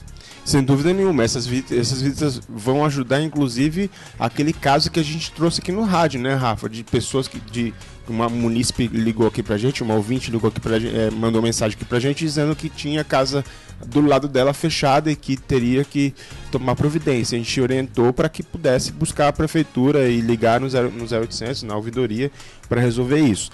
Sem 0.44 0.62
dúvida 0.64 0.94
nenhuma, 0.94 1.22
essas, 1.22 1.46
essas 1.70 2.00
visitas 2.00 2.40
vão 2.48 2.82
ajudar, 2.84 3.20
inclusive, 3.20 3.90
aquele 4.18 4.52
caso 4.52 4.90
que 4.90 4.98
a 4.98 5.02
gente 5.02 5.30
trouxe 5.32 5.57
aqui 5.60 5.72
no 5.72 5.82
rádio, 5.82 6.20
né, 6.20 6.34
Rafa? 6.34 6.68
De 6.68 6.84
pessoas 6.84 7.28
que. 7.28 7.38
De, 7.38 7.74
uma 8.08 8.28
munícipe 8.28 8.86
ligou 8.86 9.26
aqui 9.26 9.42
pra 9.42 9.58
gente, 9.58 9.82
uma 9.82 9.94
ouvinte 9.94 10.30
ligou 10.30 10.48
aqui 10.48 10.58
pra 10.58 10.76
é, 10.76 11.10
mandou 11.10 11.42
mensagem 11.42 11.76
aqui 11.76 11.84
pra 11.84 12.00
gente 12.00 12.24
dizendo 12.24 12.56
que 12.56 12.70
tinha 12.70 13.04
casa 13.04 13.44
do 13.86 14.00
lado 14.00 14.26
dela 14.26 14.52
fechada 14.52 15.10
e 15.10 15.16
que 15.16 15.36
teria 15.36 15.84
que 15.84 16.14
tomar 16.50 16.74
providência. 16.74 17.36
A 17.36 17.38
gente 17.38 17.60
orientou 17.60 18.12
para 18.12 18.28
que 18.28 18.42
pudesse 18.42 18.92
buscar 18.92 19.28
a 19.28 19.32
prefeitura 19.32 20.08
e 20.08 20.20
ligar 20.20 20.60
no, 20.60 20.68
0, 20.68 20.90
no 20.90 21.04
0800, 21.04 21.62
na 21.62 21.76
ouvidoria, 21.76 22.30
para 22.68 22.80
resolver 22.80 23.20
isso. 23.20 23.50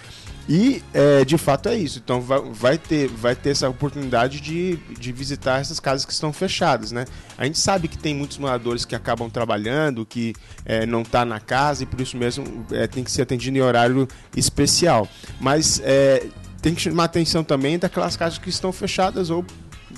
E 0.49 0.83
é, 0.93 1.25
de 1.25 1.39
fato 1.39 1.69
é 1.69 1.77
isso. 1.77 2.01
Então 2.05 2.21
vai, 2.21 2.41
vai, 2.41 2.79
ter, 2.79 3.09
vai 3.09 3.35
ter 3.35 3.51
essa 3.51 3.69
oportunidade 3.69 4.41
de, 4.41 4.77
de 4.99 5.13
visitar 5.13 5.61
essas 5.61 5.81
casas 5.81 6.05
que 6.05 6.13
estão 6.13 6.33
fechadas, 6.33 6.93
né? 6.93 7.07
A 7.39 7.45
gente 7.45 7.59
sabe 7.59 7.89
que 7.89 7.97
tem 7.97 8.15
muitos 8.15 8.37
moradores 8.39 8.85
que 8.85 8.95
acabam 8.95 9.31
trabalhando, 9.31 10.05
que 10.05 10.35
é, 10.65 10.85
não 10.85 11.03
está 11.03 11.25
na 11.25 11.41
casa 11.41 11.83
e 11.83 11.87
por 11.87 12.01
isso 12.01 12.17
mesmo 12.17 12.67
é, 12.71 12.87
tem 12.87 13.03
que 13.03 13.11
ser 13.11 13.23
atendido 13.23 13.57
em 13.57 13.61
horário 13.61 14.07
especial. 14.37 15.09
Mas 15.41 15.81
é, 15.83 16.27
tem 16.61 16.75
que 16.75 16.83
chamar 16.83 17.05
atenção 17.05 17.43
também 17.43 17.79
daquelas 17.79 18.17
casas 18.17 18.39
que 18.39 18.51
estão 18.51 18.73
fechadas 18.73 19.31
ou 19.31 19.45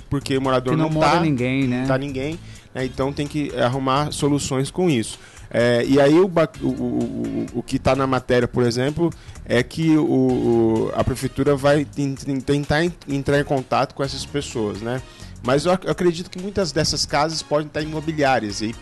porque 0.09 0.36
o 0.36 0.40
morador 0.40 0.74
que 0.74 0.78
não, 0.78 0.88
não 0.88 0.94
mora 0.94 1.12
tá, 1.12 1.20
ninguém, 1.20 1.66
né? 1.66 1.80
Não 1.80 1.86
tá 1.88 1.99
ninguém, 1.99 2.38
né? 2.74 2.84
então 2.84 3.12
tem 3.12 3.26
que 3.26 3.53
arrumar 3.57 4.12
soluções 4.12 4.70
com 4.70 4.88
isso. 4.88 5.18
É, 5.51 5.84
e 5.86 6.01
aí 6.01 6.14
o, 6.14 6.30
o, 6.62 7.47
o, 7.55 7.62
que 7.62 7.76
está 7.76 7.94
na 7.94 8.07
matéria, 8.07 8.49
por 8.49 8.64
exemplo, 8.64 9.12
é 9.44 9.62
que 9.62 9.97
o, 9.97 10.90
a 10.94 11.05
prefeitura 11.05 11.55
vai 11.57 11.84
tentar 11.84 12.84
entrar 13.09 13.40
em 13.40 13.44
contato 13.44 13.94
com 13.94 14.03
essas 14.03 14.26
pessoas, 14.26 14.80
né? 14.80 15.01
Mas 15.42 15.64
eu 15.64 15.72
acredito 15.72 16.28
que 16.28 16.40
muitas 16.40 16.72
dessas 16.72 17.07
casas 17.07 17.42
podem 17.42 17.68
estar 17.68 17.80
imobiliárias 17.80 18.61
e 18.61 18.74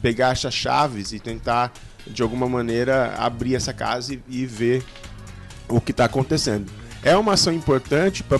pegar 0.00 0.32
essas 0.32 0.54
chaves 0.54 1.12
e 1.12 1.18
tentar 1.18 1.72
de 2.06 2.22
alguma 2.22 2.48
maneira 2.48 3.14
abrir 3.16 3.54
essa 3.54 3.72
casa 3.72 4.14
e, 4.14 4.22
e 4.28 4.46
ver 4.46 4.84
o 5.68 5.80
que 5.80 5.90
está 5.90 6.04
acontecendo. 6.04 6.70
É 7.02 7.16
uma 7.16 7.34
ação 7.34 7.52
importante 7.52 8.22
para 8.22 8.38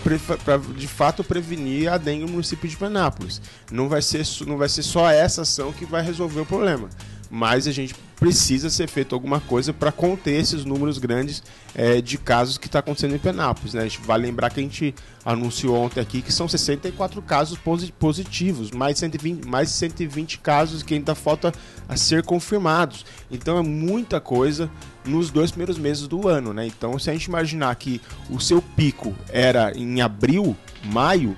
de 0.76 0.88
fato 0.88 1.22
prevenir 1.22 1.92
a 1.92 1.98
dengue 1.98 2.24
no 2.24 2.32
município 2.32 2.68
de 2.68 2.76
Penápolis. 2.76 3.42
Não 3.70 3.88
vai, 3.88 4.00
ser, 4.00 4.24
não 4.46 4.56
vai 4.56 4.68
ser 4.68 4.82
só 4.82 5.10
essa 5.10 5.42
ação 5.42 5.72
que 5.72 5.84
vai 5.84 6.02
resolver 6.02 6.40
o 6.40 6.46
problema 6.46 6.88
mas 7.30 7.66
a 7.66 7.72
gente 7.72 7.94
precisa 8.16 8.70
ser 8.70 8.88
feito 8.88 9.14
alguma 9.14 9.40
coisa 9.40 9.72
para 9.72 9.92
conter 9.92 10.40
esses 10.40 10.64
números 10.64 10.98
grandes 10.98 11.42
é, 11.74 12.00
de 12.00 12.16
casos 12.16 12.56
que 12.56 12.66
está 12.66 12.78
acontecendo 12.78 13.14
em 13.14 13.18
Penápolis. 13.18 13.74
Né? 13.74 13.82
A 13.82 13.84
gente 13.84 14.00
vai 14.00 14.18
lembrar 14.18 14.50
que 14.50 14.60
a 14.60 14.62
gente 14.62 14.94
anunciou 15.24 15.76
ontem 15.76 16.00
aqui 16.00 16.22
que 16.22 16.32
são 16.32 16.48
64 16.48 17.20
casos 17.22 17.58
positivos, 17.98 18.70
mais 18.70 18.98
120, 18.98 19.46
mais 19.46 19.68
120 19.70 20.38
casos 20.38 20.82
que 20.82 20.94
ainda 20.94 21.14
falta 21.14 21.52
a 21.88 21.96
ser 21.96 22.22
confirmados. 22.22 23.04
Então 23.30 23.58
é 23.58 23.62
muita 23.62 24.20
coisa 24.20 24.70
nos 25.04 25.30
dois 25.30 25.50
primeiros 25.50 25.78
meses 25.78 26.06
do 26.06 26.28
ano. 26.28 26.52
Né? 26.52 26.66
Então, 26.66 26.98
se 26.98 27.10
a 27.10 27.12
gente 27.12 27.24
imaginar 27.24 27.74
que 27.76 28.00
o 28.30 28.40
seu 28.40 28.62
pico 28.62 29.14
era 29.28 29.72
em 29.76 30.00
abril, 30.00 30.56
maio, 30.84 31.34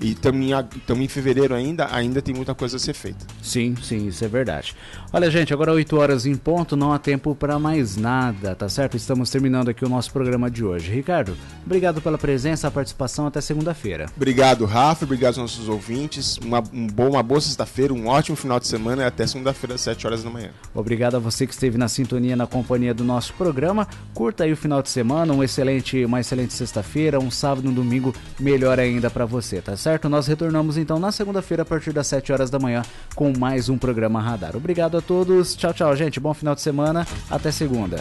e 0.00 0.12
estamos 0.12 0.46
em, 0.46 1.04
em 1.04 1.08
fevereiro 1.08 1.54
ainda, 1.54 1.94
ainda 1.94 2.22
tem 2.22 2.34
muita 2.34 2.54
coisa 2.54 2.76
a 2.76 2.80
ser 2.80 2.94
feita. 2.94 3.26
Sim, 3.42 3.74
sim, 3.82 4.06
isso 4.06 4.24
é 4.24 4.28
verdade. 4.28 4.74
Olha, 5.12 5.30
gente, 5.30 5.52
agora 5.52 5.72
8 5.72 5.96
horas 5.96 6.26
em 6.26 6.34
ponto, 6.34 6.76
não 6.76 6.92
há 6.92 6.98
tempo 6.98 7.34
para 7.34 7.58
mais 7.58 7.96
nada, 7.96 8.54
tá 8.54 8.68
certo? 8.68 8.96
Estamos 8.96 9.30
terminando 9.30 9.68
aqui 9.68 9.84
o 9.84 9.88
nosso 9.88 10.10
programa 10.12 10.50
de 10.50 10.64
hoje. 10.64 10.90
Ricardo, 10.90 11.36
obrigado 11.64 12.00
pela 12.00 12.16
presença, 12.16 12.68
a 12.68 12.70
participação 12.70 13.26
até 13.26 13.40
segunda-feira. 13.40 14.06
Obrigado, 14.16 14.64
Rafa, 14.64 15.04
obrigado 15.04 15.38
aos 15.38 15.52
nossos 15.52 15.68
ouvintes. 15.68 16.38
Uma, 16.38 16.62
um 16.72 16.86
bom, 16.86 17.10
uma 17.10 17.22
boa 17.22 17.40
sexta-feira, 17.40 17.92
um 17.92 18.06
ótimo 18.06 18.36
final 18.36 18.58
de 18.58 18.66
semana 18.66 19.02
e 19.02 19.04
até 19.04 19.26
segunda-feira 19.26 19.74
às 19.74 19.82
7 19.82 20.06
horas 20.06 20.22
da 20.22 20.30
manhã. 20.30 20.50
Obrigado 20.74 21.16
a 21.16 21.18
você 21.18 21.46
que 21.46 21.52
esteve 21.52 21.76
na 21.76 21.88
sintonia, 21.88 22.36
na 22.36 22.46
companhia 22.46 22.94
do 22.94 23.04
nosso 23.04 23.34
programa. 23.34 23.86
Curta 24.14 24.44
aí 24.44 24.52
o 24.52 24.56
final 24.56 24.80
de 24.80 24.88
semana, 24.88 25.34
um 25.34 25.42
excelente, 25.42 26.04
uma 26.04 26.20
excelente 26.20 26.54
sexta-feira, 26.54 27.18
um 27.18 27.30
sábado 27.30 27.68
um 27.68 27.72
domingo 27.72 28.14
melhor 28.38 28.78
ainda 28.78 29.10
para 29.10 29.26
você, 29.26 29.60
tá 29.60 29.76
certo? 29.76 29.89
Certo? 29.90 30.08
Nós 30.08 30.28
retornamos 30.28 30.76
então 30.76 31.00
na 31.00 31.10
segunda-feira 31.10 31.62
a 31.64 31.66
partir 31.66 31.92
das 31.92 32.06
7 32.06 32.32
horas 32.32 32.48
da 32.48 32.58
manhã 32.60 32.82
com 33.16 33.32
mais 33.36 33.68
um 33.68 33.76
programa 33.76 34.20
Radar. 34.20 34.56
Obrigado 34.56 34.96
a 34.96 35.00
todos. 35.00 35.56
Tchau, 35.56 35.74
tchau, 35.74 35.96
gente. 35.96 36.20
Bom 36.20 36.32
final 36.32 36.54
de 36.54 36.60
semana. 36.60 37.04
Até 37.28 37.50
segunda. 37.50 37.98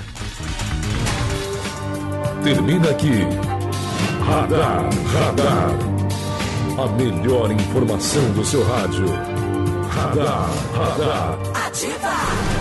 Termina 2.43 2.91
aqui. 2.91 3.11
Radar, 4.23 4.87
Radar. 5.13 5.71
A 6.77 6.87
melhor 6.93 7.51
informação 7.51 8.31
do 8.33 8.45
seu 8.45 8.63
rádio. 8.63 9.07
Radar, 9.89 10.49
Radar. 10.75 11.39
Ativa! 11.65 12.58